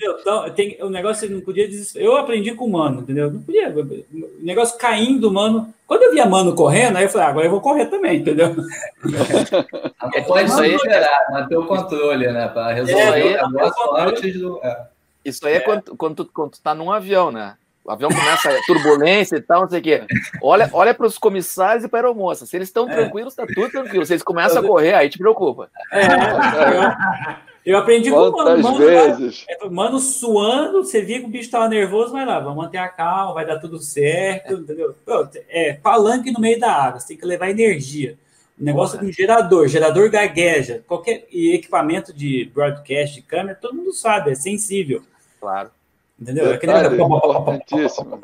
[0.00, 3.30] Então, tem, o negócio não podia Eu aprendi com o mano, entendeu?
[3.30, 3.68] Não podia.
[3.68, 5.72] O negócio caindo, mano.
[5.86, 8.56] Quando eu via mano correndo, aí eu falei, ah, agora eu vou correr também, entendeu?
[10.26, 12.48] Pode isso aí gerar, manter o controle, né?
[12.48, 13.40] Para resolver é,
[13.98, 14.60] antes do.
[14.64, 14.86] É.
[15.24, 17.56] Isso aí é, é quando, quando, tu, quando tu tá num avião, né?
[17.86, 20.02] O avião começa a turbulência e tal, não sei o quê.
[20.42, 22.44] Olha, olha para os comissários e para a aeromoça.
[22.44, 22.94] Se eles estão é.
[22.94, 24.04] tranquilos, está tudo tranquilo.
[24.04, 25.70] Se eles começam a correr, aí te preocupa.
[25.92, 26.04] É,
[27.64, 28.60] eu, eu aprendi com o mano.
[28.60, 29.46] Mano, vezes?
[29.60, 32.88] Vai, mano suando, você via que o bicho estava nervoso, vai lá, vamos manter a
[32.88, 34.96] calma, vai dar tudo certo, entendeu?
[35.48, 38.18] É, palanque no meio da água, você tem que levar energia.
[38.58, 44.32] O negócio com gerador, gerador gagueja, qualquer equipamento de broadcast, de câmera, todo mundo sabe,
[44.32, 45.02] é sensível.
[45.38, 45.70] Claro.
[46.20, 46.50] Entendeu?
[46.52, 48.20] É Detalhe, importantíssimo.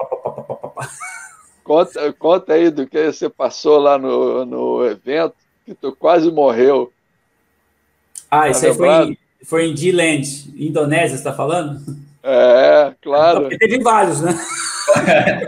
[1.62, 6.93] Conta, conta aí do que você passou lá no, no evento, que tu quase morreu.
[8.31, 11.81] Ah, isso tá aí foi em, foi em D-Land, Indonésia, você está falando?
[12.23, 13.43] É, claro.
[13.43, 14.32] Porque teve vários, né?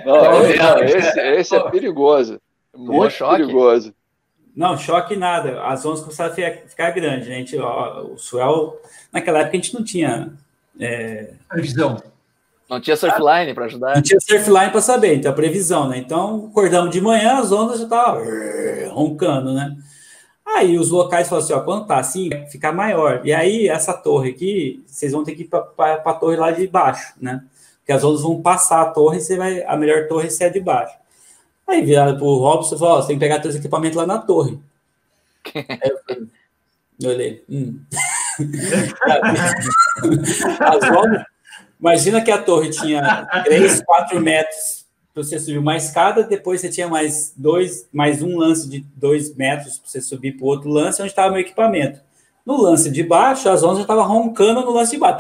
[0.04, 0.42] Não,
[0.84, 2.40] esse, esse é perigoso.
[2.76, 3.94] Muito perigoso.
[4.54, 5.62] Não, choque nada.
[5.64, 7.28] As ondas começaram a ficar grandes.
[7.28, 7.34] Né?
[7.34, 8.80] A gente, ó, o swell,
[9.12, 10.32] naquela época a gente não tinha
[10.78, 11.34] é...
[11.56, 12.00] visão.
[12.68, 13.94] Não tinha surfline para ajudar.
[13.94, 15.98] Não tinha surfline para saber, então a previsão, né?
[15.98, 18.24] Então, acordamos de manhã, as ondas já estavam
[18.90, 19.76] roncando, né?
[20.46, 23.20] Aí os locais falaram assim: ó, quando tá assim, ficar maior.
[23.24, 26.66] E aí, essa torre aqui, vocês vão ter que ir para a torre lá de
[26.66, 27.44] baixo, né?
[27.78, 30.60] Porque as ondas vão passar a torre e vai, a melhor torre é a de
[30.60, 30.96] baixo.
[31.66, 34.18] Aí viraram pro Robson e falou: ó, você tem que pegar teus equipamentos lá na
[34.18, 34.58] torre.
[37.00, 37.80] eu olhei, hum.
[40.60, 41.24] as ondas
[41.84, 46.70] Imagina que a torre tinha 3, 4 metros para você subir uma escada, depois você
[46.70, 50.70] tinha mais dois, mais um lance de 2 metros para você subir para o outro
[50.70, 52.00] lance, onde estava o meu equipamento.
[52.44, 55.18] No lance de baixo, as ondas estavam roncando no lance de baixo.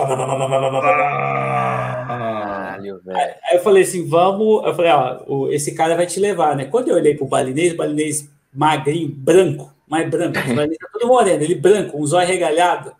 [2.06, 3.18] Caralho, velho.
[3.18, 4.64] Aí eu falei assim, vamos.
[4.64, 6.64] Eu falei, ó, esse cara vai te levar, né?
[6.64, 11.08] Quando eu olhei pro balinês, o balinês magrinho, branco, mais branco, o balinês tá todo
[11.08, 12.90] moreno, ele branco, um zóio regalhado.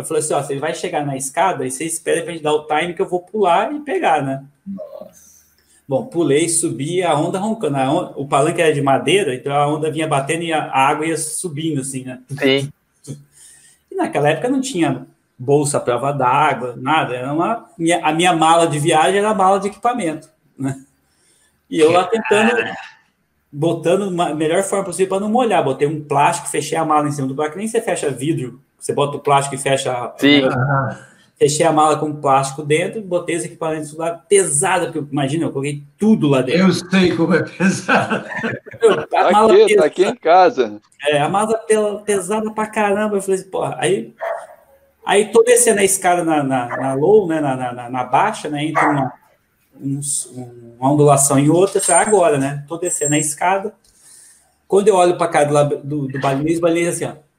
[0.00, 2.52] Eu falei assim, ó, você vai chegar na escada e você espera pra gente dar
[2.52, 4.44] o time que eu vou pular e pegar, né?
[4.66, 5.30] Nossa.
[5.86, 7.76] Bom, pulei, subi, a onda roncando.
[7.76, 10.88] A onda, o palanque era de madeira, então a onda vinha batendo e a, a
[10.88, 12.20] água ia subindo, assim, né?
[12.38, 12.72] Sim.
[13.90, 15.04] E naquela época não tinha
[15.36, 17.16] bolsa à prova d'água, nada.
[17.16, 20.80] Era uma, minha, a minha mala de viagem era a mala de equipamento, né?
[21.68, 22.52] E eu lá tentando,
[23.50, 25.64] botando a melhor forma possível para não molhar.
[25.64, 28.92] Botei um plástico, fechei a mala em cima do barco, nem você fecha vidro, você
[28.92, 30.12] bota o plástico e fecha.
[30.16, 30.42] Sim.
[31.38, 35.82] Fechei a mala com plástico dentro, botei os equipamentos lá pesada, porque imagina, eu coloquei
[35.98, 36.68] tudo lá dentro.
[36.68, 38.26] Eu sei como é pesado.
[38.26, 40.80] a tá mala aqui, pesada, tá aqui em casa.
[41.08, 41.58] É, a mala
[42.04, 43.16] pesada pra caramba.
[43.16, 44.14] Eu falei assim, porra, aí,
[45.04, 48.62] aí tô descendo a escada na, na, na low, né, na, na, na baixa, né,
[48.62, 49.12] entre uma,
[49.80, 50.26] uns,
[50.78, 53.72] uma ondulação e outra, falei, agora, né, tô descendo a escada.
[54.68, 57.29] Quando eu olho pra cara do, do, do balinês, o balinês assim, ó.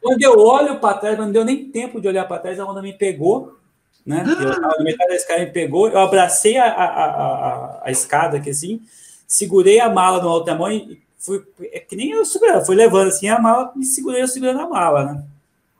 [0.00, 2.80] Quando eu olho para trás, não deu nem tempo de olhar para trás, a onda
[2.80, 3.58] me pegou,
[4.04, 4.24] né?
[4.26, 8.38] Eu estava no metade da escada, me pegou, eu abracei a, a, a, a, escada
[8.38, 8.80] aqui assim,
[9.26, 13.08] segurei a mala no outra mão e fui, é que nem eu segurando, fui levando
[13.08, 15.24] assim a mala e segurei eu segurando a mala, né?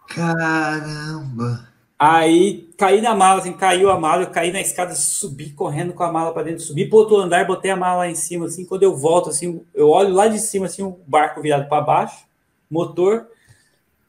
[0.08, 1.72] Caramba!
[1.98, 6.02] Aí caí na mala, assim, caiu a mala, eu caí na escada, subi correndo com
[6.02, 8.64] a mala para dentro, subi para outro andar, botei a mala lá em cima, assim,
[8.64, 12.24] quando eu volto, assim, eu olho lá de cima, assim, o barco virado para baixo,
[12.72, 13.28] motor.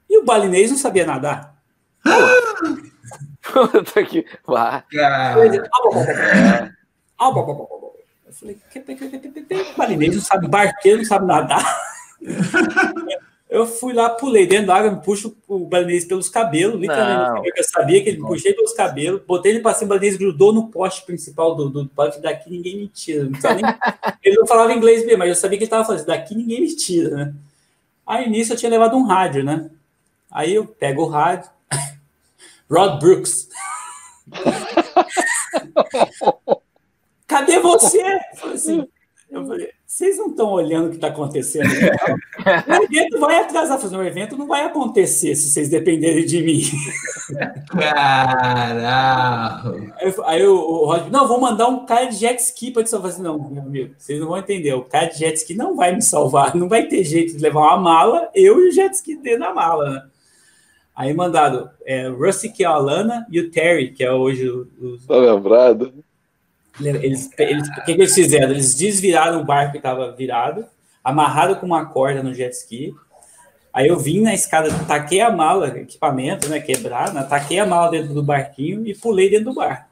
[0.10, 1.56] E o balinês não sabia nadar.
[3.42, 4.26] Puta que.
[8.26, 8.58] Eu falei,
[9.74, 11.64] o balinês não sabe barqueiro, não sabe nadar.
[13.50, 17.52] Eu fui lá, pulei dentro da água, me puxo o balinês pelos cabelos, literalmente.
[17.56, 20.52] Eu sabia que ele me puxei pelos cabelos, botei ele para cima, o balinês grudou
[20.52, 23.26] no poste principal do, do, daqui ninguém me tira.
[23.26, 23.64] Não nem,
[24.24, 26.76] ele não falava inglês bem, mas eu sabia que ele estava fazendo, daqui ninguém me
[26.76, 27.34] tira, né?
[28.06, 29.70] Aí nisso eu tinha levado um rádio, né?
[30.32, 31.50] Aí eu pego o rádio.
[32.70, 33.50] Rod Brooks.
[37.28, 38.02] Cadê você?
[38.02, 38.88] Eu falei assim,
[39.30, 41.70] eu falei, vocês não estão olhando o que está acontecendo?
[41.70, 46.64] o evento vai atrasar, fazer um evento não vai acontecer se vocês dependerem de mim.
[47.70, 48.84] Caralho!
[50.02, 52.90] Aí, aí o, o Rod, não, vou mandar um cara de jet ski para te
[52.90, 53.12] salvar.
[53.12, 54.74] Assim, não, meu amigo, vocês não vão entender.
[54.74, 57.60] O cara de jet ski não vai me salvar, não vai ter jeito de levar
[57.60, 60.02] uma mala, eu e o jet ski dentro da mala, né?
[60.96, 64.68] Aí mandado é, Rusty, que é a Alana, e o Terry, que é hoje o.
[64.82, 64.98] o...
[65.08, 66.03] Tá lembrado?
[66.82, 68.52] Eles, eles, o que, que eles fizeram?
[68.52, 70.66] Eles desviraram o barco que estava virado,
[71.04, 72.96] amarraram com uma corda no jet ski.
[73.72, 77.90] Aí eu vim na escada, taquei a mala, equipamento, né, quebrar, né, taquei a mala
[77.90, 79.86] dentro do barquinho e pulei dentro do barco.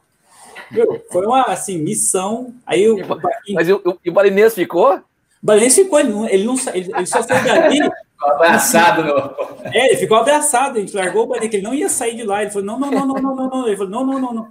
[0.72, 2.53] Meu, foi uma, assim, missão.
[2.66, 3.56] Aí o barquinho...
[3.56, 4.95] Mas e o, o balinês ficou?
[4.95, 5.02] O
[5.41, 7.78] balinês ficou, ele, não, ele, não, ele, ele só saiu dali...
[7.82, 9.03] Ficou abraçado.
[9.03, 9.68] No...
[9.74, 12.41] É, ele ficou abraçado, a gente largou o balinês, ele não ia sair de lá.
[12.41, 13.68] Ele falou, não, não, não, não, não, não, não.
[13.68, 14.48] Ele falou, não, não, não, não.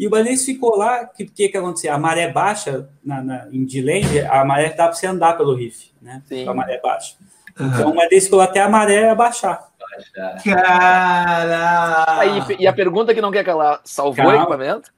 [0.00, 1.92] E o balinês ficou lá, que que, que aconteceu?
[1.92, 5.92] A maré baixa na, na, em Diland, a maré dá para você andar pelo riff,
[6.00, 6.22] né?
[6.24, 6.46] Sim.
[6.46, 7.16] Com a maré baixa.
[7.58, 7.66] Uhum.
[7.66, 9.68] Então o balinês ficou até a maré abaixar.
[10.42, 12.24] Cara!
[12.48, 14.90] E, e a pergunta que não quer calar, salvou o equipamento?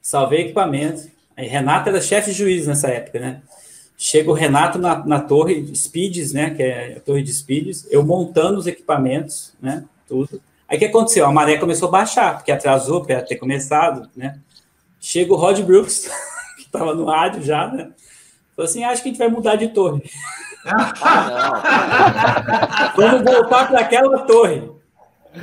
[0.00, 1.02] Salvei equipamento.
[1.36, 3.42] Aí, Renato era chefe de juiz nessa época, né?
[3.98, 6.54] Chega o Renato na, na torre Speeds, né?
[6.54, 9.84] Que é a torre de Speeds, eu montando os equipamentos, né?
[10.08, 10.40] Tudo.
[10.66, 11.26] Aí o que aconteceu?
[11.26, 14.38] A maré começou a baixar, porque atrasou para ter começado, né?
[15.00, 16.10] Chega o Rod Brooks,
[16.56, 17.90] que estava no rádio já, né?
[18.54, 20.02] Falou assim: acho que a gente vai mudar de torre.
[20.64, 20.92] Ah,
[22.96, 24.76] Vamos voltar para aquela torre.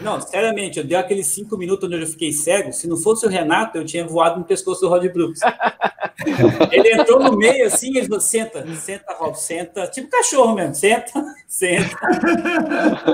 [0.01, 2.73] Não, sinceramente, eu dei aqueles cinco minutos onde eu fiquei cego.
[2.73, 5.41] Se não fosse o Renato, eu tinha voado no pescoço do Rod Brooks.
[6.71, 9.87] Ele entrou no meio assim, ele falou: senta, senta, Rod, senta.
[9.87, 11.11] Tipo cachorro mesmo, senta,
[11.47, 11.95] senta,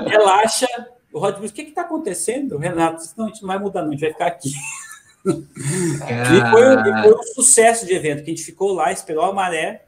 [0.06, 0.66] relaxa.
[1.12, 2.56] O Rod Brooks, o que está acontecendo?
[2.56, 4.50] O Renato disse: não, a gente não vai mudar, não, a gente vai ficar aqui.
[5.24, 9.32] E foi, e foi, um sucesso de evento, que a gente ficou lá, esperou a
[9.32, 9.84] maré,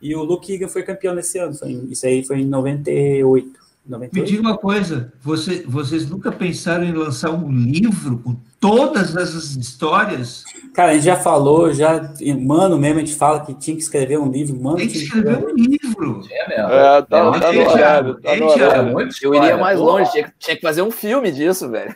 [0.00, 1.54] e o Luke Egan foi campeão nesse ano.
[1.90, 3.58] Isso aí foi em 98.
[3.86, 4.14] 98.
[4.14, 9.56] Me diga uma coisa, você, vocês nunca pensaram em lançar um livro com todas essas
[9.56, 10.44] histórias?
[10.74, 14.18] Cara, a gente já falou, já, mano mesmo, a gente fala que tinha que escrever
[14.18, 14.76] um livro, mano.
[14.76, 16.22] Tem que escrever um livro.
[16.30, 16.72] É mesmo.
[16.72, 18.14] É, tá, é, tá no horário.
[18.20, 19.00] Tá no horário.
[19.00, 21.94] É eu iria mais longe, tinha, tinha, que fazer um filme disso, velho.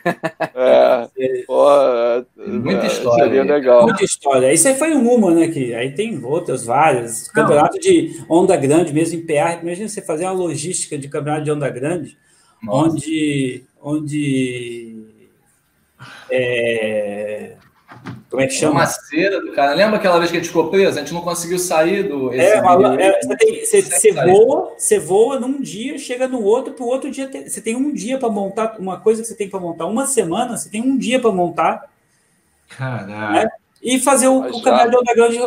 [0.55, 1.07] É,
[1.47, 3.23] pô, é, muita história.
[3.25, 3.83] Seria legal.
[3.83, 4.53] Muita história.
[4.53, 5.47] Isso aí foi uma, né?
[5.47, 7.27] Que aí tem outras, várias.
[7.29, 9.61] Campeonato de onda grande, mesmo em PR.
[9.61, 12.17] Imagina você fazer uma logística de campeonato de onda grande,
[12.61, 12.89] Nossa.
[12.89, 13.63] onde.
[13.81, 15.12] onde
[16.29, 17.55] é,
[18.29, 18.79] como é que chama?
[18.79, 19.73] Uma cera do cara.
[19.73, 20.97] Lembra aquela vez que a gente ficou preso?
[20.97, 22.33] A gente não conseguiu sair do.
[22.33, 26.83] É, é, você, tem, você, você voa, você voa num dia, chega no outro, para
[26.83, 27.29] o outro dia.
[27.47, 29.85] Você tem um dia para montar uma coisa que você tem para montar.
[29.85, 31.89] Uma semana, você tem um dia para montar.
[32.69, 33.33] Caralho.
[33.33, 33.49] Né?
[33.81, 35.37] E fazer o, o canal de Onda Grande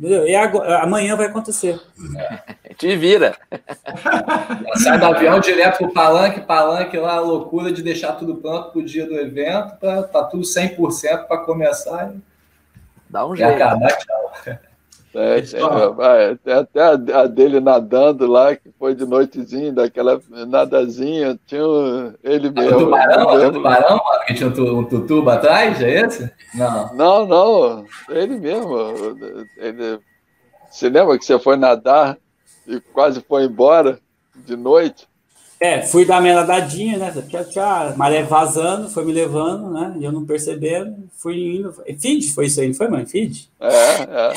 [0.00, 1.80] e agora, amanhã vai acontecer.
[2.16, 2.61] É.
[2.82, 3.36] Te vira.
[4.82, 8.84] Sai do avião direto pro palanque, palanque lá, a loucura de deixar tudo pronto pro
[8.84, 12.12] dia do evento, pra, tá tudo 100% para começar.
[13.08, 13.52] Dá um jeito.
[13.52, 14.32] acabar, tchau.
[15.14, 21.62] É, tem, tem até a, dele nadando lá, que foi de noitezinha, daquela nadazinha, tinha
[22.24, 22.78] ele mesmo.
[22.78, 23.52] O tubarão, mesmo.
[23.52, 26.28] tubarão, mano, que tinha um tutuba atrás, é esse?
[26.52, 26.96] Não.
[26.96, 28.76] Não, não, ele mesmo.
[29.56, 30.00] Ele,
[30.68, 32.18] você lembra que você foi nadar
[32.66, 33.98] e quase foi embora
[34.34, 35.06] de noite?
[35.60, 37.12] É, fui dar minha nadadinha, né?
[37.28, 39.94] Tchau, tchau, maré vazando, foi me levando, né?
[40.00, 41.72] E eu não percebendo, fui indo.
[41.72, 43.06] Feed foi isso aí, não foi, mãe?
[43.06, 43.48] Feed?
[43.60, 44.32] É,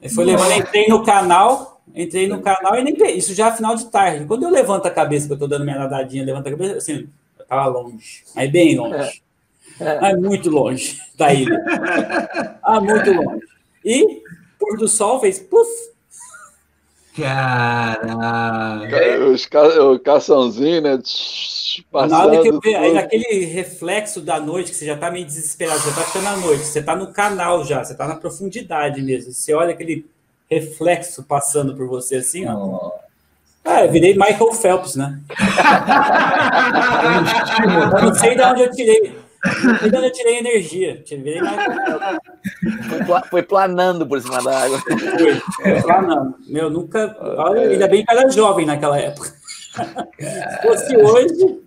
[0.00, 0.08] é.
[0.08, 3.86] Foi levando, entrei no canal, entrei no canal e nem Isso já é final de
[3.86, 4.26] tarde.
[4.26, 7.08] Quando eu levanto a cabeça, que eu tô dando minha nadadinha, levanto a cabeça, assim,
[7.36, 9.22] eu tava longe, mas bem longe.
[9.80, 10.00] É.
[10.00, 11.58] Mas muito longe da ilha.
[12.62, 13.44] Ah, muito longe.
[13.84, 14.22] E
[14.56, 15.68] pôr do sol fez puf,
[17.16, 18.90] Caraca!
[19.26, 19.62] Os ca...
[19.82, 20.98] O caçãozinho, né?
[21.90, 25.10] Passando Na hora que eu ver, aí naquele reflexo da noite, que você já tá
[25.10, 28.16] meio desesperado, já tá ficando a noite, você tá no canal já, você tá na
[28.16, 29.32] profundidade mesmo.
[29.32, 30.06] Você olha aquele
[30.50, 32.54] reflexo passando por você assim, ó.
[32.54, 32.92] Oh.
[33.64, 35.20] Ah, eu virei Michael Phelps, né?
[37.94, 39.20] eu não sei de onde eu tirei.
[39.82, 41.02] Ainda eu tirei energia.
[41.02, 41.38] Tirei
[43.06, 44.78] foi, foi planando por cima da água.
[44.78, 46.34] Foi, foi planando.
[46.46, 47.16] Meu, nunca.
[47.20, 49.32] Olha, ainda bem que era jovem naquela época.
[50.18, 51.60] Se fosse hoje.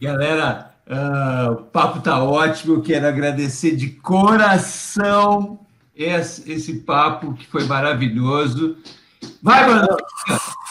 [0.00, 2.82] Galera, uh, o papo tá ótimo.
[2.82, 5.60] Quero agradecer de coração
[5.96, 8.76] esse, esse papo que foi maravilhoso.
[9.42, 9.96] Vai, mano!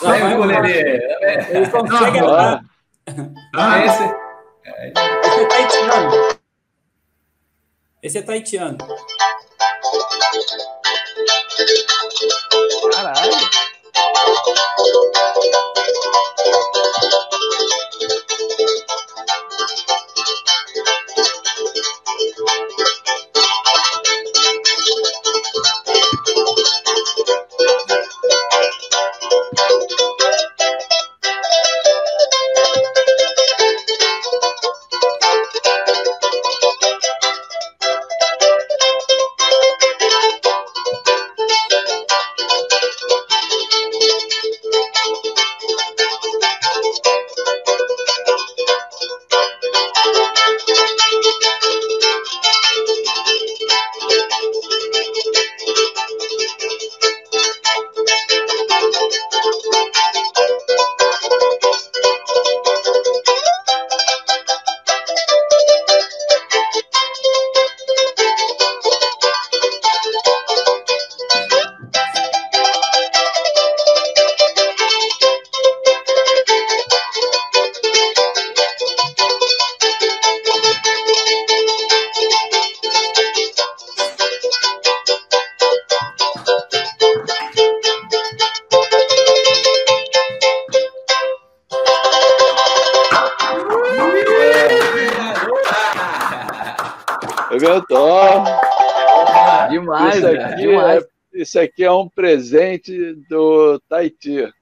[0.00, 2.22] Vai, vai, vai, Eles conseguem.
[3.54, 4.23] Ah, esse.
[4.66, 6.38] Esse é taitiano.
[8.02, 8.78] Esse é taitiano.
[12.92, 13.64] Caralho.
[102.78, 104.52] Presente do Taiti.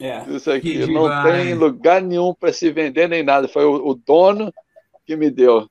[0.00, 0.24] É.
[0.30, 3.48] Isso aqui não tem lugar nenhum para se vender nem nada.
[3.48, 4.52] Foi o, o, dono
[5.04, 5.68] que me deu.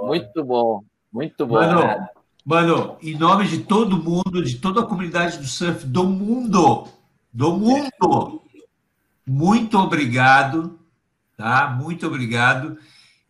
[0.00, 1.56] Muito bom, muito bom.
[1.56, 2.08] Mano,
[2.44, 6.88] mano, em nome de todo mundo, de toda a comunidade do surf do mundo,
[7.32, 8.42] do mundo,
[9.26, 10.78] muito obrigado,
[11.36, 11.68] tá?
[11.68, 12.78] Muito obrigado.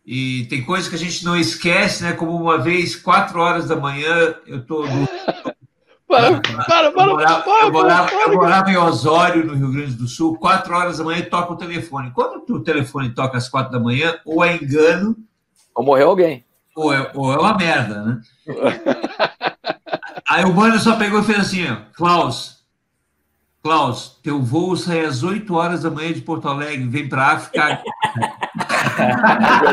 [0.05, 2.13] E tem coisas que a gente não esquece, né?
[2.13, 5.07] Como uma vez, quatro horas da manhã, eu tô no,
[6.09, 9.93] para, para, para, eu, morava, para, eu, morava, eu morava em Osório, no Rio Grande
[9.93, 12.11] do Sul, quatro horas da manhã toca o telefone.
[12.11, 15.15] Quando o telefone toca às quatro da manhã, ou é engano.
[15.75, 16.43] Ou morreu alguém.
[16.75, 18.21] Ou é, ou é uma merda, né?
[20.27, 22.58] Aí o mano só pegou e fez assim: ó, Klaus,
[23.61, 27.31] Klaus, teu voo sai às 8 horas da manhã de Porto Alegre, vem para a
[27.33, 27.83] África.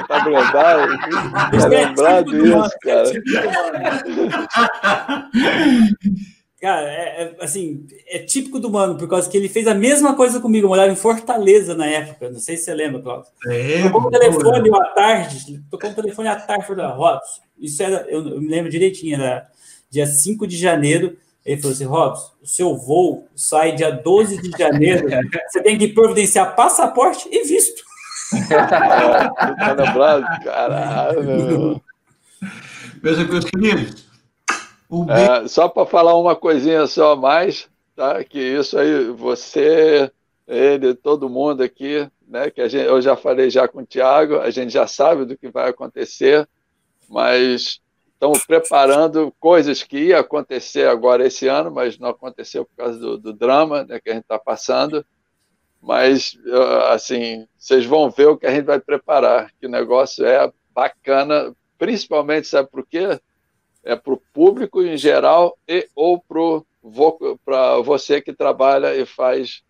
[0.09, 0.99] tá lembrado?
[1.51, 3.13] Tá lembrado disso, cara.
[6.61, 10.17] Cara, é, é, assim, é típico do mano, por causa que ele fez a mesma
[10.17, 10.65] coisa comigo.
[10.65, 13.31] Eu morava em Fortaleza na época, não sei se você lembra, Cláudio.
[13.47, 18.07] É, tocou um telefone à tarde, tocou um telefone à tarde, falou, Robson, isso era,
[18.09, 19.47] eu, eu, me lembro direitinho, era
[19.91, 21.17] dia 5 de janeiro.
[21.47, 25.09] Ele falou assim: Robson, o seu voo sai dia 12 de janeiro,
[25.49, 27.85] você tem que providenciar passaporte e visto.
[29.95, 30.41] tá?
[30.43, 31.81] Caralho,
[33.01, 34.05] Meus queridos,
[34.91, 38.23] um é, só para falar uma coisinha só a mais, tá?
[38.25, 40.11] Que isso aí, você,
[40.49, 42.51] ele, todo mundo aqui, né?
[42.51, 45.39] Que a gente, eu já falei já com o Tiago, a gente já sabe do
[45.39, 46.49] que vai acontecer,
[47.09, 47.81] mas
[48.17, 53.19] estamos preparando coisas que ia acontecer agora esse ano, mas não aconteceu por causa do,
[53.19, 55.05] do drama né, que a gente está passando.
[55.81, 56.37] Mas,
[56.91, 61.55] assim, vocês vão ver o que a gente vai preparar, que o negócio é bacana,
[61.79, 63.21] principalmente, sabe por quê?
[63.85, 66.21] É para o público em geral e ou
[67.45, 69.63] para você que trabalha e faz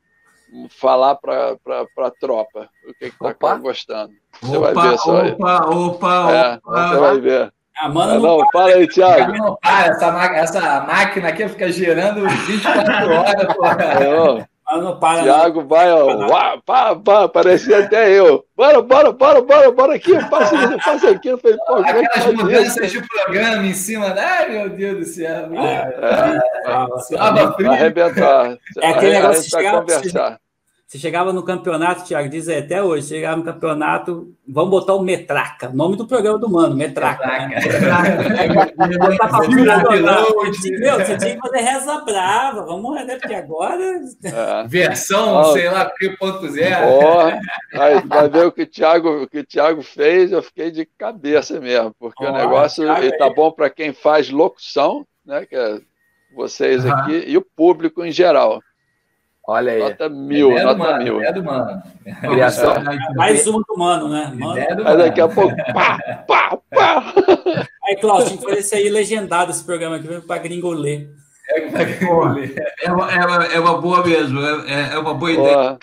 [0.70, 1.58] falar para
[1.98, 4.14] a tropa o que está gostando.
[4.40, 5.26] Você opa, vai ver só.
[5.26, 6.88] Opa, opa, é, opa.
[6.88, 7.52] Você vai ver.
[7.78, 9.32] Ah, mano, não, não para aí, Thiago.
[9.32, 13.76] Não para, essa, essa máquina aqui fica girando 24 horas, porra.
[13.82, 15.68] É, não para, Thiago não.
[15.68, 16.26] vai, ó.
[16.26, 18.44] Uá, pá, pá, parecia até eu.
[18.56, 20.12] Bora, bora, bora, bora, bora aqui.
[20.30, 21.28] Passa, passa aqui.
[21.28, 24.14] Eu falei, pô, é Aquelas mudanças de programa em cima.
[24.16, 25.50] Ai, meu Deus do céu.
[25.54, 25.94] É,
[26.64, 28.56] é, é, arrebentar.
[28.80, 30.40] É aquele negócio de conversar.
[30.86, 35.02] Você chegava no campeonato, Thiago, diz aí, até hoje, chegava no campeonato, vamos botar o
[35.02, 37.48] Metraca, nome do programa do Mano, Metraca.
[37.48, 38.22] Metraca.
[40.78, 43.16] Meu, você tinha que fazer reza brava, vamos, né?
[43.16, 43.82] Porque agora.
[44.22, 44.68] É.
[44.68, 45.52] Versão, oh.
[45.54, 45.90] sei lá,
[46.20, 46.86] ponto zero.
[46.86, 50.70] Oh, aí, vai ver o que o, Thiago, o que o Thiago fez, eu fiquei
[50.70, 55.44] de cabeça mesmo, porque oh, o negócio está bom para quem faz locução, né?
[55.46, 55.80] Que é
[56.32, 58.60] vocês aqui, e o público em geral.
[59.46, 59.78] Olha aí.
[59.78, 61.22] Nota mil, nota mano, mil.
[61.22, 61.82] É do mano.
[62.20, 62.72] Criação.
[62.72, 63.14] É.
[63.14, 64.32] Mais uma do mano, né?
[64.34, 64.88] Mano.
[64.88, 67.14] Aí daqui a pouco, pá, pá, pá.
[67.84, 71.10] Aí, Cláudio, tinha que fazer isso aí legendado, esse programa aqui, para gringo ler.
[71.48, 75.56] É, é, uma, é, uma, é uma boa mesmo, é, é uma boa ideia.
[75.56, 75.78] Boa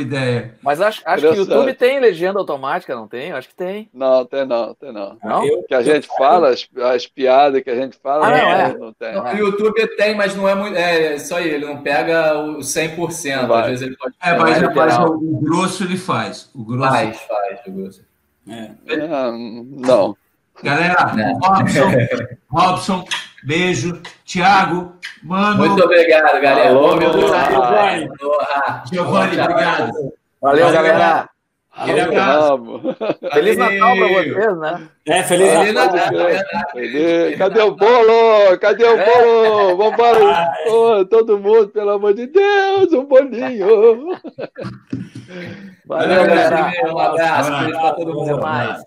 [0.00, 0.54] ideia.
[0.62, 3.32] Mas acho, acho que o YouTube tem legenda automática, não tem?
[3.32, 3.88] Acho que tem.
[3.92, 5.16] Não, tem não, tem não.
[5.22, 5.44] não?
[5.44, 8.78] O que a gente fala, as, as piadas que a gente fala, ah, não, é.
[8.78, 9.18] não tem.
[9.18, 10.76] o YouTube tem, mas não é muito.
[10.76, 13.50] É isso aí, ele não pega o 100%.
[13.50, 14.14] Às vezes ele pode.
[14.22, 16.50] É, mas, mas o grosso ele faz.
[16.54, 16.90] O grosso.
[16.90, 18.04] Faz, faz, o grosso.
[18.48, 18.70] É.
[18.86, 20.16] É, não.
[20.62, 21.12] Galera,
[21.42, 21.90] Robson,
[22.50, 23.04] Robson,
[23.44, 24.00] beijo.
[24.24, 24.92] Tiago,
[25.22, 25.56] mano.
[25.56, 26.68] Muito obrigado, galera.
[26.70, 28.08] Alô, meu Giovanni.
[28.92, 29.92] Giovanni, obrigado.
[30.40, 31.30] Valeu, Valeu galera.
[31.72, 32.80] Aquele abraço.
[33.32, 34.88] Feliz Natal para vocês, né?
[35.06, 36.08] É, feliz, feliz Natal.
[36.72, 37.38] Feliz.
[37.38, 38.58] Cadê o bolo?
[38.60, 39.76] Cadê o bolo?
[39.76, 40.52] Vambora.
[40.68, 44.18] Oh, todo mundo, pelo amor de Deus, um bolinho.
[45.86, 46.72] Valeu, galera.
[46.92, 47.52] Um abraço.
[47.58, 48.40] Feliz para todo mundo.
[48.40, 48.82] mais.